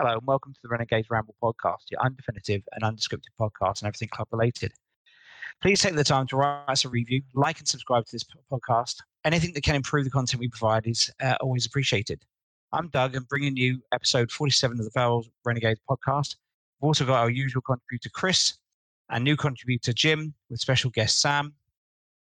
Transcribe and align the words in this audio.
Hello 0.00 0.14
and 0.14 0.26
welcome 0.26 0.54
to 0.54 0.60
the 0.62 0.68
Renegades 0.70 1.10
Ramble 1.10 1.34
podcast, 1.42 1.90
your 1.90 2.00
undefinitive 2.00 2.62
and 2.72 2.82
undescriptive 2.82 3.34
podcast 3.38 3.82
and 3.82 3.88
everything 3.88 4.08
club 4.08 4.28
related. 4.32 4.72
Please 5.60 5.78
take 5.82 5.94
the 5.94 6.02
time 6.02 6.26
to 6.28 6.36
write 6.38 6.64
us 6.68 6.86
a 6.86 6.88
review, 6.88 7.20
like 7.34 7.58
and 7.58 7.68
subscribe 7.68 8.06
to 8.06 8.12
this 8.12 8.24
podcast. 8.50 8.96
Anything 9.26 9.52
that 9.52 9.62
can 9.62 9.74
improve 9.74 10.04
the 10.04 10.10
content 10.10 10.40
we 10.40 10.48
provide 10.48 10.86
is 10.86 11.10
uh, 11.20 11.34
always 11.42 11.66
appreciated. 11.66 12.24
I'm 12.72 12.88
Doug 12.88 13.14
and 13.14 13.28
bringing 13.28 13.58
you 13.58 13.82
episode 13.92 14.30
47 14.30 14.78
of 14.78 14.86
the 14.86 14.90
Vale 14.94 15.22
Renegades 15.44 15.80
podcast. 15.86 16.36
We've 16.80 16.86
also 16.86 17.04
got 17.04 17.20
our 17.20 17.28
usual 17.28 17.60
contributor 17.60 18.08
Chris 18.08 18.54
and 19.10 19.22
new 19.22 19.36
contributor 19.36 19.92
Jim 19.92 20.32
with 20.48 20.60
special 20.60 20.88
guest 20.88 21.20
Sam. 21.20 21.52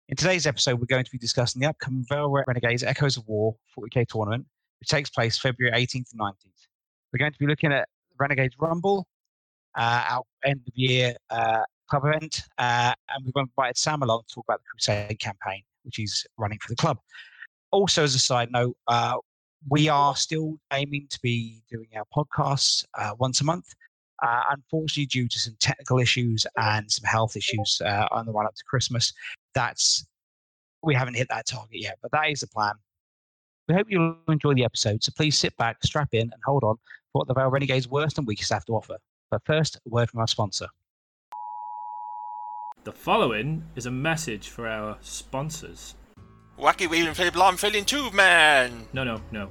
In 0.08 0.16
today's 0.16 0.46
episode, 0.46 0.80
we're 0.80 0.86
going 0.86 1.04
to 1.04 1.12
be 1.12 1.18
discussing 1.18 1.64
the 1.64 1.70
upcoming 1.70 2.06
Vale 2.08 2.30
Renegades 2.46 2.84
Echoes 2.84 3.18
of 3.18 3.28
War 3.28 3.56
40k 3.76 4.06
tournament, 4.08 4.46
which 4.80 4.90
takes 4.90 5.10
place 5.10 5.40
February 5.40 5.76
18th 5.76 6.12
and 6.12 6.22
19th. 6.22 6.68
We're 7.16 7.20
going 7.20 7.32
to 7.32 7.40
be 7.40 7.48
looking 7.48 7.72
at 7.72 7.88
Renegades 8.20 8.56
Rumble, 8.60 9.08
uh, 9.78 10.04
our 10.10 10.24
end 10.44 10.60
of 10.68 10.74
year 10.76 11.16
uh, 11.30 11.62
club 11.90 12.04
event, 12.08 12.42
uh, 12.58 12.94
and 13.08 13.24
we've 13.24 13.32
invited 13.38 13.78
Sam 13.78 14.02
along 14.02 14.24
to 14.28 14.36
talk 14.36 14.44
about 14.50 14.60
the 14.60 14.66
Crusade 14.70 15.18
campaign, 15.18 15.62
which 15.84 15.96
he's 15.96 16.28
running 16.38 16.60
for 16.62 16.68
the 16.68 16.76
club. 16.76 16.98
Also, 17.72 18.04
as 18.04 18.16
a 18.16 18.20
side 18.20 18.52
note, 18.52 18.76
uh, 18.90 19.16
we 19.70 19.88
are 19.88 20.14
still 20.18 20.58
aiming 20.74 21.08
to 21.10 21.18
be 21.24 21.64
doing 21.72 21.88
our 21.96 22.04
podcasts 22.14 22.84
uh, 22.98 23.12
once 23.18 23.40
a 23.40 23.46
month. 23.46 23.74
Uh, 24.22 24.42
unfortunately, 24.50 25.06
due 25.06 25.30
to 25.30 25.40
some 25.40 25.56
technical 25.62 26.00
issues 26.00 26.46
and 26.58 26.92
some 26.92 27.06
health 27.06 27.38
issues 27.38 27.82
on 28.12 28.26
the 28.26 28.34
run 28.34 28.46
up 28.46 28.56
to 28.56 28.64
Christmas, 28.66 29.14
that's 29.54 30.06
we 30.84 30.94
haven't 30.94 31.14
hit 31.14 31.30
that 31.30 31.48
target 31.48 31.82
yet. 31.82 31.98
But 32.02 32.12
that 32.12 32.30
is 32.30 32.42
the 32.42 32.48
plan. 32.48 32.74
We 33.70 33.74
hope 33.74 33.88
you'll 33.90 34.18
enjoy 34.28 34.54
the 34.54 34.66
episode, 34.66 35.02
so 35.02 35.14
please 35.16 35.40
sit 35.40 35.56
back, 35.56 35.78
strap 35.82 36.10
in, 36.12 36.24
and 36.24 36.42
hold 36.46 36.66
on 36.66 36.76
what 37.16 37.28
the 37.28 37.34
Vale 37.34 37.50
Renegades' 37.50 37.88
worst 37.88 38.18
and 38.18 38.28
weakest 38.28 38.52
have 38.52 38.66
to 38.66 38.74
offer. 38.74 38.98
But 39.32 39.42
first, 39.46 39.78
a 39.78 39.90
word 39.90 40.10
from 40.10 40.20
our 40.20 40.28
sponsor. 40.28 40.68
The 42.84 42.92
following 42.92 43.64
is 43.76 43.86
a 43.86 43.92
message 43.92 44.50
for 44.50 44.68
our 44.68 44.98
sponsors. 45.02 45.96
Wacky 46.60 46.90
Wheeling 46.90 47.14
Flip 47.14 47.36
Alarm 47.36 47.58
Filling 47.58 47.86
Tube 47.86 48.14
Man! 48.14 48.88
No, 48.94 49.04
no, 49.04 49.22
no. 49.32 49.50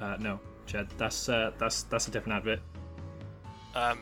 Uh, 0.00 0.16
no, 0.18 0.40
Chad. 0.66 0.88
That's, 0.98 1.28
uh, 1.28 1.52
that's, 1.58 1.84
that's 1.84 2.08
a 2.08 2.10
different 2.10 2.38
advert. 2.38 2.60
Um, 3.74 4.00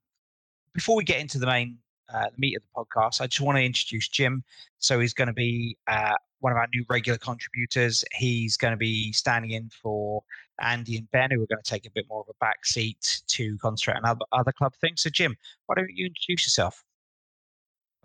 before 0.73 0.95
we 0.95 1.03
get 1.03 1.21
into 1.21 1.39
the 1.39 1.45
main 1.45 1.77
uh, 2.13 2.25
meat 2.37 2.57
of 2.57 2.63
the 2.63 2.83
podcast, 2.83 3.21
I 3.21 3.27
just 3.27 3.41
want 3.41 3.57
to 3.57 3.63
introduce 3.63 4.07
Jim. 4.09 4.43
So 4.79 4.99
he's 4.99 5.13
going 5.13 5.27
to 5.27 5.33
be 5.33 5.77
uh, 5.87 6.13
one 6.39 6.51
of 6.51 6.57
our 6.57 6.67
new 6.73 6.85
regular 6.89 7.17
contributors. 7.17 8.03
He's 8.13 8.57
going 8.57 8.71
to 8.71 8.77
be 8.77 9.11
standing 9.13 9.51
in 9.51 9.69
for 9.81 10.23
Andy 10.61 10.97
and 10.97 11.09
Ben, 11.11 11.31
who 11.31 11.41
are 11.41 11.47
going 11.47 11.61
to 11.63 11.69
take 11.69 11.85
a 11.85 11.91
bit 11.91 12.05
more 12.09 12.21
of 12.21 12.27
a 12.29 12.37
back 12.39 12.65
seat 12.65 13.21
to 13.27 13.57
concentrate 13.59 13.95
on 13.97 14.05
other, 14.05 14.25
other 14.31 14.51
club 14.51 14.73
things. 14.81 15.01
So, 15.01 15.09
Jim, 15.09 15.35
why 15.65 15.75
don't 15.75 15.89
you 15.93 16.07
introduce 16.07 16.45
yourself? 16.45 16.83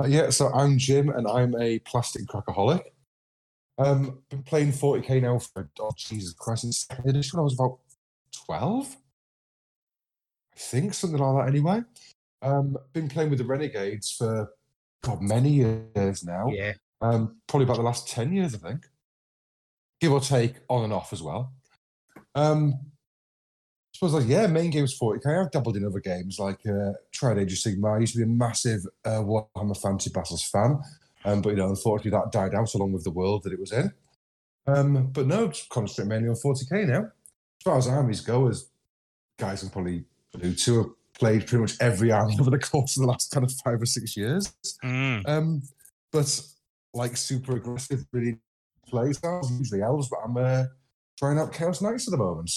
Uh, 0.01 0.07
yeah, 0.07 0.31
so 0.31 0.49
I'm 0.53 0.79
Jim, 0.79 1.11
and 1.11 1.27
I'm 1.27 1.55
a 1.61 1.79
plastic 1.81 2.27
crackaholic. 2.27 2.83
Um, 3.79 4.23
been 4.31 4.43
playing 4.43 4.73
40k 4.73 5.23
now 5.23 5.39
for 5.39 5.69
oh 5.81 5.93
Jesus 5.97 6.35
Christ, 6.35 6.65
in 6.65 6.73
second 6.73 7.09
edition 7.09 7.39
I 7.39 7.43
was 7.43 7.55
about 7.55 7.79
12, 8.47 8.97
I 10.55 10.59
think 10.59 10.95
something 10.95 11.19
like 11.19 11.45
that. 11.45 11.51
Anyway, 11.51 11.83
um, 12.43 12.77
been 12.93 13.09
playing 13.09 13.31
with 13.31 13.39
the 13.39 13.45
Renegades 13.45 14.13
for 14.13 14.51
God 15.03 15.23
many 15.23 15.51
years 15.51 16.25
now. 16.25 16.49
Yeah, 16.49 16.73
um, 17.01 17.37
probably 17.47 17.65
about 17.65 17.77
the 17.77 17.83
last 17.83 18.09
10 18.09 18.33
years, 18.33 18.55
I 18.55 18.59
think, 18.59 18.87
give 20.01 20.13
or 20.13 20.21
take, 20.21 20.57
on 20.69 20.85
and 20.85 20.93
off 20.93 21.13
as 21.13 21.23
well. 21.23 21.53
Um, 22.35 22.75
suppose 23.93 24.15
like 24.15 24.29
yeah, 24.29 24.47
main 24.47 24.71
game's 24.71 24.99
40k. 24.99 25.45
I've 25.45 25.51
doubled 25.51 25.77
in 25.77 25.85
other 25.85 26.01
games 26.01 26.39
like 26.39 26.61
uh, 26.67 26.93
tried 27.13 27.39
Age 27.39 27.53
of 27.53 27.59
Sigmar. 27.59 27.97
I 27.97 28.01
used 28.01 28.15
to 28.15 28.19
be 28.19 28.25
a 28.25 28.27
massive 28.27 28.81
uh, 29.05 29.21
Warhammer 29.21 29.81
Fantasy 29.81 30.11
Battles 30.11 30.45
fan, 30.45 30.81
um, 31.25 31.43
but 31.43 31.51
you 31.51 31.57
know, 31.57 31.69
unfortunately, 31.69 32.11
that 32.13 32.33
died 32.33 32.55
out 32.55 32.75
along 32.75 32.93
with 32.93 33.05
the 33.05 33.11
world 33.11 33.43
that 33.45 33.53
it 33.53 33.61
was 33.61 33.73
in. 33.73 33.93
Um, 34.67 35.09
but 35.13 35.27
no, 35.27 35.53
concentrate 35.71 36.09
mainly 36.09 36.29
on 36.29 36.37
40k 36.37 36.87
now. 36.87 37.11
As 37.63 37.65
far 37.65 37.79
as 37.79 37.87
armies 37.87 38.21
go, 38.21 38.49
as 38.49 38.71
guys 39.39 39.61
can 39.61 39.71
probably 39.71 40.05
allude 40.35 40.59
to, 40.59 40.79
have 40.79 40.91
played 41.17 41.47
pretty 41.47 41.63
much 41.63 41.77
every 41.81 42.11
army 42.11 42.37
over 42.41 42.51
the 42.51 42.59
course 42.59 42.97
of 42.97 43.03
the 43.03 43.07
last 43.07 43.31
kind 43.31 43.47
of 43.47 43.53
five 43.53 43.81
or 43.81 43.87
six 43.87 44.17
years. 44.17 44.53
mm. 44.83 45.29
Um, 45.29 45.63
but 46.11 46.43
like 46.93 47.17
super 47.17 47.55
aggressive, 47.55 48.05
really 48.11 48.39
play 48.89 49.13
styles, 49.13 49.53
usually 49.53 49.81
elves, 49.81 50.09
but 50.09 50.19
I'm 50.25 50.37
uh, 50.37 50.65
trying 51.17 51.39
out 51.39 51.53
Chaos 51.53 51.81
Knights 51.81 52.09
at 52.09 52.11
the 52.11 52.17
moment. 52.17 52.51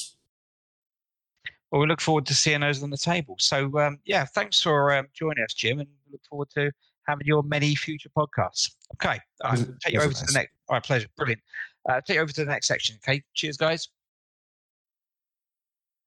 Well, 1.70 1.82
we 1.82 1.88
look 1.88 2.02
forward 2.02 2.26
to 2.26 2.34
seeing 2.34 2.62
those 2.62 2.82
on 2.82 2.90
the 2.90 2.98
table. 2.98 3.36
So, 3.38 3.78
um, 3.78 4.00
yeah, 4.06 4.26
thanks 4.26 4.60
for 4.60 4.92
um, 4.92 5.06
joining 5.14 5.44
us, 5.44 5.54
Jim, 5.54 5.80
and 5.80 5.88
we 6.08 6.14
look 6.14 6.22
forward 6.28 6.50
to 6.56 6.72
having 7.08 7.28
your 7.28 7.44
many 7.44 7.76
future 7.76 8.10
podcasts. 8.18 8.72
Okay, 8.96 9.20
I'll 9.44 9.56
take 9.56 9.94
you 9.94 10.02
over 10.02 10.14
to 10.14 10.26
the 10.26 10.34
next. 10.34 10.52
All 10.68 10.78
right, 10.78 10.84
pleasure, 10.84 11.10
brilliant. 11.16 11.44
Uh, 11.88 12.02
take 12.02 12.16
you 12.16 12.22
over 12.22 12.34
to 12.34 12.44
the 12.44 12.50
next 12.50 12.66
section. 12.66 12.98
Okay, 13.08 13.24
cheers, 13.36 13.56
guys. 13.56 13.90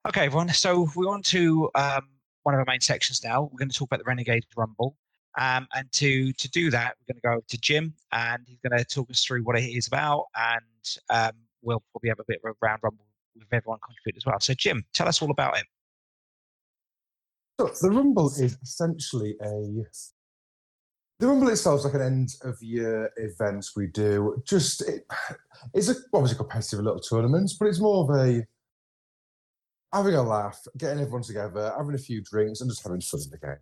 Okay, 0.06 0.26
everyone. 0.26 0.48
So 0.50 0.88
we're 0.94 1.10
on 1.10 1.22
to 1.22 1.69
um, 1.75 2.09
one 2.44 2.54
of 2.54 2.60
our 2.60 2.64
main 2.66 2.81
sections 2.81 3.25
now. 3.25 3.42
We're 3.42 3.59
going 3.59 3.69
to 3.69 3.76
talk 3.76 3.88
about 3.88 3.98
the 3.98 4.04
Renegade 4.04 4.44
Rumble. 4.56 4.97
Um, 5.38 5.66
and 5.75 5.91
to 5.92 6.32
to 6.32 6.48
do 6.50 6.70
that, 6.70 6.94
we're 6.98 7.12
going 7.14 7.20
to 7.20 7.28
go 7.28 7.32
over 7.32 7.44
to 7.48 7.59
Jim, 7.59 7.94
and 8.12 8.42
he's 8.47 8.58
going 8.60 8.78
to 8.78 8.84
talk 8.84 9.10
us 9.10 9.25
through 9.25 9.42
what 9.42 9.58
it 9.58 9.64
is 9.64 9.87
about, 9.87 10.26
and 10.37 10.97
um, 11.10 11.32
we'll 11.62 11.82
probably 11.92 12.08
have 12.08 12.20
a 12.20 12.25
bit 12.26 12.41
of 12.42 12.50
a 12.50 12.54
round 12.64 12.81
rumble 12.82 13.04
with 13.37 13.47
everyone 13.53 13.78
contribute 13.84 14.16
as 14.16 14.26
well. 14.26 14.41
So, 14.41 14.54
Jim, 14.54 14.84
tell 14.94 15.08
us 15.08 15.20
all 15.20 15.31
about 15.31 15.58
it. 15.58 15.64
So 17.60 17.88
the 17.88 17.94
Rumble 17.94 18.28
is 18.28 18.56
essentially 18.62 19.37
a. 19.42 19.84
The 21.20 21.26
Rumble 21.26 21.48
itself 21.48 21.81
is 21.81 21.84
like 21.84 21.94
an 21.94 22.03
end 22.03 22.31
of 22.42 22.62
year 22.62 23.10
event 23.16 23.66
we 23.76 23.88
do. 23.88 24.41
Just 24.47 24.88
it, 24.88 25.06
it's 25.75 25.88
a 25.88 25.96
obviously 26.12 26.38
competitive 26.38 26.81
little 26.81 27.00
tournament, 27.00 27.50
but 27.58 27.67
it's 27.67 27.81
more 27.81 28.05
of 28.05 28.26
a 28.26 28.46
having 29.93 30.14
a 30.14 30.23
laugh, 30.23 30.61
getting 30.76 31.00
everyone 31.00 31.23
together, 31.23 31.73
having 31.76 31.94
a 31.94 31.99
few 31.99 32.23
drinks, 32.23 32.61
and 32.61 32.70
just 32.70 32.82
having 32.82 33.00
fun 33.00 33.20
in 33.25 33.31
the 33.31 33.38
game. 33.38 33.56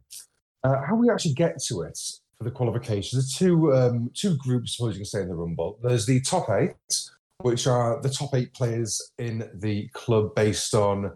Uh, 0.64 0.82
how 0.86 0.96
we 0.96 1.10
actually 1.10 1.34
get 1.34 1.60
to 1.62 1.82
it 1.82 1.98
for 2.38 2.44
the 2.44 2.50
qualifications? 2.50 3.12
There's 3.12 3.34
two 3.34 3.74
um, 3.74 4.10
two 4.14 4.36
groups, 4.36 4.76
suppose 4.76 4.94
you 4.94 5.00
can 5.00 5.04
say, 5.06 5.22
in 5.22 5.28
the 5.28 5.34
Rumble. 5.34 5.78
There's 5.82 6.06
the 6.06 6.20
top 6.20 6.50
eight, 6.50 6.74
which 7.38 7.66
are 7.66 8.00
the 8.02 8.08
top 8.08 8.34
eight 8.34 8.52
players 8.54 9.12
in 9.18 9.48
the 9.54 9.88
club 9.88 10.34
based 10.34 10.74
on 10.74 11.12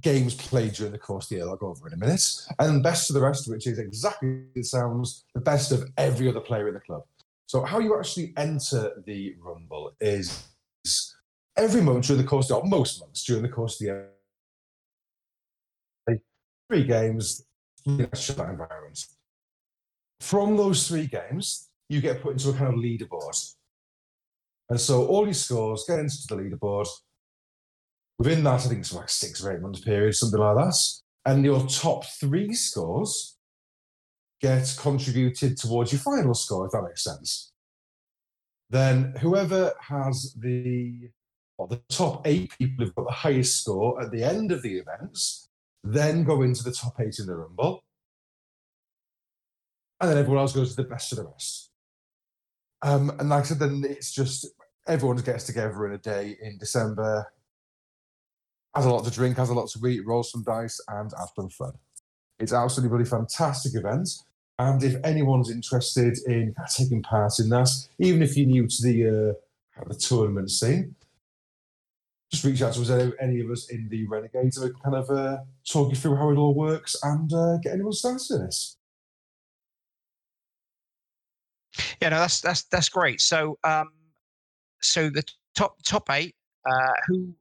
games 0.00 0.34
played 0.34 0.72
during 0.74 0.92
the 0.92 0.98
course 0.98 1.24
of 1.24 1.28
the 1.30 1.34
year. 1.36 1.48
I'll 1.48 1.56
go 1.56 1.68
over 1.68 1.88
in 1.88 1.94
a 1.94 1.96
minute. 1.96 2.22
And 2.58 2.82
best 2.82 3.10
of 3.10 3.14
the 3.14 3.20
rest, 3.20 3.48
which 3.48 3.66
is 3.66 3.78
exactly 3.78 4.42
it 4.54 4.66
sounds, 4.66 5.24
the 5.34 5.40
best 5.40 5.72
of 5.72 5.84
every 5.96 6.28
other 6.28 6.40
player 6.40 6.68
in 6.68 6.74
the 6.74 6.80
club. 6.80 7.02
So 7.46 7.64
how 7.64 7.78
you 7.78 7.98
actually 7.98 8.34
enter 8.36 9.02
the 9.06 9.34
Rumble 9.40 9.92
is 10.00 10.46
every 11.58 11.82
month 11.82 12.06
during 12.06 12.22
the 12.22 12.28
course 12.28 12.50
of 12.50 12.62
or 12.62 12.68
most 12.68 13.00
months 13.00 13.24
during 13.24 13.42
the 13.42 13.48
course 13.48 13.74
of 13.74 13.78
the 13.80 13.84
year. 13.86 14.10
Three 16.70 16.84
games, 16.84 17.44
environment. 17.86 19.04
From 20.20 20.56
those 20.56 20.86
three 20.86 21.06
games, 21.06 21.68
you 21.88 22.00
get 22.00 22.22
put 22.22 22.32
into 22.32 22.50
a 22.50 22.52
kind 22.52 22.74
of 22.74 22.80
leaderboard. 22.80 23.54
And 24.68 24.78
so 24.78 25.06
all 25.06 25.24
your 25.24 25.34
scores 25.34 25.84
get 25.88 25.98
into 25.98 26.16
the 26.28 26.36
leaderboard. 26.36 26.86
Within 28.18 28.44
that, 28.44 28.66
I 28.66 28.68
think 28.68 28.80
it's 28.80 28.92
like 28.92 29.08
six 29.08 29.42
or 29.42 29.52
eight 29.52 29.62
months 29.62 29.80
period, 29.80 30.14
something 30.14 30.38
like 30.38 30.56
that. 30.56 30.74
And 31.24 31.44
your 31.44 31.66
top 31.66 32.04
three 32.04 32.52
scores 32.52 33.36
get 34.40 34.76
contributed 34.78 35.56
towards 35.56 35.92
your 35.92 36.00
final 36.00 36.34
score, 36.34 36.66
if 36.66 36.72
that 36.72 36.82
makes 36.82 37.04
sense. 37.04 37.52
Then 38.70 39.14
whoever 39.20 39.72
has 39.80 40.34
the 40.38 41.08
or 41.58 41.68
the 41.68 41.82
top 41.88 42.26
eight 42.26 42.50
people 42.56 42.84
who've 42.84 42.94
got 42.94 43.06
the 43.06 43.12
highest 43.12 43.60
score 43.60 44.00
at 44.00 44.10
the 44.10 44.22
end 44.22 44.52
of 44.52 44.62
the 44.62 44.78
events 44.78 45.48
then 45.84 46.24
go 46.24 46.42
into 46.42 46.62
the 46.62 46.72
top 46.72 47.00
eight 47.00 47.18
in 47.18 47.26
the 47.26 47.36
Rumble, 47.36 47.84
and 50.00 50.10
then 50.10 50.18
everyone 50.18 50.40
else 50.40 50.52
goes 50.52 50.74
to 50.74 50.82
the 50.82 50.88
best 50.88 51.12
of 51.12 51.18
the 51.18 51.24
rest. 51.24 51.70
Um, 52.82 53.10
and 53.18 53.28
like 53.28 53.44
I 53.44 53.46
said, 53.46 53.58
then 53.58 53.84
it's 53.88 54.12
just 54.12 54.46
everyone 54.86 55.16
gets 55.18 55.44
together 55.44 55.86
in 55.86 55.92
a 55.92 55.98
day 55.98 56.36
in 56.40 56.58
December, 56.58 57.32
has 58.74 58.86
a 58.86 58.90
lot 58.90 59.04
to 59.04 59.10
drink, 59.10 59.36
has 59.36 59.50
a 59.50 59.54
lot 59.54 59.68
to 59.70 59.86
eat, 59.86 60.06
rolls 60.06 60.30
some 60.30 60.44
dice, 60.44 60.80
and 60.88 61.12
has 61.18 61.30
some 61.34 61.48
fun. 61.48 61.72
It's 62.38 62.52
absolutely 62.52 62.96
really 62.96 63.08
fantastic 63.08 63.74
event. 63.74 64.08
And 64.60 64.82
if 64.82 64.96
anyone's 65.04 65.50
interested 65.50 66.18
in 66.26 66.54
taking 66.76 67.02
part 67.02 67.38
in 67.38 67.48
that, 67.50 67.70
even 67.98 68.22
if 68.22 68.36
you're 68.36 68.46
new 68.46 68.66
to 68.66 68.82
the 68.82 69.30
uh, 69.30 69.84
the 69.86 69.94
tournament 69.94 70.50
scene, 70.50 70.94
just 72.30 72.44
reach 72.44 72.60
out 72.62 72.74
to 72.74 72.82
us, 72.82 72.90
any, 72.90 73.12
any 73.20 73.40
of 73.40 73.50
us 73.50 73.70
in 73.70 73.88
the 73.88 74.06
Renegades, 74.06 74.58
and 74.58 74.66
we 74.66 74.72
can 74.72 74.92
kind 74.92 74.96
of 74.96 75.10
uh, 75.10 75.38
talk 75.70 75.90
you 75.90 75.96
through 75.96 76.16
how 76.16 76.30
it 76.30 76.36
all 76.36 76.54
works 76.54 76.96
and 77.02 77.32
uh, 77.32 77.56
get 77.62 77.72
anyone 77.72 77.92
started 77.92 78.30
in 78.30 78.44
this. 78.44 78.76
Yeah, 82.02 82.10
no, 82.10 82.18
that's 82.18 82.40
that's 82.40 82.64
that's 82.64 82.88
great. 82.88 83.20
So, 83.20 83.58
um, 83.64 83.90
so 84.82 85.10
the 85.10 85.22
top 85.54 85.76
top 85.84 86.10
eight, 86.10 86.34
uh, 86.68 86.92
who 87.06 87.32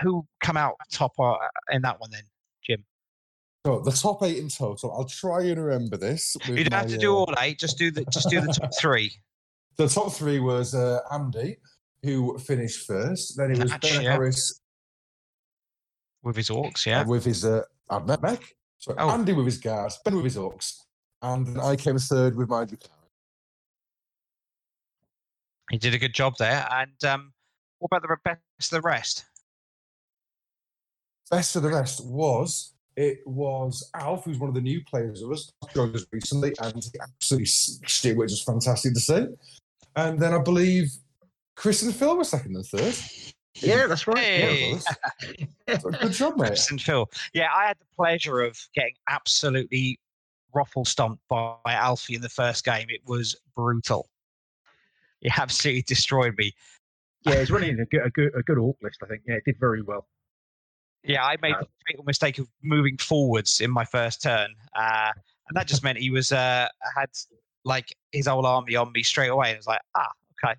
who 0.00 0.26
come 0.40 0.56
out 0.56 0.74
top 0.92 1.12
uh, 1.18 1.34
in 1.72 1.82
that 1.82 1.98
one 2.00 2.10
then, 2.10 2.22
Jim? 2.64 2.84
So 3.66 3.80
the 3.80 3.90
top 3.90 4.22
eight 4.22 4.38
in 4.38 4.48
total. 4.48 4.92
I'll 4.92 5.06
try 5.06 5.44
and 5.44 5.64
remember 5.64 5.96
this. 5.96 6.36
You 6.46 6.64
don't 6.64 6.72
have 6.72 6.88
to 6.88 6.98
do 6.98 7.14
uh, 7.14 7.18
all 7.18 7.34
eight. 7.40 7.58
Just 7.58 7.78
do 7.78 7.90
the 7.90 8.04
just 8.06 8.28
do 8.28 8.40
the 8.40 8.52
top 8.52 8.70
three. 8.78 9.12
The 9.78 9.88
top 9.88 10.10
three 10.10 10.40
was 10.40 10.74
uh, 10.74 11.00
Andy, 11.12 11.58
who 12.06 12.38
finished 12.38 12.86
first. 12.86 13.36
Then 13.36 13.50
it 13.50 13.58
was 13.58 13.70
Natch, 13.70 13.82
Ben 13.82 14.02
yeah. 14.02 14.12
Harris 14.12 14.60
with 16.22 16.36
his 16.36 16.48
orcs. 16.48 16.86
uh, 16.86 16.90
Yeah. 16.90 17.04
with 17.04 17.24
his 17.24 17.44
uh. 17.44 17.62
So 18.78 18.94
Oh. 18.98 19.10
Andy 19.10 19.32
with 19.32 19.46
his 19.46 19.58
guard, 19.58 19.92
Ben 20.04 20.14
with 20.16 20.24
his 20.24 20.36
orcs, 20.36 20.74
and 21.22 21.46
then 21.46 21.60
I 21.60 21.76
came 21.76 21.98
third 21.98 22.36
with 22.36 22.48
my 22.48 22.64
He 25.70 25.78
did 25.78 25.94
a 25.94 25.98
good 25.98 26.14
job 26.14 26.34
there. 26.38 26.66
And 26.70 27.04
um, 27.04 27.32
what 27.78 27.88
about 27.90 28.02
the 28.02 28.16
best 28.24 28.72
of 28.72 28.82
the 28.82 28.86
rest? 28.88 29.24
Best 31.30 31.56
of 31.56 31.62
the 31.64 31.70
rest 31.70 32.04
was 32.04 32.74
it 32.96 33.18
was 33.26 33.90
Alf, 33.94 34.24
who's 34.24 34.38
one 34.38 34.48
of 34.48 34.54
the 34.54 34.60
new 34.60 34.80
players 34.84 35.22
of 35.22 35.32
us, 35.32 35.50
joined 35.74 35.96
us 35.96 36.06
recently, 36.12 36.54
and 36.62 36.82
he 36.84 36.90
absolutely 37.00 37.46
it, 37.46 38.16
which 38.16 38.30
was 38.30 38.42
fantastic 38.44 38.94
to 38.94 39.00
see. 39.00 39.26
And 39.96 40.20
then 40.20 40.32
I 40.34 40.38
believe 40.38 40.88
Chris 41.56 41.82
and 41.82 41.94
Phil 41.94 42.16
were 42.16 42.24
second 42.24 42.54
and 42.56 42.64
third. 42.66 42.94
Yeah, 43.54 43.86
that's 43.86 44.06
right. 44.06 44.18
Hey. 44.18 44.78
Yeah. 45.66 45.78
So 45.78 45.90
good 45.90 46.12
job, 46.12 46.36
mate. 46.36 46.48
Chris 46.48 46.70
and 46.70 46.80
Phil. 46.80 47.08
Yeah, 47.32 47.48
I 47.54 47.66
had 47.66 47.78
the 47.78 47.86
pleasure 47.96 48.40
of 48.42 48.58
getting 48.74 48.94
absolutely 49.08 49.98
ruffle 50.54 50.84
stomped 50.84 51.22
by, 51.28 51.54
by 51.64 51.72
Alfie 51.72 52.14
in 52.14 52.20
the 52.20 52.28
first 52.28 52.64
game. 52.64 52.86
It 52.90 53.00
was 53.06 53.34
brutal. 53.54 54.08
He 55.20 55.30
absolutely 55.36 55.82
destroyed 55.82 56.34
me. 56.36 56.52
yeah, 57.22 57.34
it's 57.34 57.50
running 57.50 57.80
a 57.80 57.86
good, 57.86 58.02
a 58.04 58.10
good, 58.10 58.32
a 58.36 58.42
good 58.42 58.58
orc 58.58 58.76
list. 58.82 58.98
I 59.02 59.06
think. 59.06 59.22
Yeah, 59.26 59.36
it 59.36 59.44
did 59.46 59.58
very 59.58 59.80
well. 59.82 60.06
Yeah, 61.02 61.24
I 61.24 61.36
made 61.40 61.54
Uh, 61.54 61.60
the 61.60 61.68
fatal 61.86 62.04
mistake 62.04 62.38
of 62.38 62.48
moving 62.62 62.98
forwards 62.98 63.60
in 63.60 63.70
my 63.70 63.84
first 63.84 64.22
turn, 64.22 64.54
uh, 64.78 65.12
and 65.48 65.56
that 65.56 65.66
just 65.66 65.82
meant 65.82 65.98
he 65.98 66.10
was 66.10 66.32
uh, 66.32 66.68
had 66.96 67.08
like 67.64 67.96
his 68.12 68.26
whole 68.26 68.44
army 68.44 68.76
on 68.76 68.92
me 68.92 69.02
straight 69.02 69.28
away. 69.28 69.48
And 69.48 69.54
it 69.54 69.58
was 69.60 69.66
like, 69.66 69.80
ah, 69.96 70.10
okay, 70.44 70.54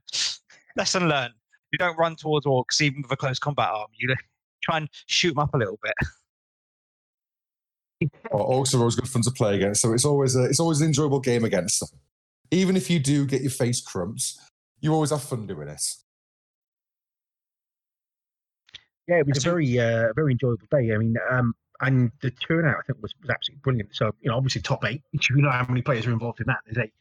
lesson 0.78 1.10
learned. 1.10 1.34
You 1.72 1.80
don't 1.80 1.98
run 1.98 2.16
towards 2.16 2.46
orcs 2.46 2.82
even 2.82 3.02
with 3.02 3.12
a 3.12 3.18
close 3.18 3.40
combat 3.40 3.70
arm. 3.70 3.88
You 3.98 4.16
try 4.64 4.78
and 4.78 4.90
shoot 5.08 5.30
them 5.30 5.40
up 5.40 5.54
a 5.54 5.58
little 5.58 5.80
bit. 5.84 5.94
Oh, 8.32 8.62
Orcs 8.62 8.76
are 8.76 8.78
always 8.78 8.96
good 8.96 9.10
fun 9.10 9.24
to 9.24 9.32
play 9.32 9.56
against, 9.56 9.82
so 9.82 9.92
it's 9.92 10.06
always 10.06 10.36
a, 10.36 10.44
it's 10.44 10.60
always 10.60 10.82
an 10.82 10.88
enjoyable 10.88 11.20
game 11.20 11.44
against 11.44 11.80
them. 11.80 11.90
Even 12.52 12.78
if 12.78 12.92
you 12.92 13.00
do 13.00 13.26
get 13.26 13.42
your 13.42 13.50
face 13.50 13.82
crumped, 13.82 14.34
you 14.82 14.94
always 14.94 15.10
have 15.10 15.24
fun 15.24 15.48
doing 15.48 15.68
it. 15.68 15.82
Yeah, 19.08 19.16
it 19.18 19.26
was 19.26 19.40
a 19.40 19.50
very, 19.50 19.80
uh, 19.80 20.14
very 20.14 20.34
enjoyable 20.34 20.68
day. 20.70 20.94
I 20.94 20.98
mean, 21.00 21.16
um, 21.32 21.56
and 21.82 22.12
the 22.22 22.30
turnout 22.30 22.76
I 22.78 22.82
think 22.86 23.02
was, 23.02 23.14
was 23.22 23.30
absolutely 23.30 23.62
brilliant. 23.64 23.96
So 23.96 24.12
you 24.22 24.30
know, 24.30 24.38
obviously 24.38 24.62
top 24.62 24.86
eight. 24.86 25.02
You 25.30 25.42
know 25.42 25.50
how 25.50 25.66
many 25.68 25.82
players 25.82 26.06
are 26.06 26.12
involved 26.12 26.40
in 26.40 26.46
that? 26.48 26.60
There's 26.66 26.86
eight. 26.86 26.94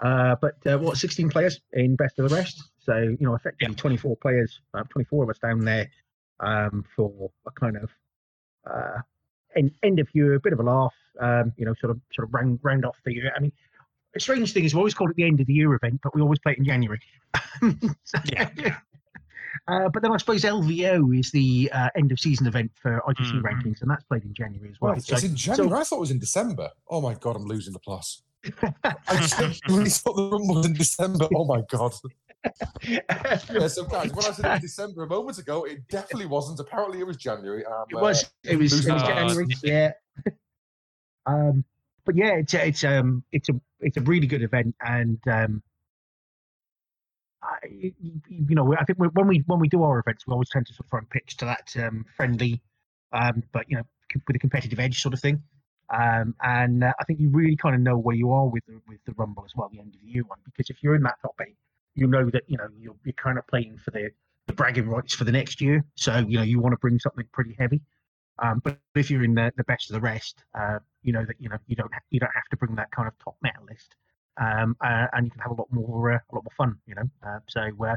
Uh, 0.00 0.36
but 0.40 0.54
uh, 0.66 0.78
what, 0.78 0.96
16 0.96 1.28
players 1.30 1.60
in 1.72 1.96
best 1.96 2.18
of 2.18 2.28
the 2.28 2.34
rest? 2.36 2.62
So 2.84 2.96
you 2.96 3.16
know, 3.20 3.34
effectively 3.34 3.74
24 3.74 4.16
players, 4.16 4.60
uh, 4.74 4.84
24 4.90 5.24
of 5.24 5.30
us 5.30 5.38
down 5.38 5.64
there 5.64 5.90
um, 6.40 6.84
for 6.94 7.30
a 7.46 7.50
kind 7.50 7.76
of 7.76 7.90
uh, 8.70 9.00
end, 9.56 9.72
end 9.82 9.98
of 9.98 10.08
year, 10.14 10.34
a 10.34 10.40
bit 10.40 10.52
of 10.52 10.60
a 10.60 10.62
laugh. 10.62 10.94
Um, 11.20 11.52
you 11.56 11.64
know, 11.66 11.74
sort 11.80 11.90
of 11.90 12.00
sort 12.14 12.28
of 12.28 12.34
round 12.34 12.60
round 12.62 12.84
off 12.84 12.96
the 13.04 13.12
year. 13.12 13.32
I 13.36 13.40
mean, 13.40 13.52
a 14.14 14.20
strange 14.20 14.52
thing 14.52 14.64
is 14.64 14.72
we 14.74 14.78
always 14.78 14.94
call 14.94 15.10
it 15.10 15.16
the 15.16 15.24
end 15.24 15.40
of 15.40 15.46
the 15.46 15.52
year 15.52 15.74
event, 15.74 16.00
but 16.02 16.14
we 16.14 16.22
always 16.22 16.38
play 16.38 16.52
it 16.52 16.58
in 16.58 16.64
January. 16.64 17.00
So- 18.04 18.18
Yeah. 18.32 18.50
Uh, 19.66 19.88
but 19.88 20.02
then 20.02 20.12
I 20.12 20.16
suppose 20.18 20.42
LVO 20.44 21.18
is 21.18 21.30
the 21.32 21.68
uh, 21.74 21.88
end 21.96 22.12
of 22.12 22.20
season 22.20 22.46
event 22.46 22.70
for 22.80 23.02
ITC 23.08 23.40
Mhm. 23.40 23.42
rankings, 23.42 23.80
and 23.82 23.90
that's 23.90 24.04
played 24.04 24.22
in 24.22 24.32
January 24.32 24.70
as 24.70 24.80
well. 24.80 24.92
Well, 24.92 25.00
So- 25.00 25.14
it's 25.14 25.24
in 25.24 25.34
January. 25.34 25.80
I 25.80 25.84
thought 25.84 25.96
it 25.96 26.00
was 26.00 26.10
in 26.10 26.18
December. 26.20 26.70
Oh 26.88 27.00
my 27.00 27.14
god, 27.14 27.34
I'm 27.36 27.44
losing 27.44 27.72
the 27.72 27.78
plot. 27.80 28.06
I 28.44 29.16
thought 29.18 30.16
the 30.16 30.28
room 30.30 30.48
was 30.48 30.66
in 30.66 30.74
December. 30.74 31.28
Oh 31.34 31.44
my 31.44 31.62
god. 31.68 31.94
Yeah, 32.82 33.66
so 33.66 33.84
guys, 33.84 34.12
when 34.12 34.24
I 34.24 34.30
said 34.30 34.48
was 34.52 34.60
December 34.60 35.02
a 35.02 35.08
moment 35.08 35.38
ago, 35.38 35.64
it 35.64 35.86
definitely 35.88 36.26
wasn't. 36.26 36.60
Apparently, 36.60 37.00
it 37.00 37.06
was 37.06 37.16
January. 37.16 37.66
I'm, 37.66 37.84
It 37.90 37.96
was. 37.96 38.24
uh, 38.24 38.28
It 38.44 38.56
was. 38.56 38.86
It 38.86 38.92
was 38.92 39.02
January. 39.02 39.46
Yeah. 39.64 39.92
um, 41.26 41.64
but 42.04 42.14
yeah, 42.14 42.34
it's 42.36 42.54
a, 42.54 42.66
it's 42.68 42.84
um 42.84 43.24
it's 43.32 43.48
a 43.48 43.60
it's 43.80 43.96
a 43.96 44.02
really 44.02 44.28
good 44.28 44.42
event, 44.42 44.74
and 44.80 45.18
um, 45.28 45.62
I, 47.42 47.56
you 47.68 48.54
know, 48.54 48.74
I 48.74 48.84
think 48.84 48.98
when 48.98 49.26
we 49.26 49.42
when 49.46 49.58
we 49.58 49.68
do 49.68 49.82
our 49.82 49.98
events, 49.98 50.26
we 50.26 50.32
always 50.32 50.48
tend 50.48 50.66
to 50.68 50.74
sort 50.74 50.86
of 50.92 50.98
and 50.98 51.10
pitch 51.10 51.36
to 51.38 51.44
that 51.44 51.74
um, 51.78 52.04
friendly, 52.16 52.62
um, 53.12 53.42
but 53.52 53.68
you 53.68 53.76
know, 53.76 53.84
with 54.26 54.36
a 54.36 54.38
competitive 54.38 54.78
edge 54.78 55.02
sort 55.02 55.12
of 55.12 55.20
thing. 55.20 55.42
Um, 55.90 56.34
and 56.42 56.84
uh, 56.84 56.92
I 57.00 57.04
think 57.04 57.20
you 57.20 57.30
really 57.30 57.56
kind 57.56 57.74
of 57.74 57.80
know 57.80 57.96
where 57.96 58.16
you 58.16 58.30
are 58.32 58.46
with 58.46 58.64
the, 58.66 58.80
with 58.88 58.98
the 59.06 59.12
Rumble 59.12 59.44
as 59.44 59.52
well, 59.56 59.70
the 59.72 59.78
end 59.80 59.94
of 59.94 60.00
the 60.00 60.06
year 60.06 60.22
one, 60.24 60.38
because 60.44 60.68
if 60.70 60.82
you're 60.82 60.94
in 60.94 61.02
that 61.02 61.16
top 61.22 61.34
eight, 61.40 61.56
you 61.94 62.06
know 62.06 62.30
that 62.30 62.42
you 62.46 62.56
know 62.56 62.68
you're, 62.78 62.96
you're 63.04 63.12
kind 63.14 63.38
of 63.38 63.46
playing 63.46 63.78
for 63.78 63.90
the, 63.90 64.10
the 64.46 64.52
bragging 64.52 64.88
rights 64.88 65.14
for 65.14 65.24
the 65.24 65.32
next 65.32 65.60
year. 65.60 65.84
So 65.96 66.18
you 66.18 66.38
know 66.38 66.44
you 66.44 66.60
want 66.60 66.72
to 66.72 66.78
bring 66.78 66.98
something 66.98 67.24
pretty 67.32 67.56
heavy. 67.58 67.80
Um, 68.40 68.60
but 68.62 68.78
if 68.94 69.10
you're 69.10 69.24
in 69.24 69.34
the, 69.34 69.52
the 69.56 69.64
best 69.64 69.90
of 69.90 69.94
the 69.94 70.00
rest, 70.00 70.44
uh, 70.54 70.78
you 71.02 71.12
know 71.12 71.24
that 71.24 71.36
you 71.40 71.48
know 71.48 71.58
you 71.66 71.74
don't 71.74 71.92
ha- 71.92 72.00
you 72.10 72.20
don't 72.20 72.34
have 72.34 72.48
to 72.50 72.56
bring 72.56 72.74
that 72.76 72.90
kind 72.92 73.08
of 73.08 73.14
top 73.18 73.36
meta 73.42 73.58
list, 73.68 73.94
um, 74.40 74.76
uh, 74.80 75.06
and 75.12 75.26
you 75.26 75.30
can 75.30 75.40
have 75.40 75.50
a 75.52 75.54
lot 75.54 75.68
more 75.72 76.12
uh, 76.12 76.18
a 76.30 76.34
lot 76.34 76.44
more 76.44 76.52
fun. 76.56 76.76
You 76.86 76.94
know, 76.96 77.10
uh, 77.26 77.38
so 77.48 77.62
uh, 77.84 77.96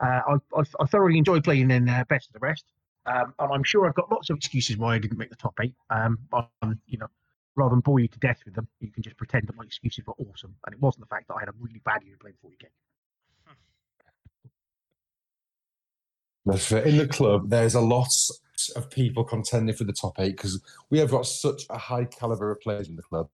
uh, 0.00 0.20
I, 0.28 0.34
I 0.56 0.62
I 0.80 0.86
thoroughly 0.86 1.18
enjoy 1.18 1.40
playing 1.40 1.70
in 1.70 1.86
best 2.08 2.28
of 2.28 2.34
the 2.34 2.40
rest, 2.40 2.64
um, 3.06 3.34
and 3.38 3.52
I'm 3.52 3.64
sure 3.64 3.86
I've 3.86 3.94
got 3.94 4.10
lots 4.10 4.30
of 4.30 4.36
excuses 4.36 4.76
why 4.76 4.94
I 4.94 4.98
didn't 4.98 5.18
make 5.18 5.30
the 5.30 5.36
top 5.36 5.58
eight. 5.60 5.74
Um, 5.90 6.18
um, 6.32 6.80
you 6.86 6.98
know, 6.98 7.08
rather 7.56 7.70
than 7.70 7.80
bore 7.80 8.00
you 8.00 8.08
to 8.08 8.18
death 8.18 8.40
with 8.44 8.54
them, 8.54 8.68
you 8.80 8.90
can 8.90 9.02
just 9.02 9.16
pretend 9.16 9.48
that 9.48 9.56
my 9.56 9.64
excuses 9.64 10.06
were 10.06 10.14
awesome, 10.14 10.54
and 10.66 10.74
it 10.74 10.80
wasn't 10.80 11.00
the 11.00 11.14
fact 11.14 11.28
that 11.28 11.34
I 11.34 11.40
had 11.40 11.48
a 11.48 11.54
really 11.60 11.80
bad 11.84 12.02
year 12.04 12.16
playing 12.20 12.36
40k. 12.44 12.66
But 16.44 16.72
in 16.86 16.96
the 16.96 17.06
club, 17.06 17.50
there's 17.50 17.74
a 17.74 17.80
lot 17.80 18.12
of 18.76 18.90
people 18.90 19.24
contending 19.24 19.74
for 19.74 19.84
the 19.84 19.92
top 19.92 20.18
eight 20.18 20.36
because 20.36 20.60
we 20.90 20.98
have 20.98 21.10
got 21.10 21.26
such 21.26 21.62
a 21.70 21.78
high 21.78 22.04
caliber 22.04 22.50
of 22.50 22.60
players 22.60 22.88
in 22.88 22.96
the 22.96 23.02
club. 23.02 23.28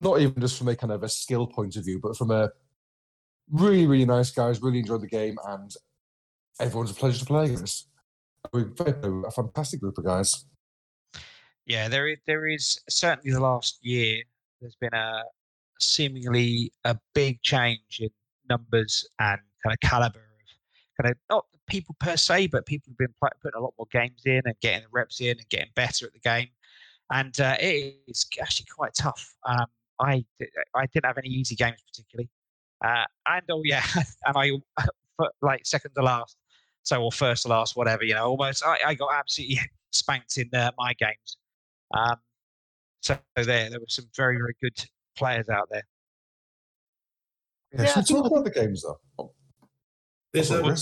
Not 0.00 0.20
even 0.20 0.40
just 0.40 0.58
from 0.58 0.68
a 0.68 0.74
kind 0.74 0.92
of 0.92 1.04
a 1.04 1.08
skill 1.08 1.46
point 1.46 1.76
of 1.76 1.84
view, 1.84 2.00
but 2.00 2.16
from 2.16 2.32
a 2.32 2.50
really, 3.52 3.86
really 3.86 4.04
nice 4.04 4.30
guys, 4.30 4.60
really 4.60 4.80
enjoy 4.80 4.98
the 4.98 5.06
game, 5.06 5.36
and 5.46 5.72
everyone's 6.60 6.90
a 6.90 6.94
pleasure 6.94 7.20
to 7.20 7.24
play 7.24 7.44
against. 7.46 7.88
A 8.52 9.30
fantastic 9.30 9.80
group 9.80 9.98
of 9.98 10.04
guys. 10.04 10.44
Yeah, 11.66 11.88
there 11.88 12.08
is, 12.08 12.18
there 12.26 12.46
is 12.48 12.80
certainly 12.88 13.32
the 13.32 13.40
last 13.40 13.78
year. 13.82 14.22
There's 14.60 14.76
been 14.76 14.94
a 14.94 15.22
seemingly 15.80 16.72
a 16.84 16.96
big 17.14 17.42
change 17.42 18.00
in 18.00 18.10
numbers 18.48 19.08
and 19.18 19.38
kind 19.64 19.74
of 19.74 19.80
caliber 19.88 20.18
of 20.18 21.02
kind 21.04 21.12
of 21.12 21.18
not 21.30 21.46
people 21.68 21.96
per 22.00 22.16
se, 22.16 22.48
but 22.48 22.66
people 22.66 22.90
have 22.90 22.98
been 22.98 23.14
putting 23.20 23.56
a 23.56 23.60
lot 23.60 23.74
more 23.78 23.86
games 23.92 24.22
in 24.24 24.42
and 24.44 24.54
getting 24.60 24.82
the 24.82 24.88
reps 24.92 25.20
in 25.20 25.30
and 25.38 25.48
getting 25.48 25.70
better 25.74 26.06
at 26.06 26.12
the 26.12 26.20
game. 26.20 26.48
And 27.12 27.38
uh, 27.40 27.56
it 27.60 27.96
is 28.08 28.26
actually 28.40 28.66
quite 28.74 28.94
tough. 28.94 29.34
Um, 29.46 29.66
I 30.00 30.24
I 30.74 30.86
didn't 30.86 31.06
have 31.06 31.18
any 31.18 31.28
easy 31.28 31.54
games 31.54 31.82
particularly, 31.86 32.28
uh, 32.84 33.04
and 33.26 33.42
oh 33.50 33.62
yeah, 33.64 33.84
and 34.24 34.36
I 34.36 34.50
for- 35.16 35.32
like 35.42 35.66
second 35.66 35.92
to 35.94 36.02
last, 36.02 36.36
so 36.82 37.02
or 37.02 37.12
first 37.12 37.42
to 37.42 37.48
last, 37.48 37.76
whatever 37.76 38.04
you 38.04 38.14
know. 38.14 38.26
Almost 38.26 38.64
I, 38.64 38.78
I 38.86 38.94
got 38.94 39.10
absolutely 39.14 39.60
spanked 39.90 40.36
in 40.38 40.48
uh, 40.54 40.70
my 40.78 40.94
games. 40.94 41.36
Um, 41.94 42.16
so 43.02 43.18
there, 43.36 43.68
there 43.68 43.80
were 43.80 43.86
some 43.88 44.06
very, 44.16 44.36
very 44.36 44.54
good 44.62 44.78
players 45.16 45.48
out 45.48 45.68
there. 45.70 45.86
Yeah, 47.72 47.82
Yeah, 47.82 47.94
so 47.94 48.00
I 48.00 48.02
talk 48.02 48.26
about 48.26 48.44
the 48.44 48.50
games 48.50 48.82
though. 48.82 49.32
There's 50.32 50.48
sorry, 50.48 50.62
um, 50.62 50.76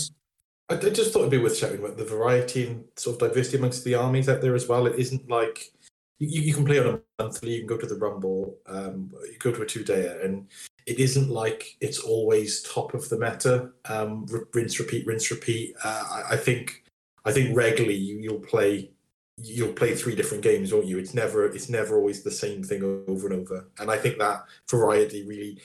I, 0.69 0.75
I 0.75 0.89
just 0.89 1.11
thought 1.11 1.19
it'd 1.19 1.31
be 1.31 1.37
worth 1.37 1.57
shouting 1.57 1.79
about 1.79 1.97
the 1.97 2.05
variety 2.05 2.67
and 2.67 2.85
sort 2.95 3.21
of 3.21 3.29
diversity 3.29 3.57
amongst 3.57 3.83
the 3.83 3.95
armies 3.95 4.29
out 4.29 4.41
there 4.41 4.55
as 4.55 4.67
well. 4.67 4.87
It 4.87 4.97
isn't 4.97 5.29
like 5.29 5.71
you, 6.19 6.41
you 6.41 6.53
can 6.53 6.65
play 6.65 6.79
on 6.79 7.01
a 7.19 7.23
monthly. 7.23 7.53
You 7.53 7.59
can 7.59 7.67
go 7.67 7.77
to 7.77 7.85
the 7.85 7.95
Rumble. 7.95 8.57
Um, 8.67 9.11
you 9.23 9.37
go 9.39 9.51
to 9.51 9.63
a 9.63 9.65
two 9.65 9.83
dayer, 9.83 10.23
and 10.23 10.47
it 10.91 10.99
isn't 10.99 11.29
like 11.29 11.77
it's 11.79 11.99
always 11.99 12.61
top 12.63 12.93
of 12.93 13.07
the 13.09 13.17
meta. 13.17 13.71
Um, 13.85 14.25
rinse, 14.53 14.79
repeat, 14.79 15.05
rinse, 15.07 15.31
repeat. 15.31 15.75
Uh, 15.83 16.03
I, 16.11 16.33
I 16.33 16.37
think 16.37 16.83
I 17.25 17.31
think 17.31 17.55
regularly 17.55 17.95
you, 17.95 18.17
you'll 18.17 18.39
play 18.39 18.91
you'll 19.37 19.73
play 19.73 19.95
three 19.95 20.15
different 20.15 20.43
games, 20.43 20.73
won't 20.73 20.85
you? 20.87 20.97
It's 20.97 21.13
never 21.13 21.45
it's 21.45 21.69
never 21.69 21.95
always 21.97 22.23
the 22.23 22.31
same 22.31 22.63
thing 22.63 22.83
over 23.07 23.27
and 23.27 23.41
over. 23.41 23.67
And 23.79 23.89
I 23.89 23.97
think 23.97 24.17
that 24.17 24.43
variety 24.69 25.25
really 25.25 25.61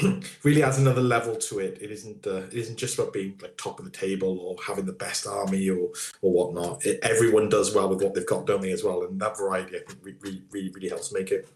really 0.42 0.62
adds 0.62 0.78
another 0.78 1.02
level 1.02 1.36
to 1.36 1.58
it. 1.58 1.78
It 1.82 1.90
isn't 1.90 2.26
uh, 2.26 2.44
it 2.50 2.54
isn't 2.54 2.78
just 2.78 2.98
about 2.98 3.12
being 3.12 3.38
like 3.42 3.56
top 3.58 3.78
of 3.78 3.84
the 3.84 3.90
table 3.90 4.38
or 4.40 4.56
having 4.66 4.86
the 4.86 4.92
best 4.92 5.26
army 5.26 5.68
or 5.68 5.90
or 6.22 6.32
whatnot. 6.32 6.86
It, 6.86 7.00
everyone 7.02 7.50
does 7.50 7.74
well 7.74 7.88
with 7.90 8.02
what 8.02 8.14
they've 8.14 8.26
got, 8.26 8.46
don't 8.46 8.62
they, 8.62 8.72
as 8.72 8.82
well? 8.82 9.02
And 9.02 9.20
that 9.20 9.36
variety, 9.36 9.76
I 9.76 9.80
think, 9.80 9.98
re- 10.02 10.16
really 10.20 10.42
really 10.50 10.70
really 10.70 10.88
helps 10.88 11.12
make 11.12 11.30
it. 11.32 11.48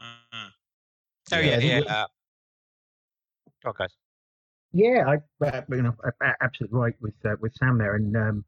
Mhm. 0.00 0.50
Oh 1.32 1.38
Yeah, 1.38 1.58
yeah, 1.58 1.78
yeah. 1.78 2.06
Uh, 3.64 3.72
guys. 3.72 3.94
Yeah, 4.72 5.04
I, 5.06 5.46
uh, 5.46 5.62
you 5.70 5.82
know, 5.82 5.94
absolutely 6.42 6.78
right 6.78 6.94
with 7.00 7.14
uh, 7.24 7.36
with 7.40 7.54
Sam 7.54 7.78
there, 7.78 7.94
and 7.94 8.16
um, 8.16 8.44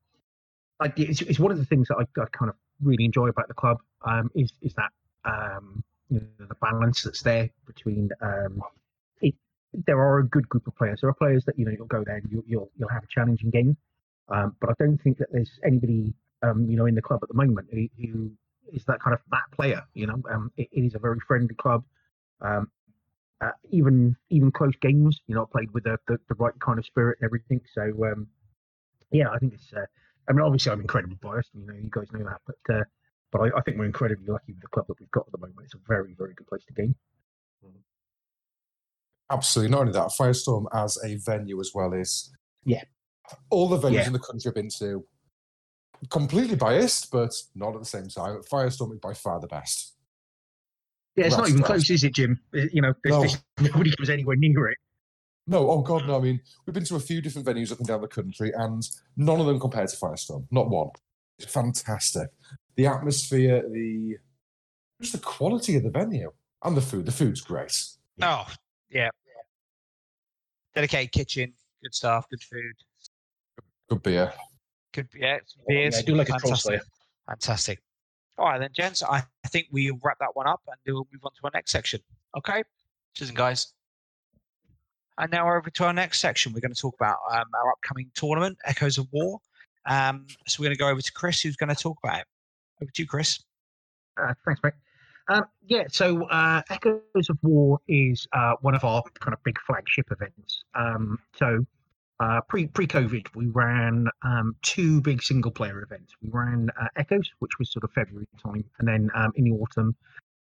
I, 0.81 0.93
it's, 0.97 1.23
it's 1.23 1.39
one 1.39 1.53
of 1.53 1.59
the 1.59 1.65
things 1.65 1.89
that 1.89 1.97
I, 1.97 2.21
I 2.21 2.27
kind 2.33 2.51
of 2.51 2.57
really 2.83 3.05
enjoy 3.05 3.29
about 3.29 3.49
the 3.49 3.55
club 3.55 3.79
um, 4.05 4.31
is 4.35 4.53
is 4.61 4.75
that 4.75 4.91
um, 5.25 5.85
you 6.11 6.21
know, 6.21 6.47
the 6.47 6.57
balance 6.61 7.03
that's 7.03 7.23
there 7.23 7.49
between. 7.67 8.11
Um, 8.21 8.61
it, 9.21 9.35
there 9.87 10.01
are 10.01 10.19
a 10.19 10.27
good 10.27 10.49
group 10.49 10.67
of 10.67 10.77
players. 10.77 11.01
There 11.01 11.11
are 11.11 11.15
players 11.15 11.45
that 11.47 11.59
you 11.59 11.65
know 11.65 11.71
you'll 11.71 11.87
go 11.87 12.03
there 12.05 12.17
and 12.17 12.31
you, 12.31 12.45
you'll 12.47 12.71
you'll 12.77 12.89
have 12.89 13.05
a 13.05 13.09
challenging 13.09 13.51
game, 13.51 13.77
um, 14.29 14.57
but 14.61 14.71
I 14.71 14.73
don't 14.79 14.99
think 14.99 15.19
that 15.19 15.29
there's 15.33 15.59
anybody 15.65 16.13
um, 16.43 16.69
you 16.69 16.77
know 16.77 16.87
in 16.87 16.95
the 16.95 17.03
club 17.03 17.21
at 17.23 17.29
the 17.29 17.35
moment 17.35 17.69
who, 17.71 17.87
who 18.01 18.31
is 18.73 18.85
that 18.87 19.01
kind 19.01 19.15
of 19.15 19.21
that 19.31 19.45
player. 19.53 19.83
You 19.95 20.09
know, 20.09 20.23
um, 20.31 20.51
it, 20.57 20.69
it 20.73 20.81
is 20.83 20.95
a 20.95 20.99
very 20.99 21.21
friendly 21.27 21.55
club. 21.55 21.85
Um, 22.41 22.71
uh, 23.41 23.51
even 23.71 24.17
even 24.31 24.51
close 24.51 24.75
games, 24.81 25.21
you 25.27 25.35
know, 25.35 25.45
played 25.47 25.71
with 25.73 25.85
the, 25.85 25.99
the, 26.09 26.19
the 26.29 26.35
right 26.37 26.59
kind 26.61 26.79
of 26.79 26.87
spirit 26.87 27.19
and 27.21 27.27
everything. 27.27 27.61
So 27.75 27.83
um, 28.07 28.27
yeah, 29.11 29.29
I 29.31 29.39
think 29.39 29.53
it's. 29.55 29.73
Uh, 29.73 29.85
I 30.29 30.33
mean, 30.33 30.41
obviously, 30.43 30.73
I'm 30.73 30.81
incredibly 30.81 31.17
biased. 31.23 31.51
You 31.55 31.67
know, 31.67 31.75
you 31.75 31.91
guys 31.91 32.11
know 32.13 32.25
that, 32.25 32.41
but 32.47 32.75
uh, 32.75 32.85
but 33.33 33.41
I, 33.43 33.59
I 33.59 33.61
think 33.63 33.79
we're 33.79 33.85
incredibly 33.85 34.27
lucky 34.27 34.53
with 34.53 34.63
the 34.63 34.69
club 34.69 34.87
that 34.89 34.99
we've 34.99 35.11
got 35.11 35.27
at 35.27 35.33
the 35.33 35.39
moment. 35.39 35.59
It's 35.65 35.75
a 35.75 35.79
very 35.87 36.15
very 36.19 36.35
good 36.35 36.47
place 36.47 36.65
to 36.67 36.73
game. 36.73 36.95
Absolutely. 39.31 39.71
Not 39.73 39.81
only 39.81 39.93
that, 39.93 40.11
Firestorm 40.19 40.67
as 40.73 40.99
a 41.05 41.17
venue 41.17 41.61
as 41.61 41.73
well 41.75 41.93
is 41.93 42.31
Yeah. 42.65 42.85
all 43.51 43.69
the 43.69 43.77
venues 43.79 43.95
Yeah. 43.95 44.07
in 44.07 44.13
the 44.13 44.21
country 44.21 44.49
I've 44.49 44.55
been 44.55 44.69
to. 44.79 45.05
Completely 46.11 46.55
biased, 46.55 47.11
but 47.11 47.33
not 47.55 47.75
at 47.75 47.81
the 47.81 47.87
same 47.87 48.09
time. 48.09 48.41
Firestorm 48.43 48.93
is 48.93 49.01
by 49.01 49.15
far 49.15 49.41
the 49.41 49.49
best. 49.49 49.96
Yeah, 51.17 51.27
it's 51.27 51.37
not 51.37 51.49
even 51.49 51.63
close, 51.63 51.89
is 51.91 52.05
it, 52.05 52.15
Jim? 52.15 52.39
Uh, 52.55 52.63
You 52.73 52.83
know, 52.83 52.95
No. 53.05 53.25
nobody 53.61 53.91
comes 53.97 54.11
anywhere 54.11 54.37
near 54.37 54.69
it. 54.69 54.79
No, 55.47 55.71
oh 55.71 55.81
god, 55.81 56.07
no. 56.07 56.17
I 56.19 56.21
mean, 56.21 56.41
we've 56.67 56.75
been 56.75 56.85
to 56.85 56.97
a 56.97 57.01
few 57.01 57.21
different 57.23 57.47
venues 57.47 57.71
up 57.73 57.79
and 57.79 57.87
down 57.87 58.01
the 58.01 58.09
country, 58.09 58.53
and 58.55 58.83
none 59.17 59.41
of 59.41 59.47
them 59.47 59.61
compared 59.61 59.89
to 59.89 59.97
Firestorm. 59.97 60.47
Not 60.51 60.69
one. 60.69 60.91
It's 61.39 61.51
fantastic. 61.53 62.29
The 62.75 62.87
atmosphere, 62.87 63.63
the 63.71 64.19
just 65.01 65.13
the 65.13 65.19
quality 65.21 65.77
of 65.77 65.85
the 65.85 65.91
venue 65.91 66.33
and 66.65 66.77
the 66.77 66.81
food. 66.81 67.07
The 67.07 67.13
food's 67.13 67.41
great. 67.43 67.73
Oh, 68.23 68.47
yeah. 68.91 69.11
Dedicated 70.75 71.13
kitchen, 71.13 71.55
good 71.83 71.95
staff, 71.95 72.29
good 72.29 72.43
food, 72.43 72.75
Good 73.89 74.03
beer. 74.03 74.33
good 74.93 75.09
yeah, 75.15 75.39
some 75.47 75.63
Oh, 75.63 75.73
yeah, 75.73 75.83
beers. 75.85 75.99
I 75.99 76.03
do 76.03 76.15
like 76.17 76.29
a 76.29 76.39
troll 76.39 76.57
fantastic. 77.29 77.81
Slayer. 78.37 78.39
Fantastic. 78.39 78.39
All 78.39 78.47
right 78.47 78.61
then, 78.61 78.71
gents. 78.75 79.03
I 79.03 79.23
I 79.45 79.49
think 79.49 79.69
we 79.71 79.91
wrap 80.03 80.19
that 80.21 80.35
one 80.35 80.47
up 80.47 80.61
and 80.67 80.77
we'll 80.87 81.07
move 81.13 81.23
on 81.25 81.33
to 81.33 81.41
our 81.45 81.51
next 81.55 81.73
section. 81.73 82.01
Okay. 82.37 82.63
Cheers, 83.15 83.31
guys. 83.31 83.73
And 85.19 85.33
now 85.33 85.47
we're 85.47 85.57
over 85.59 85.71
to 85.71 85.85
our 85.85 85.93
next 85.95 86.21
section. 86.21 86.53
We're 86.53 86.61
going 86.61 86.75
to 86.75 86.81
talk 86.81 86.95
about 86.95 87.17
um, 87.33 87.47
our 87.55 87.73
upcoming 87.73 88.11
tournament, 88.15 88.59
Echoes 88.67 88.99
of 88.99 89.07
War. 89.13 89.41
Um, 89.87 90.27
so 90.47 90.61
we're 90.61 90.67
going 90.67 90.77
to 90.77 90.79
go 90.79 90.89
over 90.89 91.01
to 91.01 91.13
Chris, 91.13 91.41
who's 91.41 91.57
going 91.57 91.75
to 91.75 91.83
talk 91.83 91.97
about 92.05 92.21
it. 92.21 92.27
Over 92.83 92.91
to 92.93 93.03
you, 93.03 93.09
Chris. 93.09 93.43
Uh, 94.21 94.35
thanks, 94.45 94.61
mate. 94.63 94.75
Um, 95.29 95.45
yeah, 95.67 95.85
so 95.89 96.25
uh, 96.27 96.63
Echoes 96.69 97.31
of 97.31 97.39
War 97.43 97.81
is 97.89 98.29
uh, 98.33 98.55
one 98.61 98.75
of 98.75 98.85
our 98.85 99.03
kind 99.21 99.33
of 99.33 99.43
big 99.43 99.59
flagship 99.67 100.13
events. 100.13 100.63
Um, 100.75 101.19
so 101.35 101.65
uh, 102.21 102.41
pre 102.49 102.67
pre 102.67 102.87
COVID, 102.87 103.27
we 103.35 103.47
ran 103.49 104.07
um, 104.23 104.57
two 104.63 105.01
big 105.01 105.23
single 105.23 105.51
player 105.51 105.83
events. 105.83 106.15
We 106.23 106.31
ran 106.31 106.71
uh, 106.81 106.89
Echoes, 106.97 107.31
which 107.41 107.59
was 107.59 107.71
sort 107.71 107.85
of 107.85 107.93
February 107.93 108.27
time, 108.43 108.65
and 108.79 108.89
then 108.89 109.11
um, 109.15 109.33
in 109.37 109.45
the 109.45 109.53
autumn, 109.53 109.95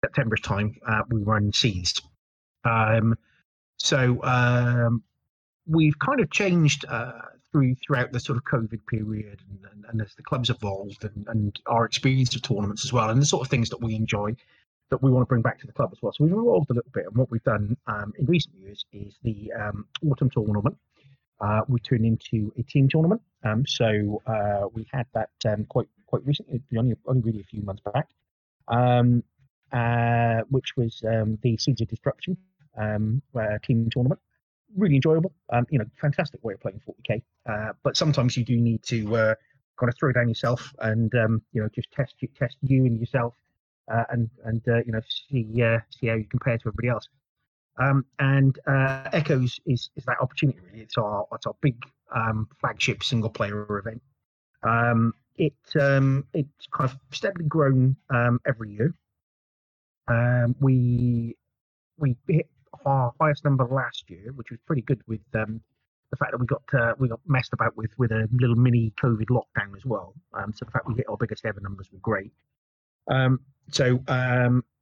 September's 0.04 0.42
time, 0.42 0.76
uh, 0.88 1.02
we 1.10 1.22
run 1.22 1.52
Seeds. 1.52 2.02
Um, 2.64 3.18
so 3.78 4.24
um, 4.24 5.04
we've 5.68 5.98
kind 6.00 6.22
of 6.22 6.32
changed 6.32 6.86
uh, 6.88 7.12
through 7.52 7.76
throughout 7.86 8.12
the 8.12 8.20
sort 8.20 8.38
of 8.38 8.44
COVID 8.46 8.80
period, 8.88 9.42
and, 9.50 9.60
and, 9.72 9.86
and 9.90 10.02
as 10.02 10.16
the 10.16 10.24
club's 10.24 10.50
evolved, 10.50 11.04
and, 11.04 11.28
and 11.28 11.60
our 11.66 11.86
experience 11.86 12.36
of 12.36 12.42
tournaments 12.42 12.86
as 12.86 12.94
well, 12.94 13.10
and 13.10 13.22
the 13.22 13.26
sort 13.26 13.46
of 13.46 13.50
things 13.50 13.70
that 13.70 13.82
we 13.82 13.96
enjoy 13.96 14.36
that 14.92 15.02
we 15.02 15.12
want 15.12 15.24
to 15.24 15.28
bring 15.28 15.42
back 15.42 15.60
to 15.60 15.68
the 15.68 15.74
club 15.74 15.90
as 15.92 15.98
well. 16.02 16.14
So 16.14 16.24
we've 16.24 16.34
evolved 16.34 16.70
a 16.70 16.74
little 16.74 16.92
bit, 16.94 17.06
and 17.08 17.16
what 17.16 17.32
we've 17.32 17.44
done 17.44 17.76
um, 17.88 18.14
in 18.18 18.26
recent 18.26 18.56
years 18.56 18.86
is 18.94 19.16
the 19.24 19.52
um, 19.60 19.86
autumn 20.10 20.30
tournament. 20.30 20.78
Uh, 21.40 21.62
we 21.68 21.80
turned 21.80 22.06
into 22.06 22.54
a 22.58 22.64
team 22.64 22.88
tournament. 22.88 23.22
Um, 23.44 23.66
so 23.66 24.22
uh, 24.26 24.68
we 24.74 24.88
had 24.92 25.06
that 25.14 25.30
um, 25.46 25.66
quite 25.66 25.88
quite 26.08 26.26
recently, 26.26 26.62
only 26.78 26.96
only 27.08 27.22
really 27.22 27.42
a 27.42 27.44
few 27.44 27.62
months 27.62 27.82
back, 27.94 28.08
um, 28.68 29.24
uh, 29.72 30.42
which 30.50 30.78
was 30.78 31.04
um, 31.08 31.38
the 31.42 31.58
Seeds 31.58 31.82
of 31.82 31.88
Destruction 31.88 32.38
um, 32.78 33.22
uh, 33.38 33.58
team 33.64 33.90
tournament. 33.92 34.20
Really 34.76 34.96
enjoyable. 34.96 35.34
Um, 35.52 35.66
you 35.70 35.80
know, 35.80 35.86
fantastic 36.00 36.44
way 36.44 36.54
of 36.54 36.62
playing 36.62 36.82
40k. 36.88 37.22
Uh, 37.48 37.74
but 37.84 37.96
sometimes 37.96 38.36
you 38.36 38.44
do 38.44 38.58
need 38.58 38.84
to 38.84 39.16
uh, 39.16 39.36
kind 39.80 39.90
of 39.90 39.98
throw 39.98 40.12
down 40.12 40.28
yourself 40.28 40.74
and 40.80 41.12
you 41.54 41.62
know 41.62 41.70
just 41.74 41.92
test 41.92 42.16
you, 42.20 42.30
test 42.38 42.58
you 42.62 42.86
and 42.86 43.00
yourself 43.00 43.36
and 44.10 44.30
and 44.46 44.62
you 44.66 44.92
know 44.92 45.02
see 45.30 45.46
see 45.92 46.08
how 46.08 46.16
you 46.16 46.26
compare 46.30 46.58
to 46.58 46.68
everybody 46.68 46.88
else. 46.88 47.08
Um, 47.78 48.06
and 48.20 48.58
uh, 48.68 49.10
Echoes 49.12 49.60
is 49.66 49.90
is 49.96 50.06
that 50.06 50.18
opportunity. 50.22 50.60
Really, 50.66 50.82
it's 50.82 50.98
our 50.98 51.26
it's 51.34 51.46
our 51.46 51.56
big 51.62 51.76
um, 52.14 52.48
flagship 52.60 53.04
single 53.04 53.30
player 53.30 53.78
event. 53.78 54.02
Um, 54.64 55.14
it 55.36 55.54
um, 55.80 56.26
it's 56.34 56.68
kind 56.72 56.90
of 56.90 56.98
steadily 57.12 57.46
grown 57.46 57.96
um, 58.10 58.40
every 58.46 58.72
year. 58.72 58.94
Um, 60.08 60.56
we 60.60 61.36
we 61.98 62.16
hit 62.28 62.50
our 62.86 63.14
highest 63.20 63.44
number 63.44 63.66
last 63.66 64.10
year, 64.10 64.32
which 64.36 64.52
was 64.52 64.60
pretty 64.66 64.82
good 64.82 65.02
with 65.08 65.22
the 65.32 65.60
fact 66.18 66.32
that 66.32 66.40
we 66.40 66.46
got 66.46 66.64
uh, 66.74 66.94
we 66.98 67.10
got 67.10 67.20
messed 67.28 67.52
about 67.52 67.76
with 67.76 67.92
with 67.98 68.12
a 68.12 68.30
little 68.32 68.56
mini 68.56 68.94
COVID 69.04 69.26
lockdown 69.26 69.76
as 69.76 69.84
well. 69.86 70.14
So 70.54 70.64
the 70.66 70.72
fact 70.72 70.88
we 70.88 70.96
hit 70.96 71.08
our 71.10 71.18
biggest 71.18 71.46
ever 71.46 71.60
numbers 71.60 71.90
were 71.92 72.00
great. 72.00 72.32
So 73.72 74.00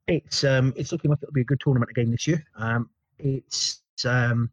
it's 0.06 0.44
um, 0.44 0.72
it's 0.76 0.92
looking 0.92 1.10
like 1.10 1.20
it'll 1.22 1.32
be 1.32 1.40
a 1.40 1.44
good 1.44 1.60
tournament 1.60 1.90
again 1.90 2.10
this 2.10 2.26
year. 2.26 2.44
Um, 2.56 2.90
it's 3.18 3.80
um, 4.04 4.50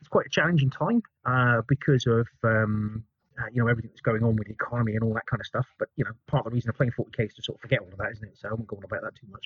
it's 0.00 0.08
quite 0.08 0.26
a 0.26 0.30
challenging 0.30 0.70
time 0.70 1.02
uh, 1.24 1.62
because 1.68 2.06
of 2.06 2.26
um, 2.44 3.04
uh, 3.38 3.44
you 3.52 3.62
know 3.62 3.68
everything 3.68 3.90
that's 3.92 4.00
going 4.00 4.24
on 4.24 4.36
with 4.36 4.48
the 4.48 4.54
economy 4.54 4.94
and 4.94 5.04
all 5.04 5.14
that 5.14 5.26
kind 5.26 5.40
of 5.40 5.46
stuff. 5.46 5.66
But 5.78 5.88
you 5.96 6.04
know, 6.04 6.10
part 6.26 6.46
of 6.46 6.52
the 6.52 6.56
reason 6.56 6.70
of 6.70 6.76
playing 6.76 6.92
40k 6.92 7.26
is 7.26 7.34
to 7.34 7.42
sort 7.42 7.58
of 7.58 7.62
forget 7.62 7.80
all 7.80 7.88
of 7.88 7.98
that, 7.98 8.12
isn't 8.12 8.24
it? 8.24 8.38
So 8.38 8.48
I 8.48 8.52
won't 8.52 8.66
go 8.66 8.76
on 8.76 8.84
about 8.84 9.02
that 9.02 9.14
too 9.14 9.26
much. 9.30 9.44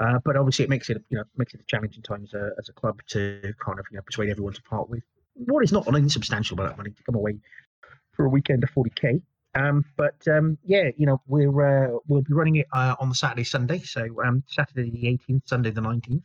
Uh, 0.00 0.18
but 0.24 0.36
obviously, 0.36 0.64
it 0.64 0.68
makes 0.68 0.90
it 0.90 1.02
you 1.10 1.18
know 1.18 1.24
makes 1.36 1.54
it 1.54 1.60
a 1.60 1.64
challenging 1.68 2.02
time 2.02 2.24
as 2.24 2.34
a, 2.34 2.50
as 2.58 2.68
a 2.68 2.72
club 2.72 3.00
to 3.08 3.54
kind 3.64 3.78
of 3.78 3.86
you 3.90 3.96
know 3.96 4.02
persuade 4.02 4.30
everyone 4.30 4.52
to 4.52 4.62
part 4.62 4.88
with 4.88 5.02
what 5.34 5.62
is 5.62 5.72
not 5.72 5.86
an 5.86 5.94
insubstantial 5.94 6.58
amount 6.58 6.72
of 6.72 6.78
money 6.78 6.90
to 6.90 7.02
come 7.04 7.14
away 7.14 7.38
for 8.12 8.24
a 8.24 8.28
weekend 8.28 8.62
of 8.64 8.70
40k. 8.70 9.22
Um, 9.54 9.84
but 9.96 10.16
um, 10.28 10.56
yeah, 10.64 10.90
you 10.96 11.06
know 11.06 11.20
we're 11.26 11.94
uh, 11.94 11.98
we'll 12.06 12.22
be 12.22 12.32
running 12.32 12.56
it 12.56 12.66
uh, 12.72 12.94
on 12.98 13.08
the 13.08 13.14
Saturday, 13.14 13.44
Sunday. 13.44 13.80
So 13.80 14.22
um, 14.24 14.42
Saturday 14.46 14.90
the 14.90 15.32
18th, 15.32 15.42
Sunday 15.46 15.70
the 15.70 15.80
19th. 15.80 16.22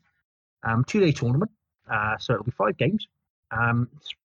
Um, 0.63 0.83
two 0.85 0.99
day 0.99 1.11
tournament. 1.11 1.51
Uh, 1.91 2.17
so 2.17 2.33
it'll 2.33 2.45
be 2.45 2.51
five 2.51 2.77
games. 2.77 3.07
Um, 3.51 3.89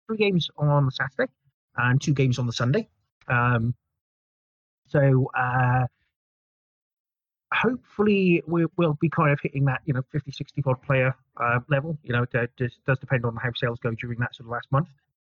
three 0.07 0.17
games 0.17 0.49
on 0.57 0.85
the 0.85 0.91
Saturday 0.91 1.31
and 1.77 2.01
two 2.01 2.13
games 2.13 2.39
on 2.39 2.47
the 2.47 2.53
Sunday. 2.53 2.87
Um, 3.27 3.75
so 4.87 5.29
uh, 5.37 5.85
hopefully 7.53 8.43
we, 8.47 8.65
we'll 8.77 8.97
be 8.99 9.09
kind 9.09 9.31
of 9.31 9.39
hitting 9.41 9.65
that 9.65 9.81
you 9.85 9.93
know 9.93 10.01
50 10.11 10.31
60 10.31 10.63
odd 10.65 10.81
player 10.81 11.15
uh, 11.37 11.59
level 11.69 11.97
you 12.03 12.13
know 12.13 12.25
it 12.33 12.51
just 12.57 12.75
does 12.85 12.99
depend 12.99 13.25
on 13.25 13.35
how 13.35 13.49
sales 13.55 13.79
go 13.81 13.91
during 13.91 14.19
that 14.19 14.35
sort 14.35 14.47
of 14.47 14.51
last 14.51 14.71
month 14.71 14.87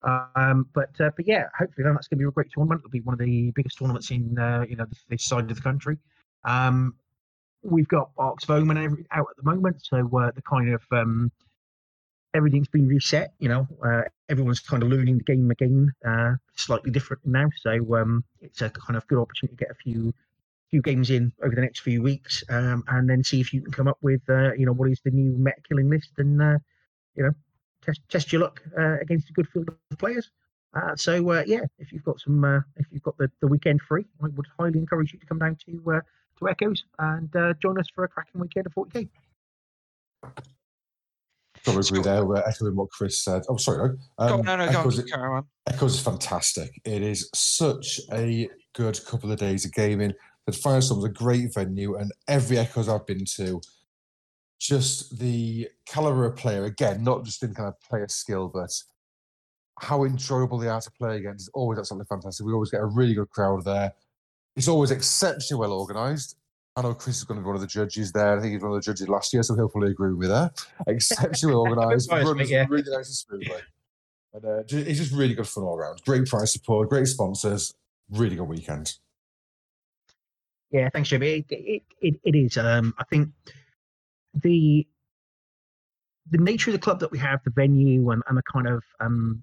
um, 0.02 0.66
but 0.74 0.90
uh, 1.00 1.10
but 1.16 1.26
yeah 1.26 1.44
hopefully 1.58 1.84
that's 1.84 2.08
going 2.08 2.18
to 2.18 2.24
be 2.24 2.28
a 2.28 2.30
great 2.30 2.50
tournament. 2.52 2.80
It'll 2.80 2.90
be 2.90 3.00
one 3.00 3.14
of 3.14 3.20
the 3.20 3.50
biggest 3.52 3.78
tournaments 3.78 4.10
in 4.10 4.38
uh, 4.38 4.64
you 4.68 4.76
know 4.76 4.86
this, 4.86 5.04
this 5.08 5.24
side 5.24 5.50
of 5.50 5.56
the 5.56 5.62
country. 5.62 5.98
Um, 6.44 6.94
we've 7.62 7.88
got 7.88 8.10
Omen 8.16 8.78
every, 8.78 9.04
out 9.10 9.26
at 9.30 9.36
the 9.36 9.42
moment 9.42 9.76
so 9.82 9.98
uh, 10.16 10.30
the 10.34 10.42
kind 10.42 10.72
of 10.72 10.82
um, 10.92 11.32
everything's 12.32 12.68
been 12.68 12.86
reset 12.86 13.32
you 13.40 13.48
know 13.48 13.66
uh, 13.84 14.02
everyone's 14.28 14.60
kind 14.60 14.82
of 14.82 14.88
learning 14.88 15.18
the 15.18 15.24
game 15.24 15.50
again 15.50 15.92
uh, 16.06 16.34
slightly 16.54 16.90
different 16.90 17.24
now. 17.24 17.48
So 17.56 17.96
um, 17.96 18.24
it's 18.40 18.62
a 18.62 18.70
kind 18.70 18.96
of 18.96 19.06
good 19.06 19.18
opportunity 19.18 19.56
to 19.56 19.64
get 19.64 19.70
a 19.70 19.74
few 19.74 20.12
few 20.70 20.82
games 20.82 21.08
in 21.08 21.32
over 21.42 21.54
the 21.54 21.62
next 21.62 21.80
few 21.80 22.02
weeks, 22.02 22.44
um, 22.50 22.84
and 22.88 23.08
then 23.08 23.24
see 23.24 23.40
if 23.40 23.54
you 23.54 23.62
can 23.62 23.72
come 23.72 23.88
up 23.88 23.98
with 24.02 24.20
uh, 24.28 24.52
you 24.52 24.66
know 24.66 24.72
what 24.72 24.90
is 24.90 25.00
the 25.04 25.10
new 25.10 25.36
meta 25.38 25.56
killing 25.68 25.88
list, 25.88 26.10
and 26.18 26.40
uh, 26.42 26.58
you 27.14 27.24
know 27.24 27.32
test 27.88 28.00
test 28.08 28.32
your 28.32 28.42
luck 28.42 28.62
uh, 28.78 28.98
against 29.00 29.30
a 29.30 29.32
good 29.32 29.48
field 29.48 29.68
of 29.68 29.98
players. 29.98 30.30
Uh, 30.74 30.94
so 30.96 31.30
uh, 31.30 31.42
yeah, 31.46 31.60
if 31.78 31.92
you've 31.92 32.04
got 32.04 32.20
some, 32.20 32.44
uh, 32.44 32.60
if 32.76 32.86
you've 32.90 33.02
got 33.02 33.16
the, 33.16 33.30
the 33.40 33.46
weekend 33.46 33.80
free, 33.80 34.04
I 34.22 34.28
would 34.28 34.46
highly 34.58 34.78
encourage 34.78 35.12
you 35.12 35.18
to 35.18 35.26
come 35.26 35.38
down 35.38 35.56
to 35.66 35.92
uh, 35.92 36.00
to 36.38 36.48
Echoes 36.48 36.84
and 36.98 37.34
uh, 37.34 37.54
join 37.60 37.78
us 37.78 37.86
for 37.94 38.04
a 38.04 38.08
cracking 38.08 38.40
weekend 38.40 38.66
of 38.66 38.74
40k. 38.74 39.08
Got 41.64 41.72
to 41.72 41.78
agree 41.78 42.02
there, 42.02 42.36
uh, 42.36 42.42
echoing 42.46 42.76
what 42.76 42.90
Chris 42.90 43.18
said. 43.18 43.42
Oh, 43.48 43.56
sorry, 43.56 43.96
no. 44.18 44.24
Um, 44.24 44.42
go, 44.42 44.42
no, 44.42 44.56
no, 44.56 44.72
go 44.72 44.78
on, 44.78 44.86
Echoes, 44.86 45.12
on. 45.12 45.44
Echoes 45.66 45.94
is 45.94 46.00
fantastic. 46.00 46.80
It 46.84 47.02
is 47.02 47.28
such 47.34 48.00
a 48.12 48.48
good 48.74 49.04
couple 49.06 49.32
of 49.32 49.38
days 49.38 49.64
of 49.64 49.72
gaming. 49.72 50.12
The 50.46 50.52
Firestorm's 50.52 51.04
a 51.04 51.08
great 51.08 51.52
venue, 51.52 51.96
and 51.96 52.12
every 52.28 52.58
Echoes 52.58 52.88
I've 52.88 53.06
been 53.06 53.24
to, 53.36 53.60
just 54.58 55.18
the 55.18 55.68
caliber 55.86 56.26
of 56.26 56.36
player, 56.36 56.64
again, 56.64 57.04
not 57.04 57.24
just 57.24 57.42
in 57.42 57.54
kind 57.54 57.68
of 57.68 57.80
player 57.80 58.06
skill, 58.08 58.48
but 58.52 58.70
how 59.80 60.04
enjoyable 60.04 60.58
they 60.58 60.68
are 60.68 60.80
to 60.80 60.90
play 60.92 61.18
against 61.18 61.44
is 61.44 61.50
always 61.54 61.78
absolutely 61.78 62.06
fantastic. 62.08 62.44
We 62.44 62.52
always 62.52 62.70
get 62.70 62.80
a 62.80 62.86
really 62.86 63.14
good 63.14 63.30
crowd 63.30 63.64
there. 63.64 63.92
It's 64.56 64.68
always 64.68 64.90
exceptionally 64.90 65.60
well 65.60 65.72
organised. 65.72 66.36
I 66.76 66.82
know 66.82 66.94
Chris 66.94 67.18
is 67.18 67.24
going 67.24 67.38
to 67.38 67.42
be 67.42 67.46
one 67.46 67.56
of 67.56 67.60
the 67.60 67.66
judges 67.66 68.12
there. 68.12 68.38
I 68.38 68.40
think 68.40 68.52
he's 68.52 68.62
one 68.62 68.72
of 68.72 68.76
the 68.76 68.82
judges 68.82 69.08
last 69.08 69.32
year, 69.32 69.42
so 69.42 69.54
he'll 69.54 69.68
probably 69.68 69.90
agree 69.90 70.14
with 70.14 70.28
that. 70.28 70.64
Exceptionally 70.86 71.54
organised, 71.70 72.10
runs 72.10 72.50
yeah. 72.50 72.66
really 72.68 72.90
nice 72.90 73.08
and 73.08 73.40
smoothly. 73.40 73.62
And 74.34 74.44
uh, 74.44 74.58
it's 74.68 74.98
just 74.98 75.12
really 75.12 75.34
good 75.34 75.48
fun 75.48 75.64
all 75.64 75.76
around. 75.76 76.02
Great 76.04 76.26
prize 76.26 76.52
support, 76.52 76.88
great 76.88 77.06
sponsors, 77.06 77.74
really 78.10 78.36
good 78.36 78.48
weekend. 78.48 78.94
Yeah, 80.70 80.88
thanks, 80.92 81.08
Jimmy. 81.08 81.28
It, 81.28 81.46
it, 81.50 81.82
it, 82.00 82.20
it 82.24 82.34
is. 82.36 82.56
Um, 82.58 82.94
I 82.98 83.04
think 83.04 83.30
the 84.34 84.86
the 86.30 86.38
nature 86.38 86.70
of 86.70 86.72
the 86.72 86.78
club 86.78 87.00
that 87.00 87.10
we 87.10 87.18
have, 87.18 87.40
the 87.44 87.50
venue, 87.50 88.10
and, 88.10 88.22
and 88.28 88.36
the 88.36 88.42
kind 88.42 88.66
of 88.66 88.82
um, 89.00 89.42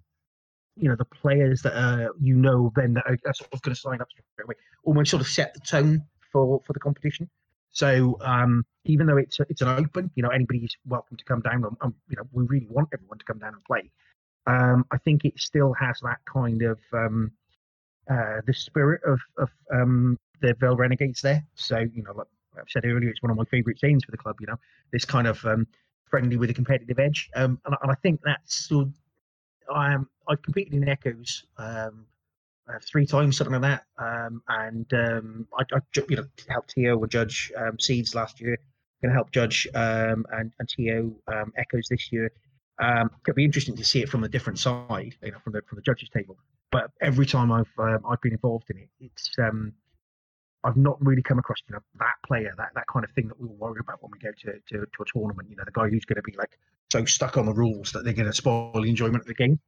you 0.76 0.90
know 0.90 0.96
the 0.96 1.06
players 1.06 1.62
that 1.62 1.76
uh, 1.76 2.10
you 2.20 2.36
know 2.36 2.72
then 2.76 2.94
that 2.94 3.06
are, 3.08 3.18
are 3.26 3.34
sort 3.34 3.54
of 3.54 3.62
going 3.62 3.74
to 3.74 3.80
sign 3.80 4.02
up 4.02 4.08
straight 4.12 4.46
away, 4.46 4.56
almost 4.84 5.12
sort 5.12 5.22
of 5.22 5.28
set 5.28 5.54
the 5.54 5.60
tone 5.62 6.04
for 6.32 6.62
for 6.66 6.74
the 6.74 6.80
competition. 6.80 7.30
So 7.72 8.18
um, 8.22 8.66
even 8.86 9.06
though 9.08 9.18
it's 9.18 9.40
a, 9.40 9.46
it's 9.50 9.62
an 9.62 9.68
open, 9.68 10.12
you 10.16 10.24
know 10.24 10.30
anybody's 10.30 10.76
welcome 10.86 11.18
to 11.18 11.24
come 11.26 11.42
down. 11.42 11.66
And, 11.82 11.94
you 12.10 12.18
know 12.18 12.24
we 12.32 12.46
really 12.46 12.68
want 12.70 12.90
everyone 12.94 13.18
to 13.18 13.26
come 13.26 13.40
down 13.40 13.54
and 13.54 13.64
play. 13.64 13.92
Um, 14.48 14.86
I 14.92 14.98
think 14.98 15.26
it 15.26 15.40
still 15.40 15.74
has 15.74 16.00
that 16.04 16.20
kind 16.32 16.62
of 16.62 16.80
um, 16.94 17.32
uh, 18.10 18.42
the 18.46 18.54
spirit 18.54 19.02
of 19.06 19.20
of 19.38 19.50
um, 19.74 20.18
the 20.42 20.56
Vale 20.60 20.76
Renegades 20.76 21.22
there. 21.22 21.46
So 21.56 21.80
you 21.80 22.04
know, 22.04 22.14
like 22.14 22.28
I've 22.60 22.70
said 22.70 22.86
earlier, 22.86 23.10
it's 23.10 23.22
one 23.22 23.32
of 23.32 23.38
my 23.38 23.46
favourite 23.46 23.80
scenes 23.80 24.04
for 24.04 24.12
the 24.12 24.18
club. 24.18 24.38
You 24.40 24.48
know, 24.48 24.60
this 24.92 25.06
kind 25.06 25.28
of 25.28 25.44
um, 25.46 25.68
friendly 26.10 26.38
with 26.38 26.50
a 26.50 26.54
competitive 26.54 27.00
edge, 27.00 27.30
um, 27.36 27.60
and, 27.66 27.76
I- 27.76 27.78
and 27.84 27.92
I 27.92 27.96
think 27.96 28.22
that's 28.24 28.68
sort. 28.68 28.88
Um, 29.74 30.08
I've 30.28 30.42
competed 30.44 30.74
in 30.76 30.88
Echoes 30.88 31.44
um, 31.58 32.06
uh, 32.70 32.80
three 32.82 33.06
times, 33.06 33.38
something 33.38 33.60
like 33.60 33.62
that, 33.62 33.84
um, 33.98 34.42
and 34.48 34.94
um, 34.94 35.48
I, 35.58 35.64
I 35.76 35.80
you 36.10 36.16
know 36.18 36.26
helped 36.50 36.72
TO 36.76 37.02
and 37.02 37.12
judge 37.12 37.52
um, 37.58 37.80
Seeds 37.80 38.14
last 38.16 38.40
year. 38.42 38.58
Going 39.02 39.10
to 39.10 39.16
help 39.16 39.32
judge 39.32 39.68
and 39.74 40.26
and 40.60 40.70
TO 40.70 41.16
Echoes 41.58 41.88
this 41.90 42.12
year. 42.12 42.32
It'll 42.82 43.36
be 43.36 43.44
interesting 43.46 43.76
to 43.76 43.84
see 43.86 44.02
it 44.02 44.10
from 44.10 44.24
a 44.24 44.30
different 44.30 44.60
side, 44.60 45.16
you 45.22 45.32
know, 45.32 45.40
from 45.44 45.54
the 45.54 45.62
from 45.68 45.76
the 45.78 45.82
judges 45.82 46.10
table. 46.10 46.38
But 46.72 46.92
every 47.02 47.26
time 47.26 47.52
I've 47.52 47.72
I've 47.80 48.22
been 48.22 48.34
involved 48.34 48.70
in 48.70 48.78
it, 48.78 48.90
it's 49.00 49.32
um, 49.40 49.74
I've 50.66 50.78
not 50.78 50.98
really 51.06 51.22
come 51.22 51.38
across 51.38 51.60
you 51.70 51.74
know 51.74 51.82
that 52.00 52.16
player, 52.26 52.54
that 52.58 52.70
that 52.74 52.86
kind 52.92 53.06
of 53.06 53.12
thing 53.12 53.28
that 53.28 53.40
we 53.40 53.48
all 53.48 53.56
worry 53.56 53.80
about 53.80 54.02
when 54.02 54.12
we 54.12 54.20
go 54.20 54.32
to, 54.32 54.54
to, 54.54 54.86
to 54.86 55.04
a 55.04 55.06
tournament. 55.14 55.50
You 55.50 55.56
know, 55.56 55.64
the 55.64 55.72
guy 55.72 55.88
who's 55.88 56.06
going 56.06 56.18
to 56.18 56.24
be 56.24 56.36
like 56.38 56.58
so 56.92 57.06
stuck 57.06 57.38
on 57.38 57.46
the 57.46 57.54
rules 57.54 57.92
that 57.92 58.04
they're 58.04 58.14
going 58.14 58.28
to 58.28 58.34
spoil 58.34 58.72
the 58.74 58.90
enjoyment 58.90 59.22
of 59.22 59.28
the 59.28 59.36
game. 59.36 59.60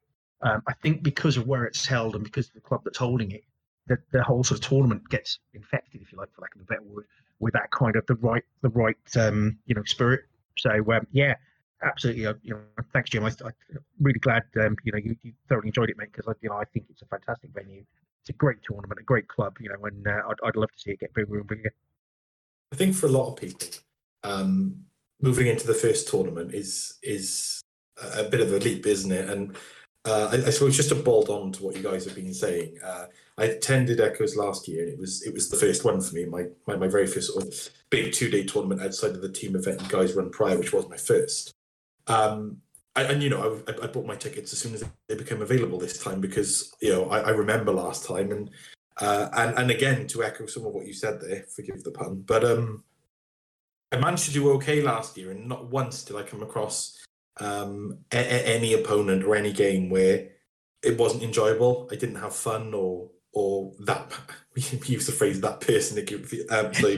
Um, 0.42 0.62
I 0.68 0.74
think 0.74 1.04
because 1.04 1.38
of 1.38 1.48
where 1.48 1.66
it's 1.66 1.86
held 1.86 2.16
and 2.16 2.24
because 2.24 2.48
of 2.48 2.54
the 2.54 2.62
club 2.62 2.82
that's 2.84 2.98
holding 2.98 3.32
it, 3.32 3.44
the, 3.88 3.98
the 4.12 4.24
whole 4.24 4.44
sort 4.44 4.60
of 4.60 4.68
tournament 4.68 5.08
gets 5.10 5.40
infected, 5.54 6.02
if 6.02 6.12
you 6.12 6.18
like, 6.18 6.34
for 6.36 6.42
lack 6.42 6.56
of 6.56 6.62
a 6.62 6.66
better 6.66 6.84
word, 6.84 7.06
with 7.40 7.54
that 7.54 7.72
kind 7.72 7.96
of 7.96 8.06
the 8.08 8.16
right 8.16 8.44
the 8.62 8.70
right 8.70 8.98
um, 9.18 9.58
you 9.66 9.76
know 9.76 9.84
spirit. 9.84 10.22
So 10.58 10.72
um, 10.92 11.06
yeah, 11.12 11.36
absolutely. 11.84 12.26
Uh, 12.26 12.34
you 12.42 12.54
know, 12.54 12.62
thanks, 12.94 13.10
Jim. 13.12 13.24
I, 13.24 13.30
I'm 13.46 13.54
really 14.00 14.20
glad 14.20 14.44
um, 14.60 14.76
you 14.84 14.92
know 14.92 14.98
you, 14.98 15.16
you 15.22 15.34
thoroughly 15.48 15.68
enjoyed 15.68 15.90
it, 15.90 15.98
mate. 15.98 16.10
Because 16.12 16.34
you 16.42 16.50
know 16.50 16.56
I 16.56 16.66
think 16.66 16.86
it's 16.90 17.02
a 17.02 17.06
fantastic 17.06 17.52
venue. 17.54 17.84
It's 18.28 18.36
a 18.36 18.38
great 18.38 18.58
tournament, 18.62 19.00
a 19.00 19.04
great 19.04 19.30
club. 19.30 19.56
You 19.62 19.70
know, 19.70 19.86
and 19.86 20.06
uh, 20.06 20.22
I'd, 20.28 20.48
I'd 20.48 20.56
love 20.58 20.72
to 20.72 20.80
see 20.80 20.92
it 20.92 21.00
get 21.00 21.14
bigger 21.14 21.38
and 21.38 21.48
bigger. 21.48 21.74
I 22.74 22.76
think 22.76 22.94
for 22.94 23.06
a 23.06 23.10
lot 23.10 23.30
of 23.30 23.38
people, 23.38 23.70
um, 24.24 24.84
moving 25.22 25.48
into 25.48 25.66
the 25.66 25.74
first 25.74 26.10
tournament 26.10 26.54
is 26.54 26.98
is 27.02 27.62
a 28.18 28.26
bit 28.26 28.42
of 28.42 28.52
a 28.52 28.58
leap, 28.58 28.86
isn't 28.86 29.12
it? 29.14 29.30
And 29.30 29.56
uh, 30.04 30.30
I, 30.34 30.48
I 30.48 30.50
suppose 30.50 30.76
just 30.76 30.90
to 30.90 30.96
bolt 30.96 31.30
on 31.30 31.54
to 31.54 31.64
what 31.64 31.78
you 31.78 31.84
guys 31.84 32.04
have 32.04 32.16
been 32.16 32.34
saying, 32.34 32.78
uh, 32.84 33.06
I 33.38 33.46
attended 33.46 34.02
Echoes 34.02 34.36
last 34.36 34.68
year, 34.68 34.84
and 34.84 34.92
it 34.92 35.00
was 35.00 35.26
it 35.26 35.34
was 35.34 35.50
the 35.50 35.56
first 35.56 35.86
one 35.86 36.02
for 36.02 36.14
me. 36.14 36.26
My 36.26 36.48
my, 36.68 36.76
my 36.76 36.90
very 36.90 37.08
first 37.08 37.34
sort 37.34 37.46
of 37.46 37.70
big 37.90 38.12
two 38.12 38.30
day 38.30 38.44
tournament 38.44 38.82
outside 38.82 39.12
of 39.12 39.22
the 39.22 39.32
team 39.32 39.56
event 39.56 39.82
you 39.82 39.88
guys 39.88 40.16
run 40.16 40.32
prior, 40.32 40.58
which 40.58 40.74
was 40.74 40.90
my 40.90 40.98
first. 40.98 41.54
Um, 42.08 42.58
I, 42.98 43.04
and 43.04 43.22
you 43.22 43.30
know, 43.30 43.62
I, 43.68 43.84
I 43.84 43.88
bought 43.88 44.08
my 44.08 44.16
tickets 44.16 44.52
as 44.52 44.60
soon 44.60 44.74
as 44.74 44.84
they 45.08 45.16
became 45.16 45.44
available 45.44 45.78
this 45.78 46.02
time 46.04 46.20
because 46.20 46.74
you 46.82 46.92
know 46.92 47.10
I, 47.10 47.20
I 47.20 47.30
remember 47.30 47.72
last 47.72 48.06
time 48.06 48.32
and 48.32 48.50
uh, 49.00 49.30
and 49.34 49.58
and 49.60 49.72
again 49.72 50.08
to 50.08 50.24
echo 50.24 50.48
some 50.48 50.66
of 50.66 50.74
what 50.74 50.88
you 50.88 50.94
said 50.94 51.22
there, 51.22 51.44
forgive 51.56 51.84
the 51.84 51.92
pun, 51.92 52.24
but 52.26 52.44
um, 52.44 52.84
I 53.92 53.98
managed 53.98 54.26
to 54.26 54.34
do 54.34 54.52
okay 54.54 54.82
last 54.82 55.16
year, 55.16 55.30
and 55.30 55.48
not 55.48 55.68
once 55.68 56.04
did 56.04 56.16
I 56.16 56.24
come 56.24 56.42
across 56.42 56.98
um, 57.40 58.00
a- 58.12 58.18
a- 58.18 58.56
any 58.56 58.74
opponent 58.74 59.24
or 59.24 59.36
any 59.36 59.54
game 59.54 59.92
where 59.92 60.30
it 60.84 60.98
wasn't 60.98 61.22
enjoyable. 61.22 61.88
I 61.92 61.96
didn't 61.96 62.16
have 62.16 62.36
fun, 62.36 62.74
or 62.74 63.12
or 63.32 63.74
that 63.82 64.12
we 64.56 64.64
use 64.86 65.06
the 65.06 65.12
phrase 65.12 65.40
that 65.42 65.62
person 65.62 66.00
um, 66.50 66.74
sorry, 66.74 66.98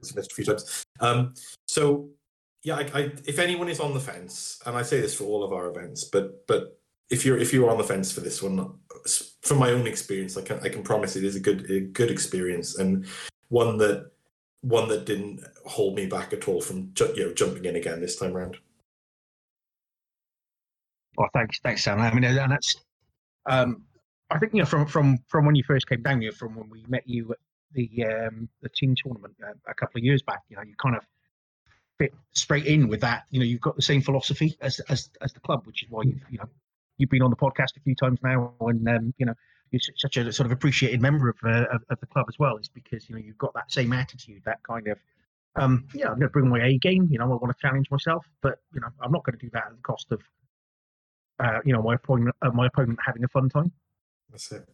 missed 0.00 0.16
a 0.16 0.34
few 0.34 0.44
times. 0.46 0.84
Um, 1.00 1.34
so 1.68 2.08
yeah, 2.64 2.76
I, 2.76 2.98
I, 2.98 3.12
if 3.26 3.38
anyone 3.38 3.68
is 3.68 3.78
on 3.78 3.92
the 3.92 4.00
fence, 4.00 4.60
and 4.64 4.74
I 4.74 4.82
say 4.82 5.00
this 5.00 5.14
for 5.14 5.24
all 5.24 5.44
of 5.44 5.52
our 5.52 5.68
events, 5.68 6.04
but 6.04 6.46
but 6.46 6.80
if 7.10 7.24
you're 7.24 7.38
if 7.38 7.52
you're 7.52 7.70
on 7.70 7.76
the 7.76 7.84
fence 7.84 8.10
for 8.10 8.20
this 8.20 8.42
one, 8.42 8.72
from 9.42 9.58
my 9.58 9.70
own 9.70 9.86
experience, 9.86 10.36
I 10.38 10.42
can 10.42 10.58
I 10.60 10.70
can 10.70 10.82
promise 10.82 11.14
it 11.14 11.24
is 11.24 11.36
a 11.36 11.40
good 11.40 11.70
a 11.70 11.80
good 11.80 12.10
experience 12.10 12.78
and 12.78 13.06
one 13.48 13.76
that 13.78 14.10
one 14.62 14.88
that 14.88 15.04
didn't 15.04 15.44
hold 15.66 15.94
me 15.94 16.06
back 16.06 16.32
at 16.32 16.48
all 16.48 16.62
from 16.62 16.90
you 17.14 17.26
know 17.26 17.34
jumping 17.34 17.66
in 17.66 17.76
again 17.76 18.00
this 18.00 18.16
time 18.16 18.34
around. 18.34 18.56
Oh, 21.18 21.28
thanks, 21.34 21.60
thanks, 21.62 21.84
Sam. 21.84 22.00
I 22.00 22.12
mean, 22.12 22.24
and 22.24 22.50
that's, 22.50 22.74
um, 23.46 23.84
I 24.30 24.38
think 24.38 24.54
you 24.54 24.60
know 24.60 24.66
from 24.66 24.86
from 24.86 25.18
from 25.28 25.44
when 25.44 25.54
you 25.54 25.64
first 25.64 25.86
came 25.86 26.02
down 26.02 26.22
here, 26.22 26.32
from 26.32 26.56
when 26.56 26.70
we 26.70 26.82
met 26.88 27.02
you 27.06 27.30
at 27.30 27.38
the 27.72 28.06
um, 28.06 28.48
the 28.62 28.70
team 28.70 28.94
tournament 28.96 29.34
uh, 29.46 29.52
a 29.68 29.74
couple 29.74 29.98
of 29.98 30.04
years 30.04 30.22
back. 30.22 30.40
You 30.48 30.56
know, 30.56 30.62
you 30.62 30.74
kind 30.82 30.96
of 30.96 31.04
fit 31.98 32.14
straight 32.32 32.66
in 32.66 32.88
with 32.88 33.00
that. 33.00 33.24
You 33.30 33.40
know, 33.40 33.46
you've 33.46 33.60
got 33.60 33.76
the 33.76 33.82
same 33.82 34.02
philosophy 34.02 34.56
as 34.60 34.80
as 34.88 35.10
as 35.20 35.32
the 35.32 35.40
club, 35.40 35.66
which 35.66 35.82
is 35.82 35.90
why 35.90 36.02
you've 36.02 36.22
you 36.30 36.38
know 36.38 36.48
you've 36.98 37.10
been 37.10 37.22
on 37.22 37.30
the 37.30 37.36
podcast 37.36 37.76
a 37.76 37.80
few 37.80 37.94
times 37.94 38.18
now, 38.22 38.54
and 38.60 38.88
um, 38.88 39.14
you 39.18 39.26
know 39.26 39.34
you're 39.70 39.80
such 39.96 40.16
a 40.16 40.32
sort 40.32 40.46
of 40.46 40.52
appreciated 40.52 41.00
member 41.00 41.28
of, 41.28 41.36
uh, 41.44 41.64
of 41.72 41.82
of 41.90 42.00
the 42.00 42.06
club 42.06 42.26
as 42.28 42.38
well. 42.38 42.56
Is 42.56 42.68
because 42.68 43.08
you 43.08 43.14
know 43.14 43.22
you've 43.24 43.38
got 43.38 43.54
that 43.54 43.70
same 43.70 43.92
attitude, 43.92 44.42
that 44.44 44.62
kind 44.62 44.88
of. 44.88 44.98
Um, 45.56 45.86
yeah, 45.94 46.06
I'm 46.06 46.14
going 46.14 46.22
to 46.22 46.30
bring 46.30 46.48
my 46.48 46.60
A 46.66 46.78
game. 46.78 47.06
You 47.12 47.18
know, 47.18 47.26
I 47.26 47.28
want 47.28 47.56
to 47.56 47.60
challenge 47.60 47.88
myself, 47.88 48.26
but 48.42 48.58
you 48.74 48.80
know, 48.80 48.88
I'm 49.00 49.12
not 49.12 49.24
going 49.24 49.38
to 49.38 49.46
do 49.46 49.50
that 49.52 49.66
at 49.66 49.76
the 49.76 49.82
cost 49.82 50.10
of 50.10 50.20
uh, 51.38 51.60
you 51.64 51.72
know 51.72 51.82
my 51.82 51.94
opponent 51.94 52.34
uh, 52.42 52.50
my 52.50 52.66
opponent 52.66 52.98
having 53.04 53.22
a 53.22 53.28
fun 53.28 53.48
time. 53.48 53.72
That's 54.30 54.50
it. 54.50 54.68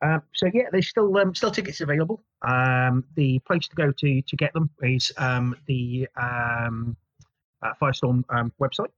Um, 0.00 0.22
so 0.32 0.48
yeah, 0.54 0.64
there's 0.70 0.88
still 0.88 1.16
um, 1.18 1.34
still 1.34 1.50
tickets 1.50 1.80
available. 1.80 2.22
Um, 2.42 3.04
the 3.16 3.40
place 3.40 3.66
to 3.68 3.74
go 3.76 3.90
to 3.90 4.22
to 4.22 4.36
get 4.36 4.52
them 4.52 4.70
is 4.82 5.12
um, 5.16 5.56
the 5.66 6.08
um, 6.16 6.96
uh, 7.62 7.72
Firestorm 7.80 8.24
um, 8.30 8.52
website. 8.60 8.90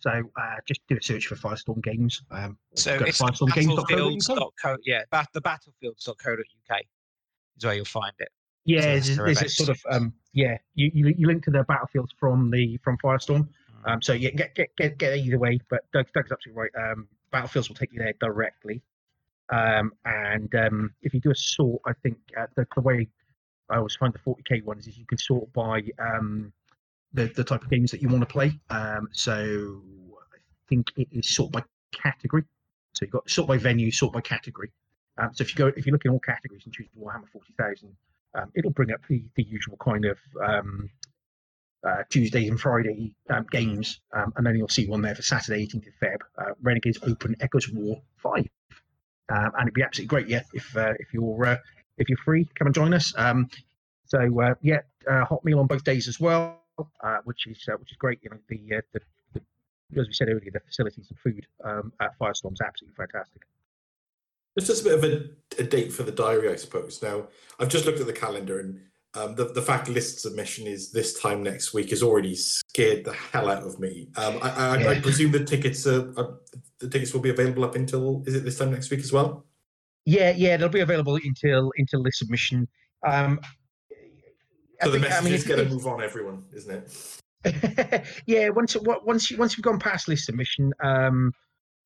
So 0.00 0.10
uh, 0.10 0.56
just 0.66 0.80
do 0.88 0.96
a 0.96 1.02
search 1.02 1.26
for 1.26 1.36
Firestorm 1.36 1.82
Games. 1.82 2.22
Um, 2.30 2.58
So 2.74 2.94
it's 2.96 3.20
battlefields.co. 3.20 4.76
Yeah, 4.84 5.02
bat- 5.10 5.28
the 5.32 5.40
battlefields.co.uk 5.40 6.80
is 7.56 7.64
where 7.64 7.74
you'll 7.74 7.84
find 7.84 8.12
it. 8.18 8.28
Yeah, 8.64 8.82
there's, 8.82 9.16
there's 9.16 9.42
a 9.42 9.48
sort 9.48 9.70
of 9.70 9.80
um, 9.90 10.12
yeah. 10.32 10.58
You, 10.74 10.90
you 10.92 11.14
you 11.16 11.26
link 11.26 11.44
to 11.44 11.50
the 11.50 11.64
battlefields 11.64 12.12
from 12.18 12.50
the 12.50 12.78
from 12.84 12.98
Firestorm. 12.98 13.48
Um, 13.84 14.02
so 14.02 14.12
yeah, 14.12 14.30
get 14.30 14.54
get 14.54 14.74
get 14.76 14.98
get 14.98 15.16
either 15.16 15.38
way. 15.38 15.60
But 15.70 15.90
Doug, 15.92 16.06
Doug's 16.12 16.32
absolutely 16.32 16.62
right. 16.62 16.90
Um, 16.90 17.08
battlefields 17.30 17.68
will 17.68 17.76
take 17.76 17.92
you 17.92 17.98
there 18.00 18.12
directly. 18.20 18.82
Um, 19.50 19.92
and 20.04 20.54
um, 20.54 20.94
if 21.02 21.14
you 21.14 21.20
do 21.20 21.30
a 21.30 21.34
sort, 21.34 21.80
I 21.86 21.92
think 22.02 22.18
uh, 22.38 22.46
the, 22.54 22.66
the 22.74 22.80
way 22.80 23.08
I 23.70 23.76
always 23.76 23.96
find 23.96 24.12
the 24.12 24.18
40k 24.18 24.64
ones 24.64 24.86
is 24.86 24.98
you 24.98 25.06
can 25.06 25.18
sort 25.18 25.52
by 25.52 25.82
um, 25.98 26.52
the 27.12 27.26
the 27.34 27.44
type 27.44 27.62
of 27.62 27.70
games 27.70 27.90
that 27.90 28.02
you 28.02 28.08
want 28.08 28.20
to 28.20 28.26
play. 28.26 28.58
Um, 28.70 29.08
so 29.12 29.82
I 30.34 30.38
think 30.68 30.90
it 30.96 31.08
is 31.12 31.28
sort 31.28 31.52
by 31.52 31.62
category. 31.92 32.44
So 32.94 33.04
you've 33.04 33.12
got 33.12 33.28
sort 33.30 33.48
by 33.48 33.58
venue, 33.58 33.90
sort 33.90 34.12
by 34.12 34.20
category. 34.20 34.70
Um, 35.18 35.30
so 35.32 35.42
if 35.42 35.50
you 35.50 35.56
go, 35.56 35.72
if 35.76 35.86
you 35.86 35.92
look 35.92 36.04
in 36.04 36.10
all 36.10 36.20
categories 36.20 36.62
and 36.64 36.72
choose 36.72 36.86
Warhammer 36.98 37.28
40,000, 37.32 37.88
um, 38.34 38.50
it'll 38.54 38.70
bring 38.70 38.92
up 38.92 39.00
the, 39.08 39.24
the 39.34 39.42
usual 39.42 39.76
kind 39.78 40.04
of 40.04 40.18
uh, 41.84 42.02
Tuesdays 42.10 42.48
and 42.48 42.60
Friday 42.60 43.14
um, 43.30 43.46
games, 43.50 44.00
um, 44.12 44.32
and 44.36 44.46
then 44.46 44.56
you'll 44.56 44.68
see 44.68 44.86
one 44.86 45.02
there 45.02 45.14
for 45.14 45.22
Saturday, 45.22 45.66
18th 45.66 45.86
of 45.88 45.94
Feb. 46.02 46.16
Uh, 46.36 46.52
Renegades 46.62 46.98
Open 47.02 47.36
Echoes 47.40 47.68
War 47.70 48.00
Five, 48.16 48.48
um, 49.28 49.52
and 49.58 49.62
it'd 49.62 49.74
be 49.74 49.82
absolutely 49.82 50.08
great, 50.08 50.28
yeah, 50.28 50.42
if 50.52 50.76
uh, 50.76 50.94
if 50.98 51.12
you're 51.12 51.44
uh, 51.46 51.56
if 51.98 52.08
you're 52.08 52.18
free, 52.24 52.48
come 52.58 52.66
and 52.66 52.74
join 52.74 52.94
us. 52.94 53.12
Um, 53.16 53.48
so 54.06 54.18
uh, 54.40 54.54
yeah, 54.62 54.80
uh, 55.08 55.24
hot 55.24 55.44
meal 55.44 55.60
on 55.60 55.66
both 55.66 55.84
days 55.84 56.08
as 56.08 56.18
well, 56.18 56.62
uh, 57.02 57.18
which 57.24 57.46
is 57.46 57.62
uh, 57.68 57.76
which 57.76 57.90
is 57.90 57.96
great. 57.98 58.20
You 58.22 58.30
know, 58.30 58.38
the, 58.48 58.58
the, 58.92 59.00
the 59.34 60.00
as 60.00 60.06
we 60.06 60.12
said 60.12 60.28
earlier, 60.28 60.50
the 60.52 60.60
facilities 60.60 61.08
and 61.10 61.18
food 61.18 61.46
um, 61.64 61.92
at 62.00 62.18
Firestorm's 62.18 62.60
absolutely 62.60 62.96
fantastic. 62.96 63.42
It's 64.56 64.66
just 64.66 64.82
a 64.82 64.84
bit 64.84 64.94
of 64.94 65.04
a, 65.04 65.62
a 65.62 65.64
date 65.64 65.92
for 65.92 66.02
the 66.02 66.10
diary, 66.10 66.50
I 66.50 66.56
suppose. 66.56 67.00
Now, 67.02 67.28
I've 67.60 67.68
just 67.68 67.86
looked 67.86 68.00
at 68.00 68.06
the 68.06 68.12
calendar, 68.12 68.58
and 68.58 68.80
um, 69.14 69.34
the 69.34 69.46
the 69.46 69.62
fact 69.62 69.88
list 69.88 70.20
submission 70.20 70.66
is 70.66 70.92
this 70.92 71.18
time 71.20 71.42
next 71.42 71.72
week 71.72 71.90
has 71.90 72.02
already 72.02 72.34
scared 72.34 73.04
the 73.04 73.12
hell 73.12 73.50
out 73.50 73.62
of 73.62 73.78
me. 73.80 74.08
Um, 74.16 74.38
I, 74.42 74.50
I, 74.50 74.88
I 74.90 75.00
presume 75.00 75.32
the 75.32 75.44
tickets 75.44 75.86
are, 75.86 76.12
are 76.18 76.38
the 76.78 76.88
tickets 76.88 77.12
will 77.14 77.20
be 77.20 77.30
available 77.30 77.64
up 77.64 77.74
until 77.74 78.22
is 78.26 78.34
it 78.34 78.44
this 78.44 78.58
time 78.58 78.70
next 78.70 78.90
week 78.90 79.00
as 79.00 79.12
well? 79.12 79.44
Yeah, 80.04 80.32
yeah, 80.36 80.56
they'll 80.56 80.68
be 80.68 80.80
available 80.80 81.16
until 81.16 81.72
until 81.76 82.02
the 82.02 82.12
submission. 82.12 82.68
Um, 83.06 83.40
I 84.80 84.84
So 84.86 84.90
the 84.92 85.00
think- 85.00 85.12
I 85.12 85.20
mean, 85.22 85.32
is 85.34 85.44
going 85.44 85.64
to 85.66 85.70
move 85.74 85.86
on, 85.86 86.02
everyone, 86.02 86.44
isn't 86.52 86.70
it? 87.44 88.04
yeah, 88.26 88.48
once 88.50 88.76
once 88.76 89.30
you, 89.30 89.36
once 89.36 89.56
you've 89.56 89.64
gone 89.64 89.78
past 89.78 90.06
list 90.08 90.26
submission, 90.26 90.72
um, 90.82 91.32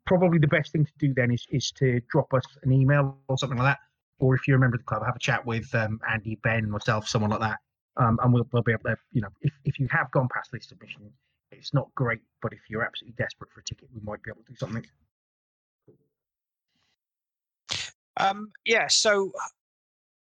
probably 0.06 0.38
the 0.38 0.48
best 0.48 0.72
thing 0.72 0.84
to 0.84 0.92
do 0.98 1.14
then 1.14 1.30
is 1.30 1.46
is 1.50 1.70
to 1.78 2.00
drop 2.10 2.32
us 2.34 2.44
an 2.64 2.72
email 2.72 3.16
or 3.28 3.38
something 3.38 3.58
like 3.58 3.74
that, 3.76 3.78
or 4.22 4.36
if 4.36 4.46
you're 4.46 4.56
a 4.56 4.60
member 4.60 4.76
of 4.76 4.82
the 4.82 4.84
club, 4.84 5.02
have 5.04 5.16
a 5.16 5.18
chat 5.18 5.44
with 5.44 5.74
um, 5.74 5.98
Andy, 6.08 6.38
Ben, 6.44 6.70
myself, 6.70 7.08
someone 7.08 7.30
like 7.30 7.40
that, 7.40 7.58
um, 7.96 8.18
and 8.22 8.32
we'll 8.32 8.46
we'll 8.52 8.62
be 8.62 8.72
able 8.72 8.84
to, 8.84 8.96
you 9.10 9.20
know, 9.20 9.28
if 9.40 9.52
if 9.64 9.80
you 9.80 9.88
have 9.90 10.10
gone 10.12 10.28
past 10.32 10.50
this 10.52 10.68
submission, 10.68 11.10
it's 11.50 11.74
not 11.74 11.92
great, 11.96 12.20
but 12.40 12.52
if 12.52 12.60
you're 12.70 12.84
absolutely 12.84 13.16
desperate 13.18 13.50
for 13.52 13.60
a 13.60 13.64
ticket, 13.64 13.88
we 13.92 14.00
might 14.04 14.22
be 14.22 14.30
able 14.30 14.42
to 14.44 14.52
do 14.52 14.56
something. 14.56 14.86
Um, 18.18 18.52
yeah, 18.64 18.86
so 18.86 19.32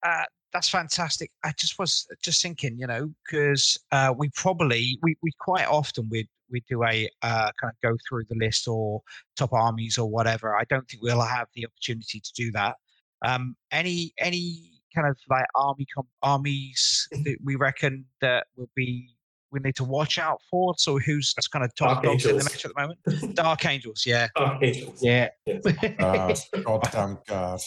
uh, 0.05 0.25
that's 0.53 0.69
fantastic. 0.69 1.33
I 1.43 1.53
just 1.59 1.77
was 1.77 2.07
just 2.23 2.43
thinking, 2.43 2.79
you 2.79 2.87
know, 2.87 3.13
because 3.25 3.77
uh, 3.91 4.15
we 4.17 4.29
probably 4.37 4.99
we, 5.03 5.17
we 5.21 5.33
quite 5.41 5.67
often 5.67 6.09
we 6.09 6.29
we 6.49 6.63
do 6.69 6.85
a 6.85 7.09
uh, 7.23 7.51
kind 7.61 7.73
of 7.73 7.81
go 7.83 7.97
through 8.09 8.25
the 8.29 8.37
list 8.37 8.69
or 8.69 9.03
top 9.37 9.53
armies 9.53 9.99
or 9.99 10.09
whatever. 10.09 10.57
I 10.57 10.63
don't 10.71 10.89
think 10.89 11.03
we'll 11.03 11.21
have 11.21 11.49
the 11.55 11.67
opportunity 11.67 12.21
to 12.21 12.33
do 12.35 12.53
that. 12.53 12.77
Um, 13.23 13.57
any 13.71 14.13
any 14.19 14.71
kind 14.95 15.07
of 15.09 15.17
like 15.29 15.45
army 15.55 15.87
com- 15.95 16.09
armies 16.23 17.09
that 17.13 17.37
we 17.45 17.57
reckon 17.57 18.05
that 18.21 18.47
will 18.57 18.71
be 18.75 19.09
we 19.53 19.61
need 19.61 19.75
to 19.77 19.85
watch 19.85 20.19
out 20.19 20.41
for. 20.51 20.75
So 20.79 20.99
who's 20.99 21.35
kind 21.53 21.65
of 21.65 21.75
top 21.75 22.03
Dark 22.03 22.05
dogs 22.05 22.25
in 22.25 22.37
the 22.37 22.43
Angels. 22.43 22.53
match 22.53 22.65
at 22.65 22.73
the 22.75 22.81
moment? 22.81 23.35
Dark 23.37 23.67
Angels, 23.67 24.05
yeah. 24.07 24.29
Archangels. 24.37 25.03
Yeah. 25.03 25.29
Yes. 25.45 25.61
God, 25.99 26.39
goddamn 26.65 27.19
guard. 27.27 27.61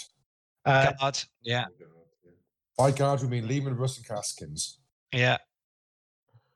uh, 0.66 0.94
Guard, 0.94 1.20
yeah, 1.42 1.66
By 2.78 2.92
guard, 2.92 3.22
we 3.22 3.28
mean 3.28 3.48
Leman 3.50 3.76
Russ 3.76 3.98
and 3.98 4.06
Kasrkins. 4.08 4.78
yeah. 5.14 5.38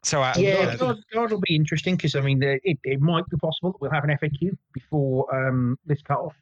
So 0.03 0.21
uh, 0.23 0.33
yeah, 0.37 0.63
yeah, 0.63 0.75
God, 0.77 0.97
God 1.13 1.31
will 1.31 1.41
be 1.41 1.55
interesting 1.55 1.95
because 1.97 2.15
I 2.15 2.21
mean, 2.21 2.41
uh, 2.41 2.55
it, 2.63 2.77
it 2.85 3.01
might 3.01 3.25
be 3.29 3.35
possible 3.37 3.73
that 3.73 3.81
we'll 3.81 3.91
have 3.91 4.05
an 4.05 4.11
FAQ 4.11 4.51
before 4.73 5.25
um, 5.35 5.77
this 5.85 6.01
cut 6.03 6.19
off. 6.19 6.35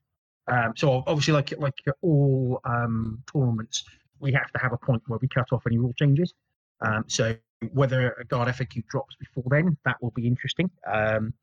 Um, 0.47 0.73
so 0.75 1.03
obviously, 1.07 1.33
like 1.33 1.53
like 1.57 1.73
all 2.01 2.61
um, 2.65 3.23
tournaments, 3.31 3.83
we 4.19 4.31
have 4.33 4.51
to 4.51 4.59
have 4.59 4.73
a 4.73 4.77
point 4.77 5.01
where 5.07 5.19
we 5.21 5.27
cut 5.27 5.47
off 5.51 5.63
any 5.67 5.77
rule 5.77 5.93
changes. 5.97 6.33
Um, 6.81 7.05
so 7.07 7.35
whether 7.71 8.11
a 8.19 8.25
guard 8.25 8.47
FAQ 8.49 8.85
drops 8.87 9.15
before 9.15 9.43
then, 9.49 9.77
that 9.85 10.01
will 10.01 10.11
be 10.11 10.27
interesting. 10.27 10.69
Um, 10.91 11.33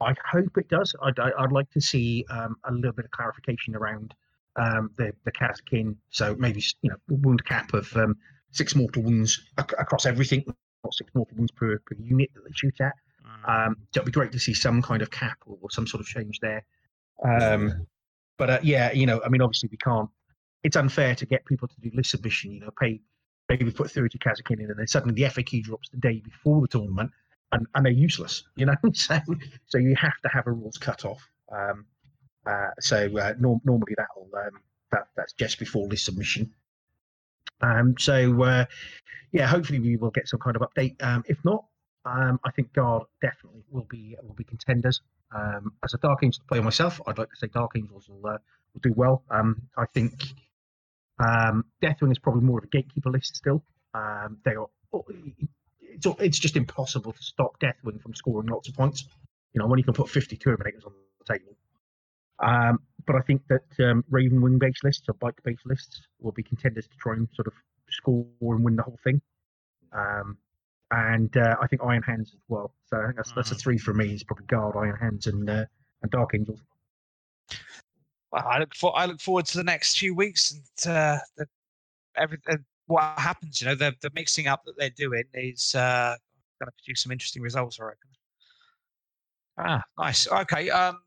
I 0.00 0.14
hope 0.32 0.56
it 0.56 0.68
does. 0.68 0.94
I'd, 1.02 1.18
I- 1.18 1.32
I'd 1.38 1.52
like 1.52 1.70
to 1.72 1.80
see 1.80 2.24
um, 2.30 2.56
a 2.64 2.72
little 2.72 2.92
bit 2.92 3.04
of 3.04 3.10
clarification 3.10 3.76
around 3.76 4.14
um, 4.56 4.90
the 4.96 5.12
the 5.24 5.32
Kasrkin. 5.32 5.94
So 6.10 6.34
maybe 6.38 6.62
you 6.82 6.90
know 6.90 6.96
wound 7.08 7.44
cap 7.44 7.72
of 7.74 7.94
um, 7.96 8.16
six 8.50 8.74
mortal 8.74 9.02
wounds 9.02 9.40
ac- 9.58 9.76
across 9.78 10.06
everything, 10.06 10.44
not 10.84 10.94
six 10.94 11.10
mortal 11.14 11.36
wounds 11.36 11.52
per, 11.52 11.78
per 11.86 11.94
unit 12.02 12.30
that 12.34 12.44
they 12.44 12.50
shoot 12.54 12.80
at. 12.80 12.94
Mm. 13.46 13.66
Um, 13.68 13.76
so 13.92 14.00
it'd 14.00 14.06
be 14.06 14.12
great 14.12 14.32
to 14.32 14.40
see 14.40 14.54
some 14.54 14.82
kind 14.82 15.02
of 15.02 15.10
cap 15.10 15.38
or, 15.46 15.58
or 15.60 15.70
some 15.70 15.86
sort 15.86 16.00
of 16.00 16.06
change 16.06 16.40
there. 16.40 16.64
Um, 17.22 17.86
but 18.40 18.48
uh, 18.48 18.58
yeah, 18.62 18.90
you 18.92 19.04
know, 19.04 19.20
I 19.22 19.28
mean, 19.28 19.42
obviously 19.42 19.68
we 19.70 19.76
can't. 19.76 20.08
It's 20.64 20.74
unfair 20.74 21.14
to 21.14 21.26
get 21.26 21.44
people 21.44 21.68
to 21.68 21.74
do 21.82 21.90
list 21.94 22.10
submission. 22.10 22.52
You 22.52 22.60
know, 22.60 22.70
pay 22.80 23.02
maybe 23.50 23.70
put 23.70 23.90
thirty 23.90 24.18
Kasrkin 24.18 24.60
in, 24.60 24.70
and 24.70 24.78
then 24.78 24.86
suddenly 24.86 25.14
the 25.14 25.28
FAQ 25.28 25.62
drops 25.62 25.90
the 25.90 25.98
day 25.98 26.22
before 26.24 26.62
the 26.62 26.68
tournament, 26.68 27.10
and, 27.52 27.66
and 27.74 27.84
they're 27.84 27.92
useless. 27.92 28.44
You 28.56 28.64
know, 28.64 28.74
so 28.94 29.20
so 29.66 29.76
you 29.76 29.94
have 29.94 30.18
to 30.22 30.30
have 30.30 30.46
a 30.46 30.52
rules 30.52 30.78
cut 30.78 31.04
off. 31.04 31.28
Um, 31.52 31.84
uh, 32.46 32.70
so 32.80 33.14
uh, 33.18 33.34
norm- 33.38 33.60
normally 33.62 33.94
that'll 33.94 34.30
um, 34.34 34.62
that 34.90 35.08
that's 35.16 35.34
just 35.34 35.58
before 35.58 35.86
list 35.86 36.06
submission. 36.06 36.50
Um, 37.60 37.94
so 37.98 38.42
uh, 38.42 38.64
yeah, 39.32 39.48
hopefully 39.48 39.80
we 39.80 39.98
will 39.98 40.12
get 40.12 40.28
some 40.28 40.40
kind 40.40 40.56
of 40.56 40.62
update. 40.62 40.96
Um, 41.02 41.24
if 41.28 41.44
not, 41.44 41.66
um, 42.06 42.40
I 42.42 42.50
think 42.52 42.72
Guard 42.72 43.02
definitely 43.20 43.64
will 43.70 43.86
be 43.90 44.16
will 44.22 44.32
be 44.34 44.44
contenders. 44.44 45.02
Um, 45.34 45.72
as 45.84 45.94
a 45.94 45.98
Dark 45.98 46.20
Angels 46.22 46.44
player 46.48 46.62
myself, 46.62 47.00
I'd 47.06 47.18
like 47.18 47.30
to 47.30 47.36
say 47.36 47.46
Dark 47.48 47.72
Angels 47.76 48.08
will 48.08 48.26
uh, 48.26 48.38
will 48.74 48.80
do 48.82 48.92
well. 48.94 49.22
Um, 49.30 49.62
I 49.76 49.86
think 49.86 50.24
um, 51.18 51.64
Deathwing 51.82 52.10
is 52.10 52.18
probably 52.18 52.42
more 52.42 52.58
of 52.58 52.64
a 52.64 52.68
gatekeeper 52.68 53.10
list 53.10 53.36
still. 53.36 53.62
Um, 53.94 54.38
they 54.44 54.54
are. 54.54 54.66
It's, 55.80 56.06
it's 56.18 56.38
just 56.38 56.56
impossible 56.56 57.12
to 57.12 57.22
stop 57.22 57.60
Deathwing 57.60 58.00
from 58.00 58.14
scoring 58.14 58.48
lots 58.48 58.68
of 58.68 58.74
points. 58.74 59.04
You 59.52 59.60
know 59.60 59.66
when 59.66 59.78
you 59.78 59.84
can 59.84 59.94
put 59.94 60.08
50 60.08 60.36
Terminators 60.36 60.86
on 60.86 60.92
the 61.18 61.32
table. 61.32 61.56
Um, 62.40 62.80
but 63.06 63.16
I 63.16 63.20
think 63.20 63.42
that 63.48 63.90
um, 63.90 64.04
Ravenwing 64.10 64.58
based 64.58 64.82
lists 64.82 65.08
or 65.08 65.14
bike 65.14 65.40
based 65.44 65.66
lists 65.66 66.02
will 66.20 66.32
be 66.32 66.42
contenders 66.42 66.86
to 66.86 66.96
try 66.96 67.14
and 67.14 67.28
sort 67.34 67.46
of 67.46 67.52
score 67.90 68.26
and 68.40 68.64
win 68.64 68.76
the 68.76 68.82
whole 68.82 68.98
thing. 69.04 69.20
Um, 69.92 70.38
and 70.90 71.34
uh, 71.36 71.56
I 71.60 71.66
think 71.66 71.82
Iron 71.84 72.02
Hands 72.02 72.28
as 72.32 72.40
well. 72.48 72.74
So 72.86 72.98
I 73.00 73.04
think 73.06 73.16
that's 73.16 73.32
that's 73.32 73.50
a 73.52 73.54
Mhm. 73.54 73.60
three 73.60 73.78
for 73.78 73.94
me. 73.94 74.12
It's 74.12 74.22
probably 74.24 74.46
Guard, 74.46 74.76
Iron 74.76 74.96
Hands, 74.96 75.26
and 75.26 75.48
uh, 75.48 75.64
and 76.02 76.10
Dark 76.10 76.30
Angels. 76.34 76.60
Well, 78.32 78.46
I 78.46 78.58
look 78.58 78.74
for 78.74 78.96
I 78.96 79.06
look 79.06 79.20
forward 79.20 79.46
to 79.46 79.58
the 79.58 79.64
next 79.64 79.98
few 79.98 80.14
weeks 80.14 80.52
and 80.52 80.94
uh, 80.96 81.18
the, 81.36 81.46
every 82.16 82.38
uh, 82.48 82.56
what 82.86 83.02
happens. 83.18 83.60
You 83.60 83.68
know, 83.68 83.74
the 83.74 83.94
the 84.02 84.10
mixing 84.14 84.46
up 84.46 84.64
that 84.64 84.74
they're 84.78 84.90
doing 84.90 85.24
is 85.34 85.74
uh, 85.74 86.16
going 86.60 86.66
to 86.68 86.72
produce 86.84 87.02
some 87.02 87.12
interesting 87.12 87.42
results. 87.42 87.78
I 87.80 87.84
reckon. 87.84 88.10
Ah, 89.58 89.82
nice. 89.98 90.26
Okay. 90.28 90.70
Um, 90.70 91.02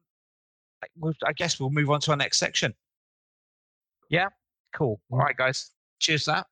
I- 1.25 1.33
guess 1.33 1.59
we'll 1.59 1.69
move 1.69 1.89
on 1.89 1.99
to 2.01 2.11
our 2.11 2.17
next 2.17 2.37
section. 2.37 2.73
Yeah. 4.09 4.27
Cool. 4.75 4.99
All 5.11 5.19
right, 5.19 5.35
guys. 5.35 5.71
Cheers. 5.99 6.25
That. 6.25 6.45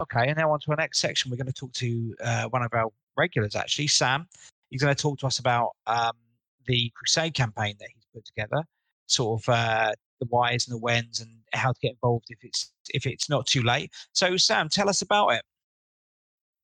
Okay, 0.00 0.28
and 0.28 0.36
now 0.36 0.50
on 0.50 0.60
to 0.60 0.70
our 0.70 0.76
next 0.76 0.98
section. 0.98 1.30
We're 1.30 1.36
going 1.36 1.46
to 1.46 1.52
talk 1.52 1.72
to 1.74 2.14
uh, 2.22 2.44
one 2.48 2.62
of 2.62 2.72
our 2.72 2.88
regulars, 3.16 3.54
actually, 3.54 3.88
Sam. 3.88 4.26
He's 4.70 4.82
going 4.82 4.94
to 4.94 5.00
talk 5.00 5.18
to 5.20 5.26
us 5.26 5.38
about 5.38 5.70
um, 5.86 6.12
the 6.66 6.90
Crusade 6.94 7.34
campaign 7.34 7.74
that 7.80 7.88
he's 7.94 8.06
put 8.14 8.24
together 8.24 8.64
sort 9.10 9.42
of 9.42 9.48
uh, 9.48 9.92
the 10.20 10.26
whys 10.26 10.66
and 10.66 10.74
the 10.74 10.80
whens 10.80 11.20
and 11.20 11.30
how 11.52 11.72
to 11.72 11.80
get 11.80 11.92
involved 11.92 12.26
if 12.28 12.38
it's 12.42 12.72
if 12.94 13.06
it's 13.06 13.28
not 13.28 13.46
too 13.46 13.62
late. 13.62 13.90
So 14.12 14.36
Sam, 14.36 14.68
tell 14.68 14.88
us 14.88 15.02
about 15.02 15.30
it. 15.30 15.42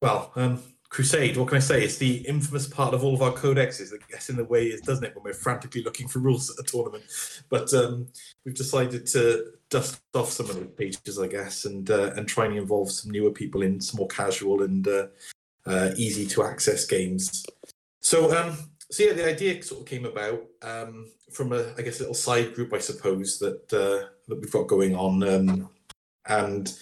Well, 0.01 0.33
um, 0.37 0.63
Crusade, 0.89 1.37
what 1.37 1.49
can 1.49 1.57
I 1.57 1.61
say? 1.61 1.83
It's 1.83 1.99
the 1.99 2.19
infamous 2.29 2.67
part 2.67 2.95
of 2.95 3.03
all 3.03 3.15
of 3.15 3.23
our 3.23 3.33
codexes 3.33 3.91
that 3.91 4.07
gets 4.09 4.29
in 4.29 4.37
the 4.37 4.45
way, 4.45 4.67
is, 4.67 4.81
doesn't 4.83 5.05
it, 5.05 5.15
when 5.15 5.25
we're 5.25 5.35
frantically 5.35 5.83
looking 5.83 6.07
for 6.07 6.21
rules 6.21 6.51
at 6.51 6.65
a 6.65 6.69
tournament. 6.69 7.05
But 7.49 7.73
um, 7.75 8.07
we've 8.45 8.55
decided 8.55 9.07
to 9.09 9.53
dust 9.71 10.01
off 10.15 10.31
some 10.31 10.49
of 10.51 10.57
the 10.57 10.65
pages, 10.67 11.19
I 11.19 11.27
guess, 11.27 11.65
and 11.65 11.91
uh, 11.91 12.13
and 12.17 12.29
try 12.29 12.47
and 12.47 12.57
involve 12.57 12.91
some 12.91 13.11
newer 13.11 13.31
people 13.31 13.63
in 13.63 13.81
some 13.81 13.99
more 13.99 14.09
casual 14.09 14.63
and 14.63 14.87
uh, 14.87 15.07
uh, 15.67 15.91
easy 15.97 16.27
to 16.27 16.45
access 16.45 16.85
games. 16.85 17.45
So, 18.01 18.37
um, 18.37 18.57
so 18.91 19.05
yeah, 19.05 19.13
the 19.15 19.29
idea 19.29 19.63
sort 19.63 19.81
of 19.81 19.87
came 19.87 20.05
about 20.05 20.45
um, 20.63 21.11
from 21.33 21.53
a, 21.53 21.75
I 21.77 21.83
guess, 21.83 21.99
a 21.99 22.03
little 22.03 22.15
side 22.15 22.55
group, 22.55 22.73
I 22.73 22.79
suppose, 22.79 23.39
that 23.41 23.73
uh, 23.73 24.09
that 24.29 24.41
we've 24.41 24.53
got 24.53 24.69
going 24.69 24.95
on, 24.95 25.23
um, 25.23 25.71
and 26.29 26.73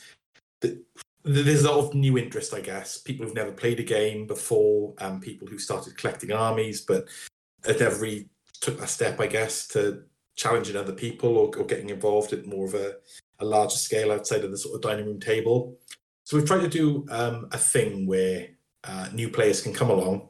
the, 0.61 0.83
there's 1.25 1.65
a 1.65 1.71
lot 1.71 1.87
of 1.87 1.95
new 1.95 2.19
interest, 2.19 2.53
I 2.53 2.61
guess. 2.61 2.99
People 2.99 3.25
who've 3.25 3.35
never 3.35 3.53
played 3.53 3.81
a 3.81 3.85
game 3.85 4.27
before, 4.27 4.93
and 4.99 5.23
people 5.23 5.49
who 5.49 5.59
started 5.59 5.97
collecting 5.97 6.33
armies, 6.33 6.83
but 6.83 7.09
had 7.65 7.81
never 7.81 7.97
really 7.97 8.29
took 8.61 8.79
that 8.79 8.91
step, 8.91 9.21
I 9.21 9.27
guess, 9.27 9.67
to 9.69 10.03
challenging 10.37 10.77
other 10.77 10.93
people 10.93 11.37
or, 11.37 11.57
or 11.57 11.65
getting 11.65 11.91
involved 11.91 12.33
at 12.33 12.47
more 12.47 12.67
of 12.67 12.75
a, 12.75 12.95
a 13.41 13.45
larger 13.45 13.77
scale 13.77 14.13
outside 14.13 14.45
of 14.45 14.51
the 14.51 14.59
sort 14.59 14.75
of 14.75 14.83
dining 14.83 15.07
room 15.07 15.21
table. 15.21 15.79
So 16.25 16.37
we've 16.37 16.47
tried 16.47 16.63
to 16.63 16.69
do 16.69 17.07
um, 17.11 17.49
a 17.53 17.59
thing 17.59 18.07
where 18.07 18.49
uh, 18.85 19.09
new 19.13 19.29
players 19.29 19.63
can 19.63 19.73
come 19.73 19.91
along 19.91 20.29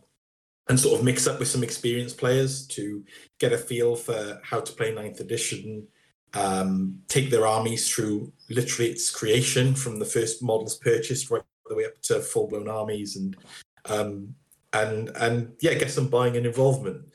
and 0.69 0.81
sort 0.81 0.99
of 0.99 1.05
mix 1.05 1.27
up 1.27 1.38
with 1.38 1.49
some 1.49 1.62
experienced 1.62 2.19
players 2.19 2.67
to 2.69 3.05
get 3.38 3.53
a 3.53 3.59
feel 3.59 3.95
for 3.97 4.40
how 4.43 4.61
to 4.61 4.73
play 4.73 4.95
ninth 4.95 5.21
edition 5.21 5.87
um, 6.35 6.99
take 7.07 7.31
their 7.31 7.47
armies 7.47 7.88
through 7.93 8.33
literally 8.51 8.90
its 8.90 9.09
creation 9.09 9.75
from 9.75 9.99
the 9.99 10.05
first 10.05 10.43
models 10.43 10.77
purchased 10.77 11.31
right 11.31 11.43
the 11.67 11.77
way 11.77 11.85
up 11.85 12.01
to 12.03 12.21
full 12.21 12.49
blown 12.49 12.69
armies 12.69 13.17
and 13.17 13.37
um, 13.87 14.35
and 14.73 15.11
and 15.17 15.53
yeah, 15.61 15.75
get 15.75 15.90
some 15.90 16.09
buying 16.09 16.37
and 16.37 16.47
involvement. 16.47 17.07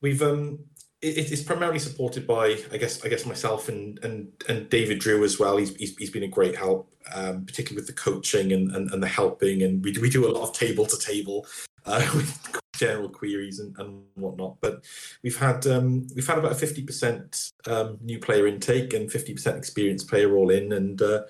We've 0.00 0.22
um, 0.22 0.60
it, 1.02 1.32
it's 1.32 1.42
primarily 1.42 1.80
supported 1.80 2.26
by 2.26 2.56
I 2.72 2.76
guess 2.76 3.04
I 3.04 3.08
guess 3.08 3.26
myself 3.26 3.68
and 3.68 3.98
and 4.04 4.28
and 4.48 4.70
David 4.70 5.00
Drew 5.00 5.24
as 5.24 5.38
well. 5.38 5.56
He's 5.56 5.74
he's, 5.76 5.96
he's 5.96 6.10
been 6.10 6.22
a 6.22 6.28
great 6.28 6.56
help, 6.56 6.90
um, 7.12 7.44
particularly 7.44 7.80
with 7.80 7.88
the 7.88 8.00
coaching 8.00 8.52
and, 8.52 8.74
and, 8.74 8.90
and 8.92 9.02
the 9.02 9.08
helping, 9.08 9.62
and 9.62 9.84
we 9.84 9.92
do, 9.92 10.00
we 10.00 10.08
do 10.08 10.26
a 10.26 10.32
lot 10.32 10.48
of 10.48 10.54
table 10.54 10.86
to 10.86 10.98
table 10.98 11.46
uh, 11.86 12.08
with 12.14 12.60
general 12.76 13.08
queries 13.08 13.58
and, 13.58 13.76
and 13.78 14.02
whatnot. 14.14 14.56
But 14.60 14.84
we've 15.22 15.36
had 15.36 15.66
um, 15.66 16.06
we've 16.14 16.26
had 16.26 16.38
about 16.38 16.52
a 16.52 16.56
fifty 16.56 16.82
percent 16.82 17.50
um, 17.66 17.98
new 18.00 18.20
player 18.20 18.46
intake 18.46 18.94
and 18.94 19.10
fifty 19.10 19.34
percent 19.34 19.56
experienced 19.56 20.08
player 20.08 20.36
all 20.36 20.50
in, 20.50 20.72
and 20.72 21.02
uh, 21.02 21.22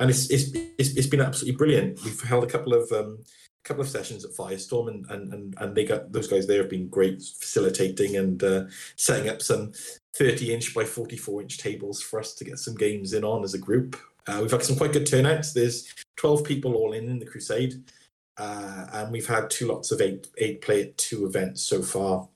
and 0.00 0.10
it's, 0.10 0.28
it's 0.30 0.50
it's 0.76 0.96
it's 0.96 1.06
been 1.06 1.20
absolutely 1.20 1.56
brilliant. 1.56 2.02
We've 2.04 2.20
held 2.22 2.42
a 2.42 2.48
couple 2.48 2.74
of 2.74 2.90
um, 2.90 3.18
couple 3.64 3.82
of 3.82 3.88
sessions 3.88 4.24
at 4.24 4.32
Firestorm, 4.32 4.88
and 4.88 5.06
and 5.10 5.32
and, 5.32 5.54
and 5.58 5.74
they 5.74 5.84
got 5.84 6.12
those 6.12 6.28
guys 6.28 6.46
there 6.46 6.62
have 6.62 6.70
been 6.70 6.88
great 6.88 7.20
facilitating 7.22 8.16
and 8.16 8.42
uh, 8.42 8.64
setting 8.96 9.28
up 9.28 9.42
some 9.42 9.72
30 10.16 10.54
inch 10.54 10.74
by 10.74 10.84
44 10.84 11.42
inch 11.42 11.58
tables 11.58 12.02
for 12.02 12.18
us 12.18 12.34
to 12.34 12.44
get 12.44 12.58
some 12.58 12.74
games 12.74 13.12
in 13.12 13.24
on 13.24 13.44
as 13.44 13.54
a 13.54 13.58
group. 13.58 13.96
Uh, 14.26 14.38
we've 14.40 14.50
had 14.50 14.62
some 14.62 14.76
quite 14.76 14.92
good 14.92 15.06
turnouts. 15.06 15.52
There's 15.52 15.92
12 16.16 16.44
people 16.44 16.74
all 16.74 16.92
in 16.92 17.08
in 17.08 17.18
the 17.18 17.26
Crusade, 17.26 17.82
uh, 18.36 18.86
and 18.92 19.12
we've 19.12 19.26
had 19.26 19.50
two 19.50 19.66
lots 19.66 19.90
of 19.92 20.00
eight 20.00 20.28
eight 20.38 20.60
play 20.60 20.82
at 20.82 20.98
two 20.98 21.26
events 21.26 21.62
so 21.62 21.82
far. 21.82 22.28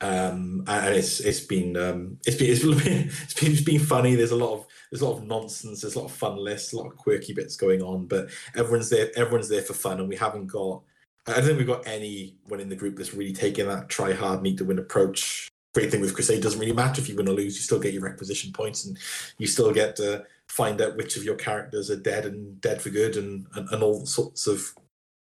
Um, 0.00 0.64
and 0.66 0.96
it's 0.96 1.20
it's 1.20 1.40
been 1.40 1.76
um, 1.76 2.18
it's 2.26 2.36
been 2.36 2.50
it's 2.50 2.62
been 2.62 3.10
it's 3.22 3.34
been, 3.34 3.52
it's 3.52 3.60
been 3.62 3.80
funny. 3.80 4.14
There's 4.14 4.32
a 4.32 4.36
lot 4.36 4.54
of 4.54 4.66
there's 4.92 5.00
a 5.00 5.08
lot 5.08 5.16
of 5.16 5.26
nonsense, 5.26 5.80
there's 5.80 5.94
a 5.94 5.98
lot 5.98 6.10
of 6.10 6.12
fun 6.12 6.36
lists, 6.36 6.74
a 6.74 6.76
lot 6.76 6.86
of 6.86 6.98
quirky 6.98 7.32
bits 7.32 7.56
going 7.56 7.82
on, 7.82 8.04
but 8.04 8.28
everyone's 8.54 8.90
there, 8.90 9.10
everyone's 9.16 9.48
there 9.48 9.62
for 9.62 9.72
fun, 9.72 9.98
and 9.98 10.08
we 10.08 10.16
haven't 10.16 10.48
got. 10.48 10.82
I 11.26 11.32
don't 11.34 11.44
think 11.44 11.58
we've 11.58 11.66
got 11.66 11.86
anyone 11.86 12.60
in 12.60 12.68
the 12.68 12.76
group 12.76 12.96
that's 12.96 13.14
really 13.14 13.32
taking 13.32 13.66
that 13.68 13.88
try 13.88 14.12
hard, 14.12 14.42
need 14.42 14.58
to 14.58 14.66
win 14.66 14.78
approach. 14.78 15.48
Great 15.72 15.90
thing 15.90 16.02
with 16.02 16.14
Crusade 16.14 16.42
doesn't 16.42 16.60
really 16.60 16.74
matter 16.74 17.00
if 17.00 17.08
you 17.08 17.16
win 17.16 17.28
or 17.28 17.32
lose, 17.32 17.54
you 17.54 17.62
still 17.62 17.80
get 17.80 17.94
your 17.94 18.02
requisition 18.02 18.52
points, 18.52 18.84
and 18.84 18.98
you 19.38 19.46
still 19.46 19.72
get 19.72 19.96
to 19.96 20.26
find 20.48 20.82
out 20.82 20.98
which 20.98 21.16
of 21.16 21.24
your 21.24 21.36
characters 21.36 21.90
are 21.90 21.96
dead 21.96 22.26
and 22.26 22.60
dead 22.60 22.82
for 22.82 22.90
good, 22.90 23.16
and 23.16 23.46
and, 23.54 23.70
and 23.70 23.82
all 23.82 24.04
sorts 24.04 24.46
of 24.46 24.74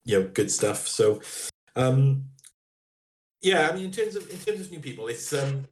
you 0.06 0.17
know 0.17 0.30
good 0.34 0.49
stuff. 0.49 0.88
So, 0.88 1.21
um, 1.75 2.23
yeah, 3.41 3.67
I 3.69 3.75
mean, 3.75 3.84
in 3.84 3.91
terms 3.91 4.15
of 4.15 4.32
in 4.32 4.38
terms 4.38 4.62
of 4.62 4.71
new 4.71 4.80
people, 4.80 5.10
it's 5.10 5.34
um, 5.34 5.65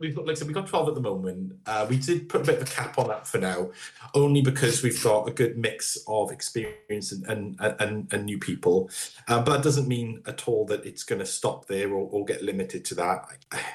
we've 0.00 0.14
got, 0.14 0.26
like 0.26 0.36
I 0.36 0.38
said, 0.38 0.46
we've 0.46 0.54
got 0.54 0.66
12 0.66 0.88
at 0.88 0.94
the 0.94 1.00
moment. 1.00 1.54
Uh, 1.66 1.86
we 1.88 1.98
did 1.98 2.28
put 2.28 2.42
a 2.42 2.44
bit 2.44 2.62
of 2.62 2.68
a 2.68 2.70
cap 2.70 2.98
on 2.98 3.08
that 3.08 3.26
for 3.26 3.38
now, 3.38 3.70
only 4.14 4.42
because 4.42 4.82
we've 4.82 5.02
got 5.02 5.28
a 5.28 5.32
good 5.32 5.58
mix 5.58 5.98
of 6.06 6.30
experience 6.30 7.12
and 7.12 7.26
and, 7.26 7.56
and, 7.80 8.12
and 8.12 8.24
new 8.24 8.38
people. 8.38 8.90
Uh, 9.26 9.42
but 9.42 9.56
that 9.56 9.62
doesn't 9.62 9.88
mean 9.88 10.22
at 10.26 10.46
all 10.48 10.64
that 10.66 10.84
it's 10.86 11.04
going 11.04 11.18
to 11.18 11.26
stop 11.26 11.66
there 11.66 11.88
or, 11.90 12.08
or 12.10 12.24
get 12.24 12.42
limited 12.42 12.84
to 12.86 12.94
that. 12.94 13.26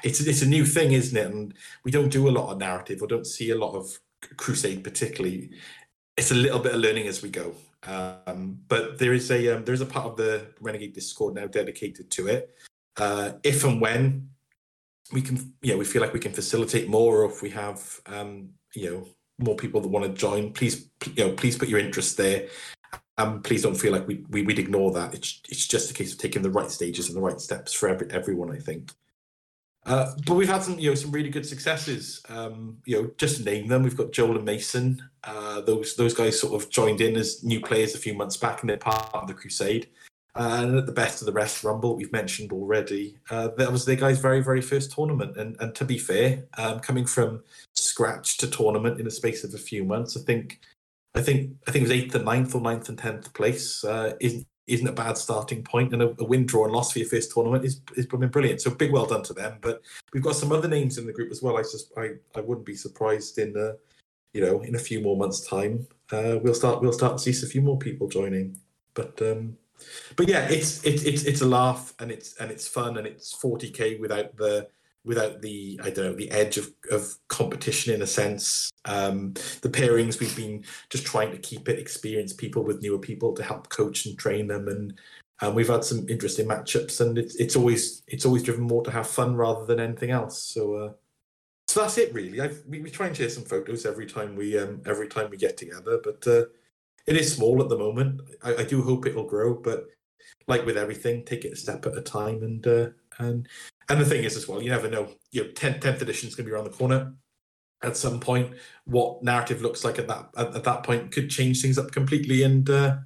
It's, 0.02 0.20
it's 0.20 0.42
a 0.42 0.48
new 0.48 0.64
thing, 0.64 0.92
isn't 0.92 1.16
it? 1.16 1.26
And 1.26 1.54
we 1.84 1.90
don't 1.90 2.10
do 2.10 2.28
a 2.28 2.30
lot 2.30 2.50
of 2.50 2.58
narrative 2.58 3.02
or 3.02 3.06
don't 3.06 3.26
see 3.26 3.50
a 3.50 3.58
lot 3.58 3.74
of 3.74 3.98
Crusade 4.36 4.82
particularly. 4.82 5.50
It's 6.16 6.30
a 6.30 6.34
little 6.34 6.60
bit 6.60 6.74
of 6.74 6.80
learning 6.80 7.06
as 7.06 7.22
we 7.22 7.30
go. 7.30 7.54
Um, 7.86 8.60
but 8.68 8.98
there 8.98 9.12
is 9.12 9.30
a 9.30 9.56
um, 9.56 9.64
there 9.64 9.74
is 9.74 9.82
a 9.82 9.86
part 9.86 10.06
of 10.06 10.16
the 10.16 10.46
Renegade 10.60 10.94
Discord 10.94 11.34
now 11.34 11.46
dedicated 11.46 12.10
to 12.12 12.28
it. 12.28 12.56
Uh, 12.96 13.32
if 13.42 13.64
and 13.64 13.80
when 13.80 14.30
we 15.12 15.22
can 15.22 15.52
yeah 15.62 15.74
we 15.74 15.84
feel 15.84 16.02
like 16.02 16.12
we 16.12 16.20
can 16.20 16.32
facilitate 16.32 16.88
more 16.88 17.22
or 17.22 17.30
if 17.30 17.42
we 17.42 17.50
have 17.50 18.00
um 18.06 18.48
you 18.74 18.90
know 18.90 19.06
more 19.38 19.56
people 19.56 19.80
that 19.80 19.88
want 19.88 20.04
to 20.04 20.12
join 20.12 20.52
please 20.52 20.88
you 21.14 21.24
know 21.24 21.32
please 21.32 21.58
put 21.58 21.68
your 21.68 21.78
interest 21.78 22.16
there 22.16 22.48
um 23.18 23.42
please 23.42 23.62
don't 23.62 23.74
feel 23.74 23.92
like 23.92 24.06
we, 24.06 24.24
we 24.30 24.42
would 24.42 24.58
ignore 24.58 24.92
that 24.92 25.14
it's 25.14 25.40
it's 25.48 25.66
just 25.66 25.90
a 25.90 25.94
case 25.94 26.12
of 26.12 26.18
taking 26.18 26.42
the 26.42 26.50
right 26.50 26.70
stages 26.70 27.08
and 27.08 27.16
the 27.16 27.20
right 27.20 27.40
steps 27.40 27.72
for 27.72 27.88
every, 27.88 28.10
everyone 28.10 28.50
i 28.50 28.58
think 28.58 28.92
uh, 29.86 30.12
but 30.26 30.34
we've 30.34 30.48
had 30.48 30.62
some, 30.62 30.78
you 30.78 30.88
know, 30.88 30.94
some 30.94 31.10
really 31.10 31.28
good 31.28 31.44
successes. 31.44 32.22
Um, 32.28 32.78
you 32.86 33.02
know, 33.02 33.10
just 33.18 33.36
to 33.36 33.44
name 33.44 33.68
them, 33.68 33.82
we've 33.82 33.96
got 33.96 34.12
Joel 34.12 34.36
and 34.36 34.44
Mason. 34.44 35.02
Uh, 35.22 35.60
those 35.60 35.94
those 35.96 36.14
guys 36.14 36.40
sort 36.40 36.60
of 36.60 36.70
joined 36.70 37.00
in 37.00 37.16
as 37.16 37.44
new 37.44 37.60
players 37.60 37.94
a 37.94 37.98
few 37.98 38.14
months 38.14 38.36
back, 38.36 38.62
and 38.62 38.70
they're 38.70 38.78
part 38.78 39.10
of 39.12 39.28
the 39.28 39.34
Crusade. 39.34 39.88
And 40.36 40.76
at 40.76 40.86
the 40.86 40.92
best 40.92 41.22
of 41.22 41.26
the 41.26 41.32
rest 41.32 41.62
rumble 41.62 41.96
we've 41.96 42.10
mentioned 42.10 42.50
already, 42.50 43.18
uh, 43.30 43.48
that 43.56 43.70
was 43.70 43.84
the 43.84 43.94
guy's 43.94 44.18
very 44.18 44.42
very 44.42 44.60
first 44.60 44.92
tournament. 44.92 45.36
And 45.36 45.56
and 45.60 45.74
to 45.76 45.84
be 45.84 45.98
fair, 45.98 46.44
um, 46.58 46.80
coming 46.80 47.06
from 47.06 47.42
scratch 47.74 48.36
to 48.38 48.48
tournament 48.48 49.00
in 49.00 49.06
a 49.06 49.12
space 49.12 49.44
of 49.44 49.54
a 49.54 49.58
few 49.58 49.84
months, 49.84 50.16
I 50.16 50.20
think 50.20 50.60
I 51.14 51.22
think 51.22 51.52
I 51.68 51.70
think 51.70 51.82
it 51.82 51.88
was 51.88 51.98
eighth 51.98 52.14
and 52.14 52.24
ninth 52.24 52.54
or 52.54 52.60
ninth 52.60 52.88
and 52.88 52.98
tenth 52.98 53.32
place 53.34 53.84
uh, 53.84 54.14
isn't 54.20 54.46
isn't 54.66 54.88
a 54.88 54.92
bad 54.92 55.18
starting 55.18 55.62
point, 55.62 55.92
and 55.92 56.02
a, 56.02 56.14
a, 56.18 56.24
win, 56.24 56.46
draw, 56.46 56.64
and 56.64 56.72
loss 56.72 56.92
for 56.92 56.98
your 56.98 57.08
first 57.08 57.32
tournament 57.32 57.64
is 57.64 57.80
is 57.96 58.06
brilliant. 58.06 58.60
So 58.60 58.70
big 58.70 58.92
well 58.92 59.06
done 59.06 59.22
to 59.24 59.34
them. 59.34 59.58
But 59.60 59.82
we've 60.12 60.22
got 60.22 60.36
some 60.36 60.52
other 60.52 60.68
names 60.68 60.98
in 60.98 61.06
the 61.06 61.12
group 61.12 61.30
as 61.30 61.42
well. 61.42 61.56
I 61.56 61.62
just 61.62 61.92
I, 61.96 62.14
I 62.34 62.40
wouldn't 62.40 62.66
be 62.66 62.74
surprised 62.74 63.38
in 63.38 63.56
uh, 63.56 63.74
you 64.32 64.40
know 64.40 64.62
in 64.62 64.74
a 64.74 64.78
few 64.78 65.00
more 65.00 65.16
months' 65.16 65.46
time 65.46 65.86
uh, 66.12 66.38
we'll 66.42 66.54
start 66.54 66.82
we'll 66.82 66.92
start 66.92 67.18
to 67.18 67.32
see 67.32 67.46
a 67.46 67.48
few 67.48 67.62
more 67.62 67.78
people 67.78 68.08
joining. 68.08 68.58
But 68.94 69.20
um, 69.22 69.56
but 70.16 70.28
yeah, 70.28 70.48
it's 70.48 70.84
it's 70.84 71.02
it's 71.02 71.24
it's 71.24 71.40
a 71.40 71.46
laugh 71.46 71.94
and 71.98 72.10
it's 72.10 72.36
and 72.36 72.50
it's 72.50 72.68
fun 72.68 72.96
and 72.96 73.06
it's 73.06 73.34
40k 73.34 74.00
without 74.00 74.36
the 74.36 74.68
without 75.04 75.42
the 75.42 75.78
I 75.82 75.90
don't 75.90 76.06
know 76.06 76.14
the 76.14 76.30
edge 76.30 76.56
of, 76.56 76.70
of 76.90 77.14
competition 77.28 77.94
in 77.94 78.02
a 78.02 78.06
sense. 78.06 78.70
Um, 78.84 79.34
the 79.60 79.68
pairings 79.68 80.20
we've 80.20 80.36
been 80.36 80.64
just 80.90 81.04
trying 81.04 81.30
to 81.32 81.38
keep 81.38 81.68
it 81.68 81.78
experienced 81.78 82.38
people 82.38 82.64
with 82.64 82.82
newer 82.82 82.98
people 82.98 83.34
to 83.34 83.42
help 83.42 83.68
coach 83.68 84.06
and 84.06 84.18
train 84.18 84.46
them 84.46 84.68
and 84.68 84.94
and 85.40 85.54
we've 85.54 85.68
had 85.68 85.84
some 85.84 86.08
interesting 86.08 86.46
matchups 86.46 87.00
and 87.00 87.18
it's 87.18 87.34
it's 87.36 87.56
always 87.56 88.02
it's 88.06 88.24
always 88.24 88.42
driven 88.42 88.64
more 88.64 88.82
to 88.84 88.90
have 88.90 89.06
fun 89.06 89.36
rather 89.36 89.66
than 89.66 89.80
anything 89.80 90.10
else. 90.10 90.42
So 90.42 90.74
uh, 90.74 90.92
so 91.68 91.80
that's 91.80 91.98
it 91.98 92.14
really. 92.14 92.40
I've, 92.40 92.62
we, 92.68 92.80
we 92.80 92.90
try 92.90 93.06
and 93.06 93.16
share 93.16 93.30
some 93.30 93.44
photos 93.44 93.84
every 93.84 94.06
time 94.06 94.36
we 94.36 94.58
um 94.58 94.82
every 94.86 95.08
time 95.08 95.30
we 95.30 95.36
get 95.36 95.56
together, 95.56 96.00
but. 96.02 96.26
Uh, 96.26 96.44
it 97.06 97.16
is 97.16 97.34
small 97.34 97.62
at 97.62 97.68
the 97.68 97.78
moment. 97.78 98.20
I, 98.42 98.56
I 98.56 98.64
do 98.64 98.82
hope 98.82 99.06
it'll 99.06 99.26
grow, 99.26 99.54
but 99.54 99.86
like 100.46 100.64
with 100.64 100.76
everything, 100.76 101.24
take 101.24 101.44
it 101.44 101.52
a 101.52 101.56
step 101.56 101.86
at 101.86 101.96
a 101.96 102.02
time. 102.02 102.42
And 102.42 102.66
uh, 102.66 102.88
and 103.18 103.48
and 103.88 104.00
the 104.00 104.04
thing 104.04 104.24
is 104.24 104.36
as 104.36 104.48
well, 104.48 104.62
you 104.62 104.70
never 104.70 104.88
know. 104.88 105.08
You 105.30 105.44
know, 105.44 105.50
10th, 105.50 105.80
10th 105.80 106.02
edition 106.02 106.28
is 106.28 106.34
going 106.34 106.46
to 106.46 106.50
be 106.50 106.54
around 106.54 106.64
the 106.64 106.70
corner 106.70 107.14
at 107.82 107.96
some 107.96 108.20
point. 108.20 108.54
What 108.84 109.22
narrative 109.22 109.62
looks 109.62 109.84
like 109.84 109.98
at 109.98 110.08
that 110.08 110.30
at, 110.36 110.54
at 110.56 110.64
that 110.64 110.82
point 110.82 111.12
could 111.12 111.30
change 111.30 111.60
things 111.60 111.78
up 111.78 111.92
completely. 111.92 112.42
And 112.42 112.68
uh, 112.68 112.96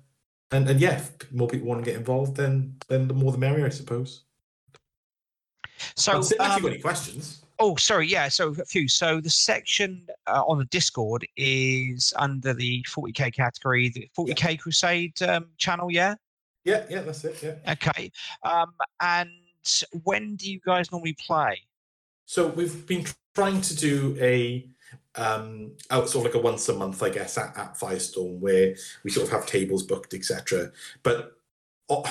and 0.51 0.69
and 0.69 0.81
yeah, 0.81 0.99
if 0.99 1.33
more 1.33 1.49
people 1.49 1.69
want 1.69 1.85
to 1.85 1.91
get 1.91 1.99
involved, 1.99 2.37
then 2.37 2.77
then 2.89 3.09
the 3.09 3.15
more 3.15 3.33
the 3.33 3.39
merrier, 3.39 3.67
I 3.67 3.71
suppose. 3.71 4.25
So, 5.95 6.15
um, 6.15 6.23
if 6.23 6.31
you 6.31 6.39
got 6.39 6.65
any 6.65 6.79
questions. 6.79 7.45
Oh, 7.61 7.77
sorry. 7.77 8.07
Yeah. 8.07 8.29
So 8.29 8.49
a 8.51 8.65
few. 8.65 8.89
So 8.89 9.21
the 9.21 9.31
section 9.31 10.07
uh, 10.27 10.45
on 10.47 10.59
the 10.59 10.65
Discord 10.67 11.27
is 11.37 12.13
under 12.17 12.55
the 12.55 12.85
40k 12.89 13.35
category, 13.35 13.89
the 13.89 14.09
40k 14.17 14.51
yeah. 14.51 14.57
Crusade 14.57 15.23
um, 15.23 15.47
channel. 15.57 15.91
Yeah. 15.91 16.15
Yeah. 16.65 16.85
Yeah. 16.89 17.03
That's 17.03 17.25
it. 17.25 17.43
Yeah. 17.43 17.73
Okay. 17.73 18.13
Um, 18.45 18.73
and 19.01 19.31
when 20.05 20.37
do 20.37 20.51
you 20.51 20.61
guys 20.65 20.93
normally 20.93 21.17
play? 21.27 21.61
So 22.27 22.47
we've 22.49 22.87
been 22.87 23.07
trying 23.35 23.61
to 23.63 23.77
do 23.77 24.17
a 24.21 24.69
um 25.15 25.73
out 25.91 26.09
sort 26.09 26.27
of 26.27 26.33
like 26.33 26.41
a 26.41 26.45
once 26.45 26.69
a 26.69 26.75
month, 26.75 27.03
I 27.03 27.11
guess, 27.11 27.39
at, 27.39 27.57
at 27.57 27.75
Firestorm, 27.75 28.39
where 28.39 28.75
we 29.03 29.11
sort 29.11 29.27
of 29.27 29.33
have 29.33 29.47
tables 29.47 29.83
booked, 29.83 30.15
etc. 30.15 30.71
But 31.03 31.33
oh, 31.89 32.05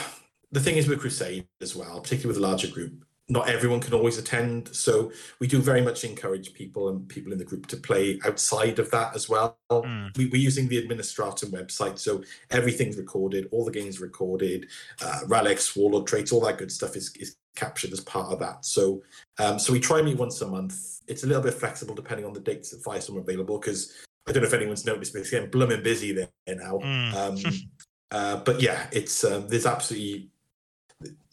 the 0.51 0.60
thing 0.60 0.75
is 0.75 0.88
with 0.88 0.99
Crusade 0.99 1.47
as 1.62 1.75
well, 1.75 2.01
particularly 2.01 2.27
with 2.27 2.43
a 2.43 2.47
larger 2.47 2.67
group, 2.67 3.05
not 3.30 3.50
everyone 3.50 3.82
can 3.82 3.94
always 3.94 4.18
attend. 4.18 4.74
So 4.74 5.12
we 5.40 5.48
do 5.48 5.62
very 5.62 5.82
much 5.82 6.04
encourage 6.04 6.54
people 6.54 6.90
and 6.90 7.08
people 7.10 7.34
in 7.34 7.38
the 7.38 7.46
group 7.46 7.68
to 7.68 7.78
play 7.78 8.20
outside 8.26 8.80
of 8.80 8.90
that 8.92 9.16
as 9.16 9.28
well. 9.28 9.58
Mm. 9.70 10.16
we, 10.18 10.32
are 10.32 10.38
using 10.38 10.70
the 10.70 10.82
administratum 10.82 11.52
website 11.52 12.00
so 12.00 12.24
everything's 12.52 12.96
recorded 12.96 13.50
all 13.52 13.66
the 13.66 13.72
games 13.72 14.00
recorded 14.00 14.68
uh, 15.02 15.20
relics 15.28 15.76
warlord 15.76 16.08
traits 16.08 16.32
all 16.32 16.40
that 16.40 16.58
good 16.58 16.72
stuff 16.72 16.96
is, 16.96 17.13
is 17.18 17.36
captured 17.54 17.92
as 17.92 18.00
part 18.00 18.32
of 18.32 18.40
that. 18.40 18.63
So 18.63 19.04
um, 19.40 19.60
so 19.60 19.74
we 19.74 19.82
try 19.82 20.02
meet 20.02 20.18
once 20.18 20.42
a 20.42 20.48
month. 20.48 21.02
It's 21.08 21.24
a 21.24 21.28
little 21.28 21.44
bit 21.44 21.54
flexible 21.54 21.96
depending 21.96 22.26
on 22.26 22.34
the 22.34 22.40
dates 22.40 22.70
that 22.70 22.84
firestorm 22.84 23.18
are 23.18 23.22
available 23.22 23.60
because 23.60 23.94
i 24.28 24.32
don't 24.34 24.44
know 24.44 24.48
if 24.48 24.54
anyone's 24.54 24.86
noticed 24.86 25.13
but 25.13 25.20
it's 25.20 25.30
getting 25.30 25.50
blooming 25.50 25.84
busy 25.84 26.12
there 26.12 26.30
now. 26.48 26.80
Mm. 26.84 27.13
um, 27.13 27.54
uh, 28.12 28.38
but 28.38 28.62
yeah 28.62 28.88
it's 28.92 29.24
um, 29.24 29.48
there's 29.48 29.66
absolutely 29.66 30.30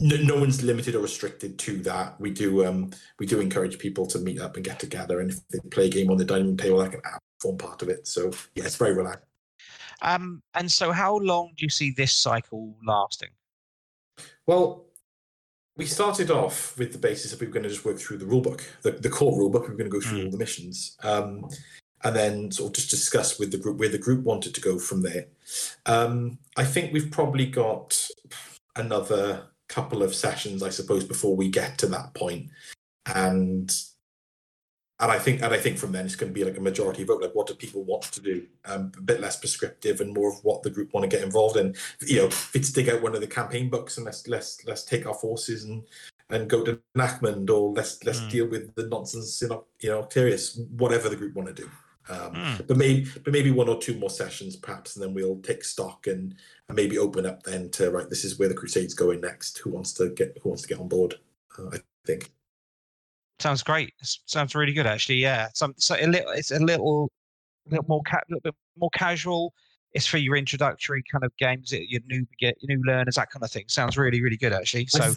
no, 0.00 0.16
no, 0.16 0.37
one's 0.37 0.62
limited 0.62 0.94
or 0.94 1.00
restricted 1.00 1.59
to 1.61 1.79
that. 1.79 2.20
We 2.20 2.31
do 2.31 2.66
um, 2.66 2.90
we 3.18 3.27
do 3.27 3.40
encourage 3.40 3.79
people 3.79 4.07
to 4.09 4.18
meet 4.18 4.40
up 4.40 4.57
and 4.57 4.64
get 4.64 4.79
together, 4.79 5.20
and 5.20 5.31
if 5.31 5.46
they 5.48 5.59
play 5.70 5.87
a 5.87 5.90
game 5.90 6.11
on 6.11 6.18
the 6.18 6.24
dining 6.24 6.48
room 6.48 6.57
table, 6.57 6.79
that 6.79 6.92
can 6.92 7.00
form 7.40 7.57
part 7.57 7.83
of 7.83 7.88
it. 7.88 8.07
So 8.07 8.31
yeah, 8.55 8.64
it's 8.64 8.77
very 8.77 8.94
relaxed. 8.94 9.27
Um, 10.03 10.42
and 10.55 10.70
so, 10.70 10.92
how 10.92 11.16
long 11.16 11.53
do 11.57 11.64
you 11.64 11.70
see 11.70 11.90
this 11.90 12.12
cycle 12.12 12.77
lasting? 12.87 13.31
Well, 14.46 14.87
we 15.77 15.87
started 15.87 16.31
off 16.31 16.77
with 16.79 16.92
the 16.92 16.98
basis 16.98 17.31
that 17.31 17.40
we 17.40 17.46
were 17.46 17.53
going 17.53 17.62
to 17.62 17.68
just 17.70 17.85
work 17.85 17.98
through 17.98 18.18
the 18.18 18.27
rulebook, 18.27 18.62
the, 18.83 18.92
the 18.92 19.09
core 19.09 19.33
rulebook. 19.33 19.62
We 19.62 19.68
were 19.68 19.77
going 19.79 19.90
to 19.90 19.98
go 19.98 20.00
through 20.00 20.18
Mm. 20.18 20.24
all 20.27 20.31
the 20.31 20.38
missions, 20.38 20.96
um, 21.03 21.48
and 22.03 22.14
then 22.14 22.50
sort 22.50 22.68
of 22.68 22.74
just 22.74 22.90
discuss 22.90 23.38
with 23.38 23.50
the 23.50 23.59
group 23.59 23.79
where 23.79 23.88
the 23.88 23.98
group 23.98 24.24
wanted 24.24 24.55
to 24.55 24.61
go 24.61 24.79
from 24.79 25.00
there. 25.00 25.27
Um, 25.87 26.38
I 26.57 26.64
think 26.64 26.92
we've 26.92 27.11
probably 27.11 27.46
got 27.46 28.07
another 28.77 29.48
couple 29.68 30.03
of 30.03 30.14
sessions, 30.14 30.62
I 30.62 30.70
suppose, 30.70 31.05
before 31.05 31.37
we 31.37 31.48
get 31.48 31.79
to 31.79 31.87
that 31.88 32.14
point, 32.14 32.50
and 33.07 33.72
and 35.00 35.11
I 35.11 35.18
think 35.18 35.42
and 35.42 35.53
I 35.53 35.59
think 35.59 35.77
from 35.79 35.92
then 35.92 36.07
it's 36.07 36.14
going 36.16 36.33
to 36.33 36.38
be 36.38 36.44
like 36.44 36.57
a 36.57 36.61
majority 36.61 37.03
vote. 37.05 37.20
Like, 37.20 37.35
what 37.35 37.46
do 37.48 37.55
people 37.55 37.83
want 37.85 38.03
to 38.05 38.20
do? 38.20 38.46
Um, 38.64 38.92
a 38.96 39.00
bit 39.03 39.20
less 39.20 39.37
prescriptive 39.37 40.00
and 40.00 40.14
more 40.14 40.31
of 40.31 40.38
what 40.44 40.62
the 40.62 40.70
group 40.70 40.94
want 40.94 41.03
to 41.09 41.14
get 41.14 41.24
involved 41.24 41.57
in. 41.57 41.74
You 42.07 42.18
know, 42.18 42.27
if 42.27 42.55
it's 42.55 42.70
dig 42.70 42.88
out 42.88 43.03
one 43.03 43.14
of 43.14 43.20
the 43.20 43.27
campaign 43.27 43.68
books 43.68 43.96
and 43.96 44.07
let's 44.07 44.27
let's 44.29 44.64
let's 44.66 44.85
take 44.85 45.07
our 45.07 45.14
forces 45.14 45.64
and 45.64 45.83
and 46.31 46.48
go 46.48 46.64
to 46.64 46.81
Nachmund 46.96 47.50
or 47.50 47.72
let's 47.72 48.03
let's 48.05 48.20
Mm. 48.20 48.31
deal 48.31 48.46
with 48.48 48.74
the 48.77 48.87
nonsense 48.87 49.42
in 49.42 49.50
you 49.81 49.90
know 49.90 50.03
Octarius. 50.03 50.59
Whatever 50.70 51.09
the 51.09 51.16
group 51.16 51.35
want 51.35 51.48
to 51.48 51.62
do. 51.62 51.68
Um, 52.09 52.35
Mm. 52.35 52.67
But 52.67 52.77
maybe 52.77 53.09
but 53.23 53.33
maybe 53.33 53.51
one 53.51 53.69
or 53.69 53.81
two 53.81 53.97
more 53.99 54.11
sessions 54.11 54.57
perhaps, 54.57 54.97
and 54.97 55.03
then 55.03 55.14
we'll 55.14 55.40
take 55.40 55.64
stock 55.64 56.07
and, 56.07 56.35
and 56.69 56.77
maybe 56.77 56.99
open 56.99 57.25
up 57.25 57.43
then 57.45 57.71
to 57.71 57.90
right. 57.90 58.09
This 58.11 58.25
is 58.25 58.38
where 58.38 58.49
the 58.49 58.55
Crusades 58.55 58.95
going 58.95 59.21
next. 59.21 59.59
Who 59.59 59.71
wants 59.71 59.93
to 59.95 60.11
get 60.11 60.37
who 60.43 60.51
wants 60.51 60.62
to 60.62 60.69
get 60.69 60.81
on 60.81 60.88
board? 60.88 61.14
Uh, 61.59 61.69
I 61.73 61.79
think. 62.07 62.31
Sounds 63.40 63.62
great. 63.62 63.93
Sounds 64.03 64.55
really 64.55 64.73
good, 64.73 64.87
actually. 64.87 65.17
Yeah, 65.17 65.49
some 65.55 65.75
so 65.77 65.97
a 65.99 66.07
little. 66.07 66.31
It's 66.33 66.51
a 66.51 66.59
little, 66.59 67.11
little 67.69 67.85
more, 67.88 68.03
ca- 68.03 68.21
little 68.29 68.40
bit 68.40 68.55
more 68.79 68.90
casual. 68.95 69.53
It's 69.93 70.07
for 70.07 70.19
your 70.19 70.37
introductory 70.37 71.03
kind 71.11 71.25
of 71.25 71.37
games, 71.37 71.73
your 71.73 72.01
new 72.07 72.27
get 72.38 72.57
your 72.61 72.77
new 72.77 72.85
learners, 72.85 73.17
that 73.17 73.31
kind 73.31 73.43
of 73.43 73.51
thing. 73.51 73.64
Sounds 73.69 73.97
really, 73.97 74.23
really 74.23 74.37
good, 74.37 74.53
actually. 74.53 74.87
So, 74.87 75.12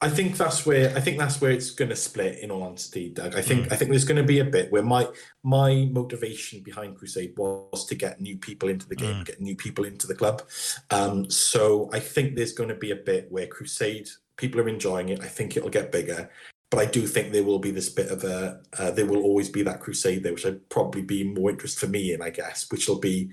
I 0.00 0.08
think 0.08 0.36
that's 0.36 0.64
where 0.64 0.96
I 0.96 1.00
think 1.00 1.18
that's 1.18 1.40
where 1.40 1.50
it's 1.50 1.70
going 1.70 1.88
to 1.88 1.96
split. 1.96 2.38
In 2.38 2.52
all 2.52 2.62
honesty, 2.62 3.08
Doug, 3.10 3.34
I 3.34 3.42
think 3.42 3.72
I 3.72 3.76
think 3.76 3.90
there's 3.90 4.04
going 4.04 4.16
to 4.22 4.22
be 4.34 4.38
a 4.38 4.44
bit 4.44 4.70
where 4.70 4.82
my 4.82 5.08
my 5.42 5.88
motivation 5.90 6.62
behind 6.62 6.96
Crusade 6.96 7.34
was 7.36 7.84
to 7.86 7.96
get 7.96 8.20
new 8.20 8.36
people 8.38 8.68
into 8.68 8.88
the 8.88 8.94
game, 8.94 9.16
Mm. 9.16 9.24
get 9.24 9.40
new 9.40 9.56
people 9.56 9.84
into 9.84 10.06
the 10.06 10.14
club. 10.14 10.42
Um, 10.90 11.28
so 11.30 11.90
I 11.92 11.98
think 11.98 12.36
there's 12.36 12.52
going 12.52 12.68
to 12.68 12.76
be 12.76 12.92
a 12.92 12.96
bit 12.96 13.30
where 13.32 13.48
Crusade 13.48 14.08
people 14.36 14.60
are 14.60 14.68
enjoying 14.68 15.08
it. 15.08 15.20
I 15.20 15.26
think 15.26 15.56
it'll 15.56 15.68
get 15.68 15.90
bigger, 15.90 16.30
but 16.70 16.78
I 16.78 16.86
do 16.86 17.04
think 17.04 17.32
there 17.32 17.42
will 17.42 17.58
be 17.58 17.72
this 17.72 17.88
bit 17.88 18.10
of 18.12 18.22
a 18.22 18.60
uh, 18.78 18.92
there 18.92 19.06
will 19.06 19.22
always 19.22 19.48
be 19.48 19.62
that 19.64 19.80
Crusade 19.80 20.22
there, 20.22 20.32
which 20.32 20.46
I'd 20.46 20.68
probably 20.68 21.02
be 21.02 21.24
more 21.24 21.50
interest 21.50 21.80
for 21.80 21.88
me 21.88 22.14
in, 22.14 22.22
I 22.22 22.30
guess, 22.30 22.70
which 22.70 22.88
will 22.88 23.00
be 23.00 23.30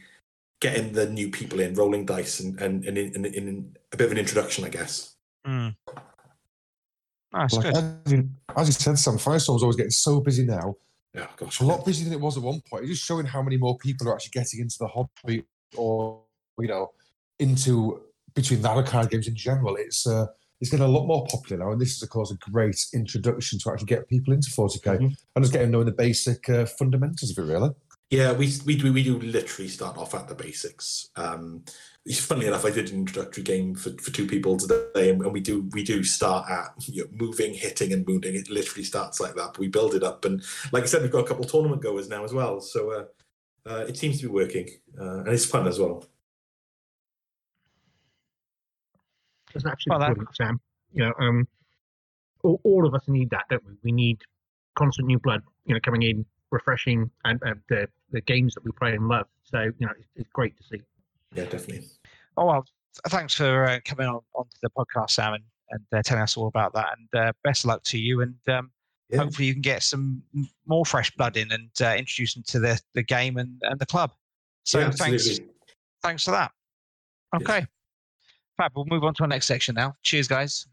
getting 0.62 0.94
the 0.94 1.08
new 1.08 1.30
people 1.30 1.60
in, 1.60 1.76
rolling 1.76 2.08
dice, 2.08 2.40
and 2.40 2.60
and, 2.60 2.84
and 2.86 2.98
in, 2.98 3.14
in, 3.14 3.26
in 3.26 3.78
a 3.94 3.98
bit 3.98 4.06
of 4.06 4.12
an 4.14 4.18
introduction, 4.18 4.66
I 4.66 4.70
guess. 4.70 5.14
mm. 5.46 5.76
Nice, 7.36 7.54
Like, 7.54 7.74
good. 7.74 7.76
as, 8.06 8.12
you, 8.14 8.30
as 8.56 8.68
you 8.68 8.74
said, 8.74 8.98
Sam, 8.98 9.16
Firestorm's 9.18 9.62
always 9.62 9.76
getting 9.76 9.92
so 9.92 10.20
busy 10.22 10.46
now. 10.46 10.76
Yeah, 11.14 11.28
gosh, 11.38 11.60
a 11.60 11.66
lot 11.66 11.86
busier 11.86 12.06
than 12.06 12.14
it 12.14 12.20
was 12.22 12.38
at 12.38 12.44
one 12.44 12.62
point. 12.70 12.84
It's 12.84 12.94
just 12.94 13.04
showing 13.06 13.26
how 13.26 13.42
many 13.42 13.58
more 13.58 13.78
people 13.78 14.08
are 14.10 14.14
actually 14.16 14.32
getting 14.32 14.60
into 14.62 14.78
the 14.80 14.88
hobby 14.88 15.44
or, 15.76 16.22
you 16.60 16.68
know, 16.68 16.92
into 17.40 18.02
between 18.34 18.62
that 18.62 18.78
and 18.78 18.88
card 18.88 19.10
games 19.10 19.28
in 19.28 19.36
general. 19.36 19.76
It's 19.78 20.06
uh, 20.08 20.28
it's 20.62 20.70
getting 20.72 20.86
a 20.86 20.90
lot 20.90 21.06
more 21.06 21.26
popular 21.28 21.64
now. 21.66 21.72
And 21.72 21.80
this 21.82 21.96
is, 21.96 22.04
of 22.04 22.10
course, 22.10 22.32
a 22.32 22.52
great 22.52 22.78
introduction 22.94 23.60
to 23.60 23.72
actually 23.72 23.88
get 23.88 24.08
people 24.10 24.34
into 24.34 24.50
40k 24.50 24.98
Mhm. 25.00 25.16
and 25.36 25.44
just 25.44 25.52
getting 25.54 25.68
them 25.68 25.72
knowing 25.72 25.86
the 25.86 25.92
basic 25.94 26.50
uh, 26.50 26.66
fundamentals 26.66 27.32
of 27.32 27.38
it, 27.38 27.52
really. 27.52 27.70
Yeah, 28.10 28.34
we 28.34 28.54
we 28.66 28.76
do 28.78 28.92
we 28.94 29.04
do 29.04 29.20
literally 29.20 29.68
start 29.70 29.98
off 29.98 30.14
at 30.16 30.28
the 30.28 30.36
basics. 30.36 31.10
Um, 31.16 31.64
it's 31.66 31.95
funnily 32.14 32.48
enough, 32.48 32.66
I 32.66 32.70
did 32.70 32.92
an 32.92 33.00
introductory 33.00 33.44
game 33.44 33.74
for, 33.76 33.90
for 33.92 34.12
two 34.12 34.28
people 34.28 34.58
today, 34.58 35.10
and, 35.10 35.22
and 35.22 35.34
we 35.34 35.40
do 35.40 35.68
we 35.72 35.84
do 35.84 36.04
start 36.04 36.50
at 36.50 36.74
you 36.88 37.04
know, 37.04 37.10
moving, 37.12 37.54
hitting, 37.54 37.92
and 37.94 38.06
wounding. 38.08 38.36
It 38.36 38.50
literally 38.50 38.84
starts 38.84 39.20
like 39.20 39.36
that. 39.36 39.54
But 39.54 39.60
we 39.60 39.68
build 39.68 39.96
it 39.96 40.04
up, 40.04 40.24
and 40.26 40.44
like 40.72 40.84
I 40.84 40.86
said, 40.86 41.02
we've 41.02 41.12
got 41.12 41.26
a 41.26 41.28
couple 41.28 41.44
of 41.46 41.52
tournament 41.52 41.82
goers 41.82 42.08
now 42.08 42.24
as 42.24 42.34
well. 42.34 42.62
So 42.62 42.92
uh, 42.92 43.06
uh, 43.70 43.86
it 43.88 43.98
seems 43.98 44.22
to 44.22 44.28
be 44.28 44.34
working, 44.34 44.70
uh, 45.00 45.20
and 45.20 45.30
it's 45.30 45.46
fun 45.46 45.68
as 45.68 45.80
well. 45.80 46.06
That's 49.54 49.66
absolutely 49.66 49.90
Well, 49.90 50.00
that- 50.00 50.16
brilliant, 50.16 50.36
Sam. 50.36 50.60
You 50.94 51.04
know, 51.06 51.14
um, 51.20 51.48
all, 52.44 52.62
all 52.64 52.88
of 52.88 52.94
us 52.94 53.02
need 53.08 53.32
that, 53.32 53.46
don't 53.50 53.66
we? 53.66 53.74
We 53.84 53.92
need 53.92 54.22
constant 54.76 55.08
new 55.08 55.20
blood, 55.20 55.42
you 55.66 55.74
know, 55.74 55.80
coming 55.82 56.04
in, 56.04 56.26
refreshing, 56.52 57.10
and 57.26 57.42
uh, 57.44 57.56
the 57.68 57.90
the 58.12 58.22
games 58.22 58.54
that 58.54 58.64
we 58.64 58.72
play 58.72 58.94
and 58.94 59.08
love. 59.08 59.26
So 59.44 59.60
you 59.80 59.88
know, 59.88 59.94
it's, 59.98 60.08
it's 60.16 60.30
great 60.32 60.56
to 60.58 60.64
see. 60.64 60.82
Yeah, 61.36 61.46
definitely. 61.46 61.88
Oh 62.38 62.46
well, 62.46 62.66
thanks 63.10 63.34
for 63.34 63.66
uh, 63.66 63.80
coming 63.86 64.08
on 64.08 64.22
onto 64.34 64.56
the 64.62 64.70
podcast, 64.70 65.12
Sam, 65.12 65.34
and, 65.34 65.44
and 65.72 65.86
uh, 65.94 66.02
telling 66.04 66.24
us 66.24 66.38
all 66.38 66.48
about 66.48 66.74
that. 66.74 66.98
And 66.98 67.22
uh, 67.22 67.34
best 67.44 67.64
of 67.64 67.70
luck 67.70 67.84
to 67.84 67.98
you. 67.98 68.22
And 68.22 68.36
um, 68.48 68.72
Yeah. 69.10 69.20
hopefully 69.20 69.48
you 69.48 69.54
can 69.54 69.62
get 69.62 69.84
some 69.84 70.24
more 70.66 70.86
fresh 70.86 71.12
blood 71.12 71.38
in 71.38 71.52
and 71.52 71.70
uh, 71.82 71.96
introduce 71.98 72.34
them 72.34 72.44
to 72.48 72.60
the, 72.60 72.80
the 72.94 73.04
game 73.04 73.38
and, 73.38 73.62
and 73.64 73.80
the 73.80 73.86
club. 73.86 74.12
So 74.64 74.80
yeah, 74.80 74.92
thanks, 74.92 75.28
absolutely. 75.28 75.54
thanks 76.02 76.24
for 76.24 76.32
that. 76.32 76.52
Yes. 77.34 77.42
Okay, 77.42 77.66
fab. 78.58 78.72
We'll 78.76 78.86
move 78.86 79.04
on 79.04 79.14
to 79.16 79.24
our 79.24 79.28
next 79.28 79.46
section 79.46 79.76
now. 79.76 79.94
Cheers, 80.04 80.28
guys. 80.28 80.66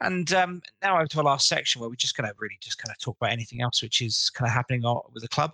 And 0.00 0.32
um, 0.32 0.60
now 0.82 0.96
over 0.96 1.06
to 1.06 1.18
our 1.18 1.24
last 1.24 1.48
section 1.48 1.80
where 1.80 1.88
we're 1.88 1.96
just 1.96 2.16
going 2.16 2.28
to 2.28 2.34
really 2.38 2.58
just 2.60 2.78
kind 2.78 2.90
of 2.90 2.98
talk 2.98 3.16
about 3.20 3.32
anything 3.32 3.62
else 3.62 3.80
which 3.82 4.00
is 4.02 4.30
kind 4.30 4.48
of 4.48 4.52
happening 4.52 4.82
with 5.12 5.22
the 5.22 5.28
club 5.28 5.52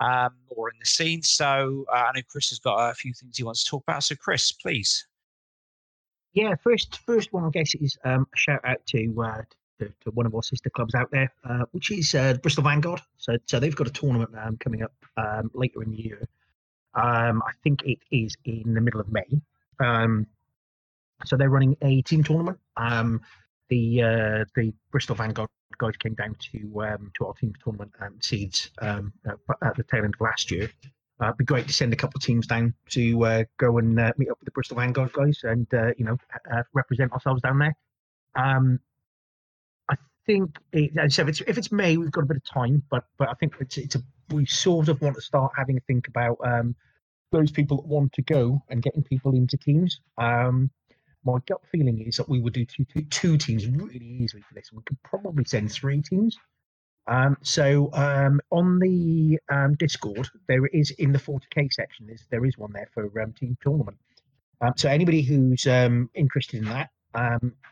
um, 0.00 0.30
or 0.48 0.70
in 0.70 0.76
the 0.78 0.86
scene. 0.86 1.22
So 1.22 1.84
uh, 1.92 1.96
I 1.96 2.12
know 2.14 2.22
Chris 2.28 2.50
has 2.50 2.58
got 2.58 2.90
a 2.90 2.94
few 2.94 3.12
things 3.12 3.36
he 3.36 3.44
wants 3.44 3.64
to 3.64 3.70
talk 3.70 3.82
about. 3.86 4.04
So 4.04 4.14
Chris, 4.16 4.52
please. 4.52 5.06
Yeah, 6.34 6.54
first 6.62 7.00
first 7.06 7.32
one 7.32 7.44
I 7.44 7.50
guess 7.50 7.74
is 7.74 7.96
um, 8.04 8.26
a 8.34 8.36
shout 8.36 8.60
out 8.64 8.84
to, 8.86 9.22
uh, 9.22 9.42
to 9.80 9.86
to 9.88 10.10
one 10.12 10.26
of 10.26 10.34
our 10.34 10.42
sister 10.42 10.70
clubs 10.70 10.94
out 10.94 11.10
there, 11.10 11.32
uh, 11.48 11.64
which 11.72 11.90
is 11.90 12.14
uh, 12.14 12.34
Bristol 12.34 12.64
Vanguard. 12.64 13.00
So 13.16 13.36
so 13.46 13.58
they've 13.58 13.74
got 13.74 13.88
a 13.88 13.92
tournament 13.92 14.30
um, 14.40 14.56
coming 14.58 14.82
up 14.82 14.92
um, 15.16 15.50
later 15.54 15.82
in 15.82 15.90
the 15.90 16.02
year. 16.02 16.28
Um, 16.94 17.42
I 17.46 17.52
think 17.62 17.82
it 17.84 17.98
is 18.10 18.36
in 18.44 18.74
the 18.74 18.80
middle 18.80 19.00
of 19.00 19.10
May. 19.10 19.26
Um, 19.80 20.26
so 21.24 21.36
they're 21.36 21.50
running 21.50 21.76
a 21.82 22.02
team 22.02 22.22
tournament. 22.22 22.58
Um, 22.76 23.20
the 23.68 24.02
uh, 24.02 24.44
the 24.54 24.72
Bristol 24.90 25.16
Vanguard 25.16 25.50
guys 25.76 25.96
came 25.96 26.14
down 26.14 26.34
to 26.52 26.82
um, 26.82 27.10
to 27.14 27.26
our 27.26 27.34
team 27.34 27.52
tournament 27.62 27.92
and 28.00 28.22
Seeds 28.22 28.70
um, 28.80 29.12
at 29.26 29.76
the 29.76 29.82
tail 29.84 30.04
end 30.04 30.14
of 30.14 30.20
last 30.20 30.50
year. 30.50 30.70
Uh, 31.20 31.26
it'd 31.26 31.38
be 31.38 31.44
great 31.44 31.66
to 31.66 31.72
send 31.72 31.92
a 31.92 31.96
couple 31.96 32.16
of 32.16 32.22
teams 32.22 32.46
down 32.46 32.72
to 32.90 33.24
uh, 33.24 33.44
go 33.56 33.78
and 33.78 33.98
uh, 33.98 34.12
meet 34.18 34.30
up 34.30 34.38
with 34.38 34.46
the 34.46 34.52
Bristol 34.52 34.76
Vanguard 34.76 35.12
guys 35.12 35.40
and 35.42 35.66
uh, 35.74 35.92
you 35.98 36.04
know 36.04 36.16
uh, 36.52 36.62
represent 36.74 37.12
ourselves 37.12 37.42
down 37.42 37.58
there. 37.58 37.76
Um, 38.36 38.78
I 39.88 39.96
think 40.26 40.56
it, 40.72 40.92
said, 41.12 41.28
if 41.28 41.28
it's, 41.28 41.40
if 41.42 41.58
it's 41.58 41.72
May, 41.72 41.96
we've 41.96 42.12
got 42.12 42.22
a 42.22 42.26
bit 42.26 42.36
of 42.36 42.44
time, 42.44 42.82
but 42.88 43.04
but 43.18 43.28
I 43.28 43.34
think 43.34 43.54
it's 43.60 43.76
it's 43.78 43.96
a 43.96 44.02
we 44.30 44.46
sort 44.46 44.88
of 44.88 45.00
want 45.00 45.16
to 45.16 45.22
start 45.22 45.52
having 45.56 45.76
a 45.76 45.80
think 45.80 46.06
about 46.08 46.38
um, 46.44 46.76
those 47.32 47.50
people 47.50 47.78
that 47.78 47.86
want 47.86 48.12
to 48.12 48.22
go 48.22 48.62
and 48.68 48.82
getting 48.82 49.02
people 49.02 49.34
into 49.34 49.56
teams. 49.56 50.00
Um, 50.18 50.70
my 51.28 51.38
gut 51.46 51.60
feeling 51.70 52.00
is 52.00 52.16
that 52.16 52.28
we 52.28 52.40
would 52.40 52.54
do 52.54 52.64
two, 52.64 52.84
two, 52.84 53.02
two 53.02 53.36
teams 53.36 53.66
really 53.66 54.06
easily 54.06 54.42
for 54.42 54.54
this. 54.54 54.72
We 54.72 54.82
could 54.86 55.02
probably 55.02 55.44
send 55.44 55.70
three 55.70 56.00
teams. 56.00 56.38
Um, 57.06 57.36
so 57.42 57.90
um, 57.92 58.40
on 58.50 58.78
the 58.78 59.38
um, 59.50 59.74
Discord, 59.74 60.28
there 60.46 60.66
is 60.66 60.90
in 60.92 61.12
the 61.12 61.18
40k 61.18 61.72
section, 61.72 62.06
there's, 62.06 62.24
there 62.30 62.44
is 62.46 62.56
one 62.56 62.72
there 62.72 62.88
for 62.92 63.20
um, 63.20 63.32
team 63.32 63.56
tournament. 63.62 63.98
Um, 64.60 64.72
so 64.76 64.88
anybody 64.88 65.22
who's 65.22 65.66
um, 65.66 66.10
interested 66.14 66.62
in 66.62 66.64
that, 66.66 66.90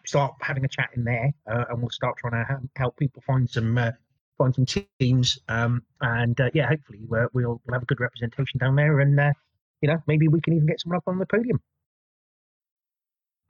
start 0.04 0.34
having 0.40 0.64
a 0.64 0.68
chat 0.68 0.90
in 0.94 1.04
there, 1.04 1.32
uh, 1.50 1.64
and 1.70 1.80
we'll 1.80 1.90
start 1.90 2.16
trying 2.18 2.44
to 2.44 2.61
help 2.76 2.96
people 2.96 3.22
find 3.26 3.48
some 3.48 3.76
uh, 3.76 3.90
find 4.38 4.54
some 4.54 4.66
teams. 4.98 5.38
And 5.48 6.40
uh, 6.40 6.50
yeah, 6.54 6.68
hopefully 6.68 7.00
uh, 7.04 7.26
we'll, 7.32 7.61
we'll 7.64 7.72
have 7.72 7.82
a 7.82 7.86
good 7.86 8.00
representation 8.00 8.59
down 8.59 8.76
there, 8.76 9.00
and 9.00 9.18
uh, 9.18 9.32
you 9.80 9.88
know 9.88 9.98
maybe 10.07 10.28
we 10.28 10.40
can 10.40 10.54
even 10.54 10.66
get 10.66 10.80
someone 10.80 10.98
up 10.98 11.04
on 11.07 11.18
the 11.18 11.26
podium. 11.26 11.61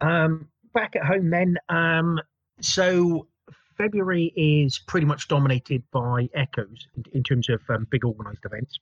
Um, 0.00 0.48
back 0.74 0.96
at 0.96 1.04
home 1.04 1.30
then. 1.30 1.56
Um, 1.68 2.20
so 2.60 3.28
February 3.76 4.32
is 4.36 4.78
pretty 4.78 5.06
much 5.06 5.28
dominated 5.28 5.82
by 5.90 6.28
Echoes 6.34 6.86
in, 6.96 7.04
in 7.12 7.22
terms 7.22 7.48
of 7.48 7.60
um, 7.68 7.86
big 7.90 8.04
organised 8.04 8.44
events. 8.44 8.78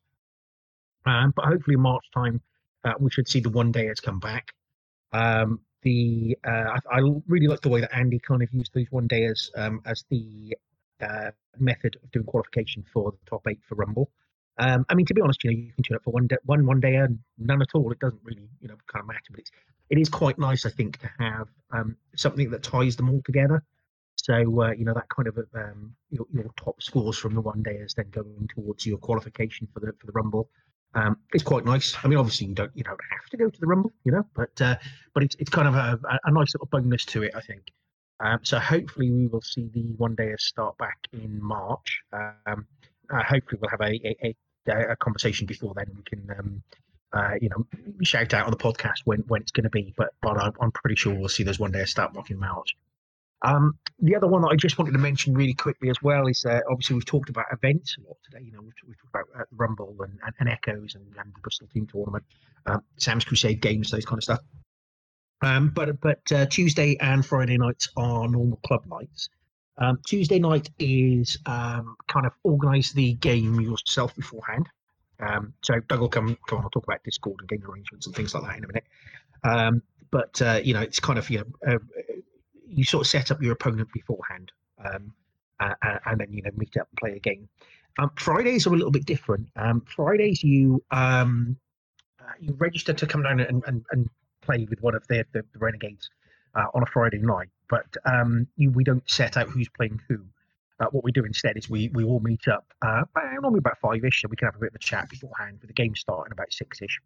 Um, 1.06 1.32
but 1.36 1.44
hopefully 1.44 1.76
March 1.76 2.04
time 2.14 2.40
uh, 2.84 2.92
we 2.98 3.10
should 3.10 3.28
see 3.28 3.40
the 3.40 3.50
one 3.50 3.72
day 3.72 3.86
has 3.86 4.00
come 4.00 4.18
back. 4.18 4.52
Um, 5.12 5.60
the 5.82 6.36
uh, 6.46 6.78
I, 6.90 6.98
I 6.98 7.00
really 7.28 7.46
like 7.46 7.60
the 7.60 7.68
way 7.68 7.80
that 7.80 7.94
Andy 7.94 8.18
kind 8.18 8.42
of 8.42 8.52
used 8.52 8.72
those 8.74 8.86
one 8.90 9.06
dayers 9.06 9.50
um, 9.56 9.80
as 9.84 10.04
the 10.10 10.56
uh, 11.00 11.30
method 11.58 11.96
of 12.02 12.10
doing 12.10 12.24
qualification 12.24 12.84
for 12.92 13.12
the 13.12 13.18
top 13.26 13.46
eight 13.48 13.60
for 13.68 13.74
Rumble. 13.74 14.10
Um, 14.58 14.86
I 14.88 14.94
mean, 14.94 15.06
to 15.06 15.14
be 15.14 15.20
honest, 15.20 15.42
you 15.42 15.50
know, 15.50 15.56
you 15.56 15.72
can 15.72 15.82
turn 15.82 15.96
up 15.96 16.04
for 16.04 16.12
one 16.12 16.26
day, 16.26 16.36
one 16.44 16.64
one 16.66 16.80
day 16.80 16.96
and 16.96 17.18
none 17.38 17.60
at 17.60 17.68
all. 17.74 17.90
It 17.90 17.98
doesn't 17.98 18.20
really, 18.24 18.48
you 18.60 18.68
know, 18.68 18.76
kind 18.92 19.02
of 19.02 19.08
matter. 19.08 19.20
But 19.30 19.40
it's 19.40 19.50
it 19.90 19.98
is 19.98 20.08
quite 20.08 20.38
nice, 20.38 20.64
I 20.64 20.70
think, 20.70 20.98
to 21.00 21.10
have 21.18 21.48
um, 21.72 21.96
something 22.16 22.50
that 22.50 22.62
ties 22.62 22.96
them 22.96 23.10
all 23.10 23.22
together. 23.24 23.62
So 24.16 24.34
uh, 24.62 24.70
you 24.70 24.84
know 24.84 24.94
that 24.94 25.08
kind 25.08 25.28
of 25.28 25.38
um, 25.54 25.94
your, 26.10 26.26
your 26.32 26.50
top 26.56 26.80
scores 26.82 27.18
from 27.18 27.34
the 27.34 27.40
one 27.40 27.62
dayers 27.62 27.94
then 27.94 28.08
going 28.10 28.48
towards 28.54 28.86
your 28.86 28.98
qualification 28.98 29.68
for 29.72 29.80
the 29.80 29.92
for 29.98 30.06
the 30.06 30.12
Rumble. 30.12 30.48
Um, 30.94 31.18
it's 31.32 31.42
quite 31.42 31.64
nice. 31.64 31.96
I 32.02 32.08
mean, 32.08 32.18
obviously 32.18 32.46
you 32.46 32.54
don't 32.54 32.70
you 32.74 32.84
don't 32.84 33.00
have 33.10 33.28
to 33.30 33.36
go 33.36 33.50
to 33.50 33.60
the 33.60 33.66
Rumble, 33.66 33.92
you 34.04 34.12
know, 34.12 34.24
but 34.34 34.60
uh, 34.62 34.76
but 35.12 35.24
it's 35.24 35.36
it's 35.38 35.50
kind 35.50 35.68
of 35.68 35.74
a, 35.74 35.98
a 36.24 36.30
nice 36.30 36.54
little 36.54 36.68
bonus 36.70 37.04
to 37.06 37.24
it, 37.24 37.32
I 37.34 37.40
think. 37.40 37.72
Um, 38.20 38.38
so 38.42 38.58
hopefully 38.58 39.10
we 39.10 39.26
will 39.26 39.42
see 39.42 39.68
the 39.74 39.92
one 39.96 40.14
day 40.14 40.32
start 40.38 40.78
back 40.78 40.98
in 41.12 41.42
March. 41.42 42.00
Um, 42.12 42.66
uh, 43.12 43.22
hopefully 43.22 43.58
we'll 43.60 43.70
have 43.70 43.80
a, 43.80 43.92
a, 44.06 44.16
a, 44.24 44.36
a 44.66 44.96
conversation 44.96 45.46
before 45.46 45.74
then. 45.74 45.86
We 45.96 46.02
can, 46.02 46.30
um, 46.38 46.62
uh, 47.12 47.34
you 47.40 47.48
know, 47.48 47.66
shout 48.02 48.34
out 48.34 48.46
on 48.46 48.50
the 48.50 48.56
podcast 48.56 49.00
when, 49.04 49.20
when 49.28 49.42
it's 49.42 49.52
going 49.52 49.64
to 49.64 49.70
be. 49.70 49.94
But 49.96 50.14
but 50.22 50.38
I'm, 50.38 50.52
I'm 50.60 50.72
pretty 50.72 50.96
sure 50.96 51.14
we'll 51.14 51.28
see 51.28 51.42
those 51.42 51.58
one 51.58 51.72
day 51.72 51.82
I 51.82 51.84
start 51.84 52.12
back 52.12 52.30
in 52.30 52.38
March. 52.38 52.76
Um, 53.42 53.78
the 53.98 54.16
other 54.16 54.26
one 54.26 54.40
that 54.42 54.48
I 54.48 54.56
just 54.56 54.78
wanted 54.78 54.92
to 54.92 54.98
mention 54.98 55.34
really 55.34 55.52
quickly 55.52 55.90
as 55.90 56.00
well 56.02 56.26
is 56.28 56.44
uh, 56.46 56.60
obviously 56.70 56.94
we've 56.94 57.04
talked 57.04 57.28
about 57.28 57.44
events 57.52 57.96
a 57.98 58.08
lot 58.08 58.16
today. 58.24 58.42
You 58.42 58.52
know, 58.52 58.62
we've, 58.62 58.72
we've 58.86 58.96
talked 58.98 59.14
about 59.14 59.40
uh, 59.42 59.44
Rumble 59.52 59.94
and, 60.00 60.18
and, 60.24 60.34
and, 60.40 60.48
Echoes 60.48 60.94
and, 60.94 61.04
and, 61.18 61.34
the 61.34 61.40
Bristol 61.40 61.68
Team 61.68 61.86
Tournament, 61.86 62.24
um, 62.64 62.82
Sam's 62.96 63.24
Crusade 63.26 63.60
games, 63.60 63.90
those 63.90 64.06
kind 64.06 64.18
of 64.18 64.24
stuff. 64.24 64.40
Um, 65.42 65.68
but 65.74 66.00
but 66.00 66.20
uh, 66.32 66.46
Tuesday 66.46 66.96
and 67.00 67.24
Friday 67.24 67.58
nights 67.58 67.90
are 67.98 68.26
normal 68.28 68.58
club 68.64 68.86
nights. 68.86 69.28
Um, 69.78 69.98
Tuesday 70.06 70.38
night 70.38 70.70
is 70.78 71.38
um, 71.46 71.96
kind 72.06 72.26
of 72.26 72.32
organise 72.44 72.92
the 72.92 73.14
game 73.14 73.60
yourself 73.60 74.14
beforehand. 74.14 74.68
Um, 75.20 75.54
so 75.62 75.80
Doug 75.88 76.00
will 76.00 76.08
come, 76.08 76.36
come 76.48 76.58
on. 76.58 76.64
I'll 76.64 76.70
talk 76.70 76.84
about 76.84 77.02
Discord 77.04 77.40
and 77.40 77.48
game 77.48 77.64
arrangements 77.68 78.06
and 78.06 78.14
things 78.14 78.34
like 78.34 78.44
that 78.44 78.56
in 78.56 78.64
a 78.64 78.66
minute. 78.66 78.84
Um, 79.42 79.82
but 80.10 80.40
uh, 80.42 80.60
you 80.62 80.74
know, 80.74 80.80
it's 80.80 81.00
kind 81.00 81.18
of 81.18 81.28
you 81.28 81.38
know, 81.38 81.72
uh, 81.74 81.78
you 82.68 82.84
sort 82.84 83.04
of 83.04 83.10
set 83.10 83.30
up 83.30 83.42
your 83.42 83.52
opponent 83.52 83.88
beforehand, 83.92 84.52
uh, 84.78 84.98
and 86.06 86.20
then 86.20 86.32
you 86.32 86.42
know 86.42 86.50
meet 86.56 86.76
up 86.76 86.88
and 86.90 86.98
play 86.98 87.16
a 87.16 87.18
game. 87.18 87.48
Um, 87.98 88.10
Fridays 88.16 88.66
are 88.66 88.70
a 88.70 88.76
little 88.76 88.90
bit 88.90 89.06
different. 89.06 89.48
Fridays 89.86 90.42
you 90.42 90.84
uh, 92.24 92.32
you 92.40 92.54
register 92.58 92.92
to 92.92 93.06
come 93.06 93.22
down 93.22 93.40
and, 93.40 93.62
and, 93.66 93.84
and 93.90 94.08
play 94.40 94.66
with 94.68 94.82
one 94.82 94.94
of 94.94 95.06
the, 95.08 95.24
the, 95.32 95.44
the 95.52 95.58
Renegades 95.58 96.10
uh, 96.54 96.66
on 96.74 96.82
a 96.82 96.86
Friday 96.86 97.18
night, 97.18 97.48
but 97.68 97.86
um, 98.04 98.46
you, 98.56 98.70
we 98.70 98.84
don't 98.84 99.08
set 99.08 99.36
out 99.36 99.48
who's 99.48 99.68
playing 99.68 100.00
who. 100.08 100.20
Uh, 100.80 100.86
what 100.90 101.04
we 101.04 101.12
do 101.12 101.24
instead 101.24 101.56
is 101.56 101.70
we, 101.70 101.88
we 101.88 102.02
all 102.02 102.20
meet 102.20 102.48
up 102.48 102.66
uh, 102.82 103.02
normally 103.40 103.58
about 103.58 103.78
five 103.78 104.04
ish, 104.04 104.22
so 104.22 104.28
we 104.28 104.36
can 104.36 104.46
have 104.46 104.56
a 104.56 104.58
bit 104.58 104.70
of 104.70 104.74
a 104.74 104.78
chat 104.78 105.08
beforehand 105.08 105.58
with 105.60 105.68
the 105.68 105.74
game 105.74 105.94
starting 105.94 106.32
about 106.32 106.52
six 106.52 106.82
ish. 106.82 107.00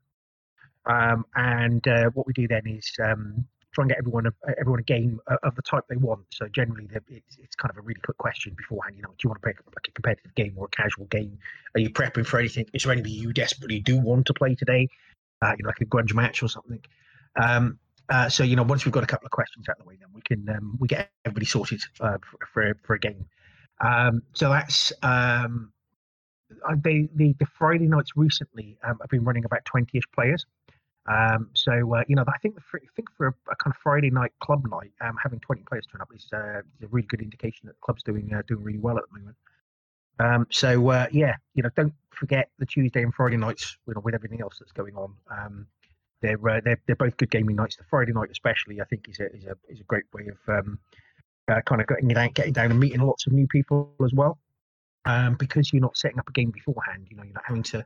Um, 0.87 1.27
and 1.35 1.87
uh, 1.87 2.11
what 2.15 2.27
we 2.27 2.33
do 2.33 2.49
then 2.49 2.63
is 2.67 2.91
um, 3.05 3.47
try 3.73 3.83
and 3.83 3.91
get 3.91 3.99
everyone 3.99 4.27
a, 4.27 4.33
everyone 4.59 4.81
a 4.81 4.85
game 4.85 5.21
of 5.43 5.55
the 5.55 5.63
type 5.63 5.85
they 5.89 5.97
want. 5.97 6.25
So 6.33 6.49
generally, 6.49 6.89
it's, 7.09 7.37
it's 7.39 7.55
kind 7.57 7.71
of 7.71 7.77
a 7.77 7.83
really 7.83 8.01
quick 8.01 8.17
question 8.19 8.55
beforehand. 8.57 8.97
You 8.97 9.03
know, 9.03 9.11
do 9.11 9.17
you 9.25 9.31
want 9.31 9.43
to 9.43 9.47
play 9.47 9.53
like 9.53 9.89
a 9.89 9.93
competitive 9.93 10.35
game 10.35 10.55
or 10.57 10.67
a 10.67 10.69
casual 10.69 11.05
game? 11.07 11.39
Are 11.75 11.81
you 11.81 11.91
prepping 11.91 12.27
for 12.27 12.39
anything? 12.39 12.67
Is 12.73 12.85
there 12.85 12.93
anything 12.93 13.13
you 13.13 13.33
desperately 13.33 13.81
do 13.81 13.99
want 13.99 14.27
to 14.27 14.35
play 14.35 14.55
today? 14.55 14.89
Uh, 15.43 15.55
you 15.59 15.63
know, 15.63 15.69
like 15.69 15.81
a 15.81 15.85
grudge 15.85 16.15
match 16.15 16.43
or 16.43 16.49
something. 16.49 16.81
Um, 17.37 17.79
uh, 18.11 18.29
so 18.29 18.43
you 18.43 18.57
know, 18.57 18.63
once 18.63 18.85
we've 18.85 18.93
got 18.93 19.05
a 19.05 19.07
couple 19.07 19.27
of 19.27 19.33
questions 19.33 19.69
out 19.69 19.77
of 19.79 19.85
the 19.85 19.89
way, 19.89 19.97
then 20.01 20.09
we 20.13 20.23
can 20.23 20.49
um, 20.49 20.77
we 20.81 20.89
get 20.89 21.11
everybody 21.25 21.47
sorted 21.47 21.81
uh, 22.01 22.19
for, 22.53 22.75
for, 22.83 22.95
a 22.95 22.99
game. 22.99 23.27
Um, 23.81 24.23
so 24.35 24.51
that's 24.51 24.93
um, 25.03 25.73
the, 26.49 27.09
the 27.15 27.35
the 27.39 27.47
Friday 27.47 27.87
nights 27.87 28.13
recently. 28.17 28.79
Um, 28.83 28.99
I've 29.03 29.11
been 29.11 29.25
running 29.25 29.45
about 29.45 29.65
twenty-ish 29.65 30.11
players. 30.15 30.47
Um, 31.09 31.49
so 31.55 31.95
uh, 31.95 32.05
you 32.07 32.17
know, 32.17 32.25
I 32.27 32.39
think 32.39 32.61
for, 32.61 32.81
I 32.83 32.89
think 32.95 33.09
for 33.17 33.29
a, 33.29 33.35
a, 33.51 33.57
kind 33.57 33.75
of 33.75 33.81
Friday 33.83 34.11
night 34.11 34.33
club 34.41 34.67
night, 34.71 34.93
um, 35.01 35.17
having 35.23 35.41
20 35.41 35.63
players 35.63 35.87
turn 35.91 36.03
up 36.03 36.11
is, 36.15 36.27
uh, 36.35 36.59
is, 36.59 36.85
a 36.85 36.87
really 36.89 37.07
good 37.07 37.23
indication 37.23 37.67
that 37.67 37.77
the 37.77 37.81
club's 37.81 38.03
doing 38.03 38.31
uh, 38.35 38.43
doing 38.47 38.63
really 38.63 38.79
well 38.79 38.99
at 38.99 39.05
the 39.11 39.19
moment. 39.19 39.37
Um, 40.19 40.47
so 40.51 40.89
uh, 40.91 41.07
yeah, 41.11 41.37
you 41.55 41.63
know, 41.63 41.71
don't 41.77 41.95
forget 42.11 42.51
the 42.59 42.67
Tuesday 42.67 43.03
and 43.03 43.15
Friday 43.15 43.39
nights, 43.39 43.79
you 43.87 43.95
know, 43.95 44.01
with 44.01 44.15
everything 44.15 44.43
else 44.43 44.59
that's 44.59 44.73
going 44.73 44.97
on. 44.97 45.15
Um, 45.31 45.67
they're, 46.21 46.49
uh, 46.49 46.61
they're 46.65 46.81
they're 46.87 46.97
both 46.97 47.17
good 47.17 47.31
gaming 47.31 47.57
nights. 47.57 47.77
The 47.77 47.85
Friday 47.85 48.13
night, 48.13 48.31
especially, 48.31 48.81
I 48.81 48.85
think 48.85 49.09
is 49.09 49.21
a 49.21 49.35
is 49.35 49.45
a 49.45 49.57
is 49.69 49.81
a 49.81 49.85
great 49.85 50.05
way 50.13 50.29
of 50.29 50.55
um, 50.55 50.79
uh, 51.49 51.61
kind 51.63 51.81
of 51.81 51.87
getting 51.87 52.09
down, 52.09 52.31
getting 52.31 52.53
down 52.53 52.71
and 52.71 52.81
meeting 52.81 53.01
lots 53.01 53.27
of 53.27 53.33
new 53.33 53.47
people 53.47 53.93
as 54.05 54.13
well. 54.13 54.39
Um, 55.05 55.37
because 55.39 55.73
you're 55.73 55.81
not 55.81 55.97
setting 55.97 56.19
up 56.19 56.29
a 56.29 56.33
game 56.33 56.51
beforehand, 56.51 57.07
you 57.09 57.17
know, 57.17 57.23
you're 57.23 57.33
not 57.33 57.45
having 57.47 57.63
to 57.65 57.85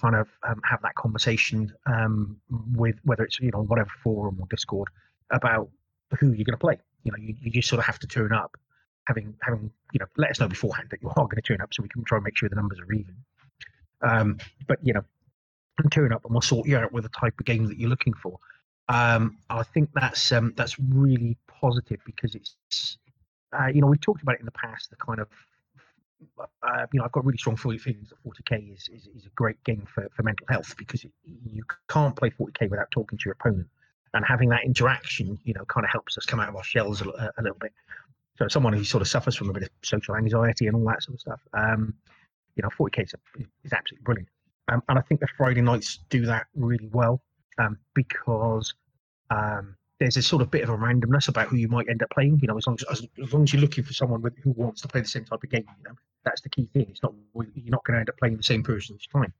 kind 0.00 0.16
of 0.16 0.28
um, 0.48 0.60
have 0.64 0.80
that 0.82 0.94
conversation 0.94 1.72
um, 1.86 2.36
with 2.74 2.96
whether 3.04 3.24
it's 3.24 3.40
you 3.40 3.50
know 3.50 3.62
whatever 3.62 3.90
forum 4.02 4.38
or 4.40 4.46
Discord 4.48 4.88
about 5.30 5.68
who 6.18 6.28
you're 6.28 6.44
going 6.44 6.52
to 6.52 6.56
play. 6.58 6.78
You 7.04 7.12
know, 7.12 7.18
you, 7.18 7.34
you 7.40 7.50
just 7.50 7.68
sort 7.68 7.78
of 7.80 7.86
have 7.86 7.98
to 8.00 8.06
turn 8.06 8.32
up, 8.32 8.56
having 9.06 9.34
having 9.42 9.70
you 9.92 9.98
know 9.98 10.06
let 10.16 10.30
us 10.30 10.40
know 10.40 10.48
beforehand 10.48 10.88
that 10.90 11.02
you 11.02 11.08
are 11.08 11.14
going 11.14 11.36
to 11.36 11.42
turn 11.42 11.60
up, 11.60 11.74
so 11.74 11.82
we 11.82 11.88
can 11.88 12.04
try 12.04 12.18
and 12.18 12.24
make 12.24 12.36
sure 12.36 12.48
the 12.48 12.56
numbers 12.56 12.78
are 12.78 12.92
even. 12.92 13.16
Um, 14.02 14.38
but 14.66 14.78
you 14.82 14.92
know, 14.92 15.04
turn 15.90 16.12
up 16.12 16.24
and 16.24 16.32
we'll 16.32 16.40
sort 16.40 16.66
you 16.66 16.76
out 16.76 16.92
with 16.92 17.04
the 17.04 17.10
type 17.10 17.34
of 17.38 17.46
game 17.46 17.66
that 17.66 17.78
you're 17.78 17.90
looking 17.90 18.14
for. 18.14 18.38
Um, 18.88 19.38
I 19.48 19.62
think 19.62 19.90
that's 19.94 20.32
um, 20.32 20.52
that's 20.56 20.78
really 20.78 21.36
positive 21.46 22.00
because 22.04 22.34
it's 22.34 22.98
uh, 23.52 23.66
you 23.66 23.80
know 23.80 23.86
we've 23.86 24.00
talked 24.00 24.22
about 24.22 24.34
it 24.36 24.40
in 24.40 24.46
the 24.46 24.52
past 24.52 24.90
the 24.90 24.96
kind 24.96 25.20
of 25.20 25.28
uh, 26.62 26.86
you 26.92 26.98
know, 26.98 27.04
I've 27.04 27.12
got 27.12 27.24
really 27.24 27.38
strong 27.38 27.56
feelings 27.56 28.10
that 28.10 28.22
40k 28.24 28.74
is, 28.74 28.88
is, 28.92 29.08
is, 29.14 29.26
a 29.26 29.30
great 29.30 29.62
game 29.64 29.86
for, 29.92 30.08
for 30.14 30.22
mental 30.22 30.46
health 30.48 30.74
because 30.76 31.04
you 31.24 31.62
can't 31.88 32.14
play 32.14 32.30
40k 32.30 32.70
without 32.70 32.90
talking 32.90 33.18
to 33.18 33.22
your 33.24 33.32
opponent, 33.32 33.68
and 34.14 34.24
having 34.24 34.48
that 34.50 34.64
interaction, 34.64 35.38
you 35.44 35.54
know, 35.54 35.64
kind 35.64 35.84
of 35.84 35.90
helps 35.90 36.18
us 36.18 36.26
come 36.26 36.40
out 36.40 36.48
of 36.48 36.56
our 36.56 36.64
shells 36.64 37.00
a, 37.02 37.32
a, 37.38 37.42
little 37.42 37.58
bit. 37.58 37.72
So, 38.36 38.48
someone 38.48 38.72
who 38.72 38.84
sort 38.84 39.00
of 39.00 39.08
suffers 39.08 39.36
from 39.36 39.50
a 39.50 39.52
bit 39.52 39.64
of 39.64 39.70
social 39.82 40.16
anxiety 40.16 40.66
and 40.66 40.76
all 40.76 40.84
that 40.84 41.02
sort 41.02 41.14
of 41.14 41.20
stuff, 41.20 41.40
um, 41.54 41.94
you 42.56 42.62
know, 42.62 42.68
40k 42.68 43.04
is, 43.04 43.14
is 43.64 43.72
absolutely 43.72 44.04
brilliant, 44.04 44.28
um, 44.68 44.82
and 44.88 44.98
I 44.98 45.02
think 45.02 45.20
the 45.20 45.28
Friday 45.36 45.60
nights 45.60 46.00
do 46.08 46.26
that 46.26 46.46
really 46.54 46.88
well 46.92 47.22
um, 47.58 47.78
because 47.94 48.74
um, 49.30 49.76
there's 49.98 50.16
a 50.16 50.22
sort 50.22 50.42
of 50.42 50.50
bit 50.50 50.62
of 50.62 50.70
a 50.70 50.76
randomness 50.76 51.28
about 51.28 51.48
who 51.48 51.56
you 51.56 51.68
might 51.68 51.88
end 51.88 52.02
up 52.02 52.10
playing. 52.10 52.38
You 52.42 52.48
know, 52.48 52.56
as 52.56 52.66
long 52.66 52.76
as, 52.80 52.84
as, 52.90 53.06
as 53.22 53.32
long 53.32 53.44
as 53.44 53.52
you're 53.52 53.62
looking 53.62 53.84
for 53.84 53.92
someone 53.92 54.22
with, 54.22 54.36
who 54.38 54.50
wants 54.50 54.80
to 54.82 54.88
play 54.88 55.00
the 55.00 55.08
same 55.08 55.24
type 55.24 55.42
of 55.42 55.50
game, 55.50 55.64
you 55.78 55.84
know, 55.84 55.96
that's 56.24 56.40
the 56.40 56.48
key 56.48 56.68
thing. 56.72 56.86
It's 56.90 57.02
not 57.02 57.14
you're 57.34 57.70
not 57.70 57.84
going 57.84 57.94
to 57.94 58.00
end 58.00 58.08
up 58.08 58.18
playing 58.18 58.36
the 58.36 58.42
same 58.42 58.62
person 58.62 58.96
each 58.96 59.08
time. 59.10 59.32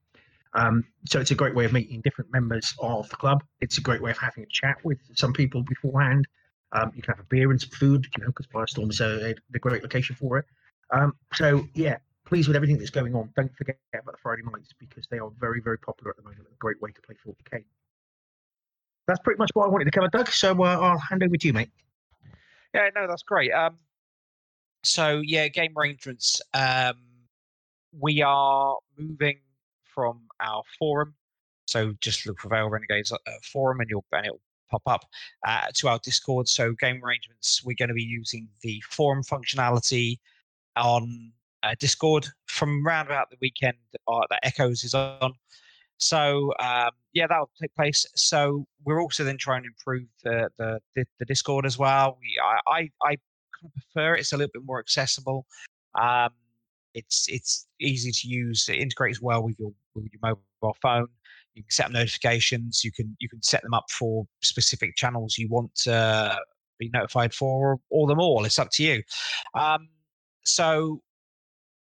Um, 0.55 0.85
so 1.05 1.19
it's 1.19 1.31
a 1.31 1.35
great 1.35 1.55
way 1.55 1.65
of 1.65 1.73
meeting 1.73 2.01
different 2.01 2.31
members 2.31 2.73
of 2.79 3.09
the 3.09 3.15
club. 3.15 3.43
It's 3.61 3.77
a 3.77 3.81
great 3.81 4.01
way 4.01 4.11
of 4.11 4.17
having 4.17 4.43
a 4.43 4.47
chat 4.47 4.77
with 4.83 4.99
some 5.15 5.33
people 5.33 5.63
beforehand. 5.63 6.27
Um, 6.73 6.91
you 6.95 7.01
can 7.01 7.15
have 7.15 7.23
a 7.23 7.27
beer 7.27 7.51
and 7.51 7.59
some 7.59 7.69
food, 7.71 8.07
you 8.15 8.23
know, 8.23 8.31
because 8.31 8.47
Firestorm 8.47 8.89
is 8.89 8.99
a, 8.99 9.35
a, 9.53 9.59
great 9.59 9.83
location 9.83 10.15
for 10.15 10.39
it. 10.39 10.45
Um, 10.91 11.13
so 11.33 11.67
yeah, 11.73 11.97
pleased 12.33 12.47
with 12.47 12.55
everything 12.55 12.77
that's 12.77 12.89
going 12.89 13.13
on. 13.15 13.29
Don't 13.35 13.55
forget 13.55 13.77
about 13.93 14.13
the 14.13 14.21
Friday 14.21 14.41
nights 14.51 14.69
because 14.79 15.05
they 15.11 15.19
are 15.19 15.29
very, 15.39 15.61
very 15.61 15.77
popular 15.77 16.09
at 16.11 16.17
the 16.17 16.23
moment. 16.23 16.41
A 16.51 16.55
great 16.57 16.81
way 16.81 16.91
to 16.91 17.01
play 17.01 17.15
40k 17.25 17.63
that's 19.07 19.19
pretty 19.19 19.37
much 19.37 19.49
what 19.53 19.65
I 19.65 19.67
wanted 19.69 19.85
to 19.85 19.91
cover, 19.91 20.07
Doug. 20.07 20.29
So 20.29 20.51
uh, 20.63 20.77
I'll 20.79 20.97
hand 20.97 21.23
over 21.23 21.35
to 21.35 21.47
you, 21.47 21.53
mate. 21.53 21.69
Yeah, 22.73 22.89
no, 22.95 23.07
that's 23.07 23.23
great. 23.23 23.51
Um, 23.51 23.77
so 24.83 25.21
yeah, 25.23 25.47
game 25.47 25.73
arrangements. 25.77 26.41
Um, 26.53 26.95
we 27.99 28.21
are 28.21 28.77
moving 28.97 29.39
from 29.83 30.21
our 30.39 30.63
forum. 30.79 31.13
So 31.67 31.93
just 32.01 32.25
look 32.25 32.39
for 32.39 32.49
Vale 32.49 32.69
Renegades 32.69 33.11
uh, 33.11 33.17
forum, 33.43 33.79
and 33.79 33.89
you'll 33.89 34.05
and 34.11 34.25
it'll 34.25 34.41
pop 34.71 34.81
up 34.87 35.05
uh, 35.45 35.67
to 35.75 35.87
our 35.87 35.99
Discord. 35.99 36.47
So 36.47 36.73
game 36.73 37.03
arrangements. 37.03 37.63
We're 37.63 37.75
going 37.77 37.89
to 37.89 37.95
be 37.95 38.03
using 38.03 38.47
the 38.61 38.81
forum 38.89 39.21
functionality 39.23 40.17
on 40.75 41.31
uh, 41.63 41.75
Discord 41.79 42.27
from 42.45 42.85
around 42.85 43.07
about 43.07 43.29
the 43.29 43.37
weekend 43.41 43.77
uh, 44.07 44.21
that 44.29 44.39
Echoes 44.43 44.83
is 44.83 44.93
on. 44.93 45.33
So 45.97 46.53
um, 46.59 46.91
yeah, 47.13 47.27
that'll 47.27 47.49
take 47.61 47.73
place. 47.75 48.05
So 48.15 48.65
we're 48.83 49.01
also 49.01 49.23
then 49.23 49.37
trying 49.37 49.63
to 49.63 49.67
improve 49.67 50.07
the 50.23 50.49
the, 50.57 50.79
the, 50.95 51.05
the 51.19 51.25
Discord 51.25 51.65
as 51.65 51.77
well. 51.77 52.17
We 52.19 52.37
I, 52.43 52.89
I, 53.03 53.11
I 53.11 53.15
prefer 53.71 54.15
it. 54.15 54.21
It's 54.21 54.33
a 54.33 54.37
little 54.37 54.51
bit 54.53 54.63
more 54.65 54.79
accessible. 54.79 55.45
Um, 55.99 56.29
it's 56.93 57.27
it's 57.29 57.67
easy 57.79 58.11
to 58.11 58.27
use. 58.27 58.67
It 58.69 58.77
integrates 58.77 59.21
well 59.21 59.43
with 59.43 59.57
your 59.59 59.71
with 59.95 60.07
your 60.11 60.19
mobile 60.21 60.77
phone. 60.81 61.07
You 61.55 61.63
can 61.63 61.71
set 61.71 61.85
up 61.87 61.91
notifications. 61.91 62.83
You 62.83 62.91
can 62.91 63.15
you 63.19 63.29
can 63.29 63.41
set 63.41 63.61
them 63.61 63.73
up 63.73 63.85
for 63.89 64.25
specific 64.41 64.95
channels 64.95 65.37
you 65.37 65.47
want 65.49 65.73
to 65.75 66.37
be 66.79 66.89
notified 66.93 67.33
for, 67.33 67.79
or 67.89 68.07
them 68.07 68.19
all. 68.19 68.45
It's 68.45 68.59
up 68.59 68.69
to 68.71 68.83
you. 68.83 69.03
Um, 69.53 69.87
so 70.43 71.01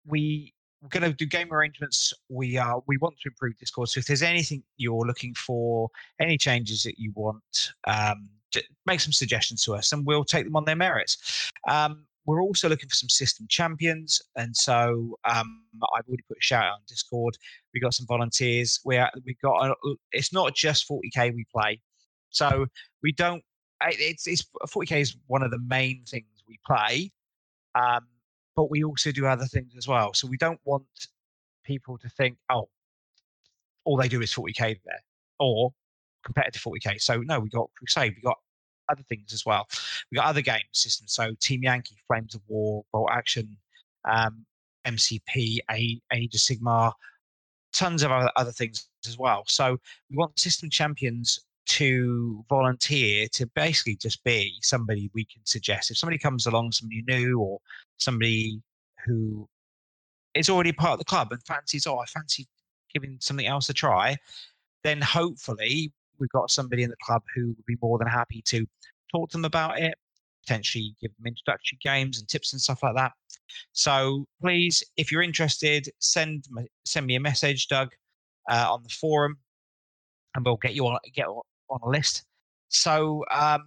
we 0.06 0.54
we're 0.82 0.90
going 0.90 1.04
to 1.04 1.14
do 1.16 1.26
game 1.26 1.54
arrangements. 1.54 2.14
We 2.30 2.58
are 2.58 2.82
we 2.88 2.98
want 2.98 3.16
to 3.22 3.30
improve 3.30 3.58
Discord. 3.58 3.90
So 3.90 4.00
if 4.00 4.08
there's 4.08 4.24
anything 4.24 4.64
you're 4.78 5.06
looking 5.06 5.34
for, 5.36 5.90
any 6.20 6.38
changes 6.38 6.84
that 6.84 6.98
you 6.98 7.12
want, 7.16 7.72
um, 7.86 8.30
make 8.86 9.00
some 9.00 9.14
suggestions 9.14 9.64
to 9.66 9.76
us, 9.76 9.92
and 9.92 10.06
we'll 10.06 10.26
take 10.26 10.46
them 10.46 10.56
on 10.56 10.66
their 10.66 10.76
merits. 10.76 11.52
Um, 11.70 12.06
we're 12.26 12.42
also 12.42 12.70
looking 12.70 12.90
for 12.90 12.96
some 12.96 13.10
system 13.10 13.48
champions, 13.50 14.22
and 14.36 14.56
so 14.56 15.18
um, 15.26 15.64
I've 15.96 16.08
already 16.08 16.24
put 16.28 16.38
a 16.38 16.42
shout 16.42 16.66
out 16.66 16.74
on 16.74 16.80
Discord. 16.88 17.36
We 17.74 17.80
got 17.80 17.94
some 17.94 18.06
volunteers. 18.06 18.80
We 18.86 18.98
are, 18.98 19.12
we 19.26 19.36
got 19.42 19.70
a, 19.70 19.76
it's 20.12 20.32
not 20.32 20.56
just 20.56 20.88
40k 20.88 21.34
we 21.34 21.46
play, 21.54 21.82
so 22.30 22.66
we 23.02 23.12
don't. 23.12 23.44
It's, 23.84 24.28
it's 24.28 24.46
40k 24.68 25.02
is 25.02 25.16
one 25.26 25.42
of 25.42 25.50
the 25.50 25.60
main 25.60 26.04
things 26.08 26.28
we 26.48 26.60
play. 26.68 27.12
Um, 27.74 28.06
but 28.56 28.70
we 28.70 28.84
also 28.84 29.12
do 29.12 29.26
other 29.26 29.46
things 29.46 29.74
as 29.78 29.88
well. 29.88 30.14
So 30.14 30.28
we 30.28 30.38
don't 30.38 30.60
want 30.66 30.86
people 31.64 31.98
to 31.98 32.10
think, 32.10 32.38
oh, 32.50 32.70
all 33.86 33.98
they 33.98 34.08
do 34.08 34.22
is 34.22 34.34
40k 34.34 34.80
there 34.86 35.04
or 35.40 35.74
competitive 36.24 36.62
40k. 36.62 37.02
So 37.02 37.18
no, 37.22 37.40
we 37.40 37.50
got 37.50 37.70
Crusade, 37.78 38.16
we 38.16 38.22
got 38.22 38.38
other 38.90 39.04
things 39.04 39.34
as 39.34 39.46
well. 39.46 39.68
We 40.12 40.18
got 40.18 40.26
other 40.26 40.42
game 40.42 40.62
systems. 40.72 41.14
So 41.14 41.34
Team 41.40 41.64
Yankee, 41.64 41.96
Flames 42.08 42.36
of 42.36 42.42
War, 42.48 42.84
Bolt 42.92 43.10
Action, 43.12 43.58
um, 44.10 44.46
MCP, 44.86 45.60
A, 45.70 46.02
Age 46.14 46.36
of 46.36 46.42
Sigmar, 46.42 46.92
tons 47.74 48.04
of 48.04 48.12
other, 48.12 48.32
other 48.36 48.52
things 48.52 48.88
as 49.08 49.18
well. 49.18 49.44
So 49.48 49.78
we 50.10 50.18
want 50.18 50.38
system 50.40 50.70
champions 50.70 51.40
to 51.72 52.44
volunteer 52.50 53.28
to 53.32 53.48
basically 53.56 53.96
just 53.96 54.22
be 54.26 54.54
somebody 54.62 55.10
we 55.14 55.24
can 55.24 55.42
suggest. 55.46 55.90
If 55.90 55.98
somebody 55.98 56.18
comes 56.18 56.46
along, 56.46 56.74
somebody 56.74 57.02
new 57.08 57.40
or 57.40 57.60
somebody 57.98 58.62
who 59.06 59.48
is 60.36 60.50
already 60.50 60.74
part 60.74 60.94
of 60.94 61.00
the 61.00 61.06
club 61.06 61.32
and 61.32 61.42
fancies, 61.44 61.88
oh, 61.88 61.98
I 61.98 62.06
fancy 62.06 62.46
giving 62.94 63.18
something 63.22 63.48
else 63.48 63.70
a 63.70 63.74
try, 63.74 64.18
then 64.84 65.00
hopefully 65.00 65.94
we've 66.20 66.30
got 66.32 66.52
somebody 66.52 66.84
in 66.84 66.90
the 66.90 66.98
club 67.04 67.22
who 67.34 67.48
would 67.48 67.66
be 67.66 67.78
more 67.82 67.98
than 67.98 68.08
happy 68.08 68.42
to 68.48 68.66
talk 69.10 69.30
to 69.30 69.38
them 69.38 69.46
about 69.46 69.80
it, 69.80 69.94
potentially 70.46 70.94
give 71.02 71.12
them 71.18 71.28
introductory 71.28 71.78
games 71.82 72.20
and 72.20 72.28
tips 72.28 72.52
and 72.52 72.62
stuff 72.62 72.84
like 72.84 72.96
that. 72.96 73.14
So 73.72 74.26
please, 74.42 74.84
if 74.98 75.10
you're 75.10 75.22
interested, 75.22 75.90
send 76.00 76.48
send 76.86 77.06
me 77.06 77.16
a 77.16 77.20
message, 77.22 77.70
Doug, 77.70 77.94
uh, 78.50 78.68
on 78.70 78.84
the 78.84 78.90
forum, 78.90 79.38
and 80.36 80.46
we'll 80.46 80.58
get 80.58 80.74
you 80.74 80.86
on 80.88 80.98
get 81.14 81.28
on 81.72 81.80
a 81.84 81.90
list. 81.90 82.24
So 82.70 83.24
um, 83.32 83.66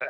uh, 0.00 0.06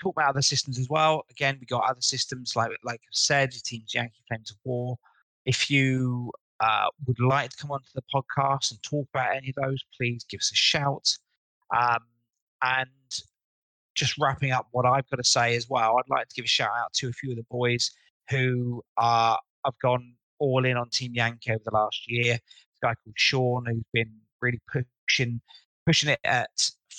talk 0.00 0.14
about 0.16 0.30
other 0.30 0.42
systems 0.42 0.78
as 0.78 0.88
well. 0.88 1.24
Again, 1.30 1.58
we 1.60 1.66
got 1.66 1.88
other 1.88 2.00
systems 2.00 2.54
like 2.56 2.70
like 2.84 3.00
I 3.00 3.12
said, 3.12 3.52
Teams 3.52 3.94
Yankee 3.94 4.22
Flames 4.28 4.50
of 4.50 4.56
War. 4.64 4.96
If 5.44 5.70
you 5.70 6.32
uh, 6.60 6.86
would 7.06 7.20
like 7.20 7.50
to 7.50 7.56
come 7.56 7.70
onto 7.70 7.88
the 7.94 8.02
podcast 8.14 8.70
and 8.70 8.82
talk 8.82 9.06
about 9.14 9.36
any 9.36 9.50
of 9.50 9.54
those, 9.62 9.82
please 9.96 10.24
give 10.24 10.38
us 10.38 10.50
a 10.52 10.56
shout. 10.56 11.16
Um, 11.76 12.00
and 12.62 12.88
just 13.94 14.16
wrapping 14.18 14.52
up 14.52 14.66
what 14.72 14.86
I've 14.86 15.08
got 15.10 15.16
to 15.16 15.24
say 15.24 15.56
as 15.56 15.68
well, 15.68 15.98
I'd 15.98 16.10
like 16.10 16.28
to 16.28 16.34
give 16.34 16.44
a 16.44 16.48
shout 16.48 16.70
out 16.76 16.92
to 16.94 17.08
a 17.08 17.12
few 17.12 17.30
of 17.30 17.36
the 17.36 17.46
boys 17.50 17.90
who 18.30 18.82
are 18.96 19.38
have 19.64 19.74
gone 19.82 20.14
all 20.38 20.64
in 20.64 20.76
on 20.76 20.88
Team 20.90 21.14
Yankee 21.14 21.52
over 21.52 21.62
the 21.64 21.74
last 21.74 22.10
year. 22.10 22.34
A 22.34 22.86
guy 22.86 22.94
called 22.94 23.16
Sean 23.16 23.66
who's 23.66 23.82
been 23.92 24.12
really 24.40 24.60
pushing 24.72 25.40
pushing 25.88 26.10
it 26.10 26.20
at 26.24 26.50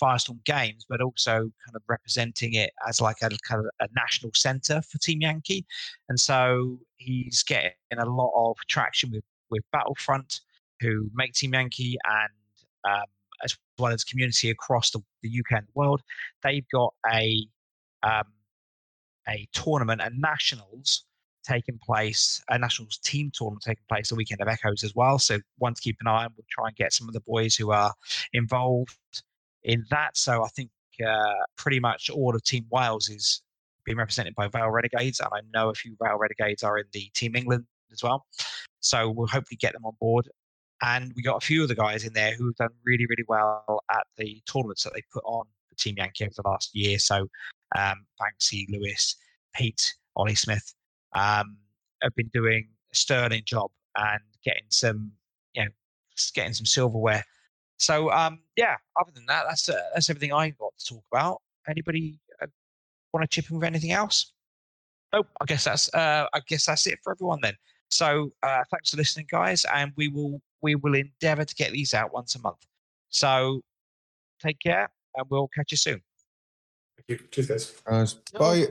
Firestorm 0.01 0.43
Games, 0.45 0.83
but 0.89 0.99
also 0.99 1.31
kind 1.31 1.75
of 1.75 1.83
representing 1.87 2.55
it 2.55 2.71
as 2.87 2.99
like 2.99 3.17
a 3.21 3.29
kind 3.47 3.63
of 3.63 3.67
a 3.79 3.87
national 3.95 4.31
centre 4.33 4.81
for 4.81 4.97
Team 4.97 5.21
Yankee. 5.21 5.63
And 6.09 6.19
so 6.19 6.79
he's 6.97 7.43
getting 7.43 7.71
a 7.95 8.05
lot 8.05 8.31
of 8.35 8.57
traction 8.67 9.11
with 9.11 9.23
with 9.51 9.61
Battlefront, 9.71 10.41
who 10.79 11.07
make 11.13 11.33
Team 11.33 11.53
Yankee, 11.53 11.97
and 12.03 12.93
um, 12.95 13.05
as 13.43 13.55
well 13.77 13.93
as 13.93 14.03
community 14.03 14.49
across 14.49 14.89
the, 14.89 15.01
the 15.21 15.29
UK 15.29 15.59
and 15.59 15.67
the 15.67 15.71
world. 15.75 16.01
They've 16.43 16.67
got 16.73 16.93
a 17.11 17.45
um, 18.01 18.23
a 19.27 19.47
tournament, 19.53 20.01
and 20.01 20.19
nationals 20.19 21.05
taking 21.49 21.79
place, 21.79 22.41
a 22.49 22.59
nationals 22.59 22.97
team 22.97 23.31
tournament 23.33 23.63
taking 23.65 23.83
place 23.89 24.09
the 24.09 24.15
weekend 24.15 24.41
of 24.41 24.47
Echoes 24.47 24.83
as 24.83 24.93
well. 24.95 25.17
So 25.17 25.39
one 25.57 25.73
to 25.73 25.81
keep 25.81 25.97
an 25.99 26.07
eye 26.07 26.25
on. 26.25 26.33
We'll 26.37 26.45
try 26.49 26.67
and 26.67 26.75
get 26.75 26.93
some 26.93 27.07
of 27.07 27.13
the 27.13 27.21
boys 27.21 27.55
who 27.55 27.71
are 27.71 27.93
involved 28.33 28.97
in 29.63 29.85
that. 29.89 30.15
So 30.15 30.43
I 30.43 30.47
think 30.49 30.69
uh, 31.05 31.43
pretty 31.57 31.79
much 31.79 32.09
all 32.09 32.35
of 32.35 32.43
Team 32.43 32.65
Wales 32.69 33.09
is 33.09 33.41
being 33.85 33.97
represented 33.97 34.35
by 34.35 34.47
Vale 34.47 34.69
Renegades, 34.69 35.19
and 35.19 35.29
I 35.33 35.39
know 35.53 35.69
a 35.69 35.73
few 35.73 35.95
Vale 36.01 36.17
Renegades 36.17 36.63
are 36.63 36.77
in 36.77 36.85
the 36.91 37.09
Team 37.15 37.35
England 37.35 37.65
as 37.91 38.03
well. 38.03 38.25
So 38.81 39.09
we'll 39.09 39.27
hopefully 39.27 39.57
get 39.59 39.73
them 39.73 39.85
on 39.85 39.93
board. 39.99 40.29
And 40.81 41.11
we 41.15 41.23
got 41.23 41.43
a 41.43 41.45
few 41.45 41.63
of 41.63 41.67
the 41.67 41.75
guys 41.75 42.05
in 42.05 42.13
there 42.13 42.33
who 42.35 42.45
have 42.45 42.55
done 42.55 42.69
really, 42.85 43.05
really 43.09 43.25
well 43.27 43.83
at 43.91 44.05
the 44.17 44.41
tournaments 44.49 44.83
that 44.83 44.93
they 44.93 45.01
put 45.11 45.23
on 45.25 45.45
for 45.67 45.75
Team 45.75 45.95
Yankee 45.97 46.23
over 46.23 46.33
the 46.37 46.47
last 46.47 46.73
year. 46.73 46.97
So 46.99 47.27
um, 47.77 48.05
Banksy, 48.21 48.65
Lewis, 48.69 49.15
Pete, 49.53 49.93
Ollie 50.15 50.35
Smith 50.35 50.73
um, 51.13 51.57
have 52.01 52.15
been 52.15 52.29
doing 52.33 52.67
a 52.91 52.95
sterling 52.95 53.43
job 53.45 53.71
and 53.97 54.21
getting 54.43 54.63
some, 54.69 55.11
you 55.53 55.63
know, 55.63 55.69
getting 56.33 56.53
some 56.53 56.65
silverware. 56.65 57.23
So 57.77 58.11
um, 58.11 58.39
yeah, 58.55 58.75
other 58.99 59.11
than 59.13 59.25
that, 59.27 59.45
that's 59.47 59.69
uh, 59.69 59.79
that's 59.93 60.09
everything 60.09 60.33
I've 60.33 60.57
got 60.57 60.73
to 60.77 60.85
talk 60.85 61.03
about. 61.11 61.41
Anybody 61.67 62.19
uh, 62.41 62.47
want 63.13 63.23
to 63.23 63.27
chip 63.27 63.49
in 63.49 63.57
with 63.57 63.65
anything 63.65 63.91
else? 63.91 64.33
Nope. 65.13 65.27
I 65.41 65.45
guess 65.45 65.63
that's 65.63 65.93
uh, 65.93 66.27
I 66.33 66.39
guess 66.47 66.65
that's 66.65 66.85
it 66.87 66.99
for 67.03 67.13
everyone 67.13 67.39
then. 67.41 67.55
So 67.89 68.31
uh, 68.43 68.63
thanks 68.69 68.91
for 68.91 68.97
listening, 68.97 69.27
guys, 69.29 69.65
and 69.73 69.91
we 69.95 70.09
will 70.09 70.41
we 70.61 70.75
will 70.75 70.95
endeavour 70.95 71.45
to 71.45 71.55
get 71.55 71.71
these 71.71 71.93
out 71.93 72.13
once 72.13 72.35
a 72.35 72.39
month. 72.39 72.65
So 73.09 73.61
take 74.41 74.59
care, 74.59 74.89
and 75.15 75.25
we'll 75.29 75.49
catch 75.55 75.71
you 75.71 75.77
soon. 75.77 76.01
Thank 76.97 77.21
you. 77.21 77.27
Cheers, 77.31 77.47
guys. 77.47 77.81
Uh, 77.87 78.05
bye. 78.37 78.67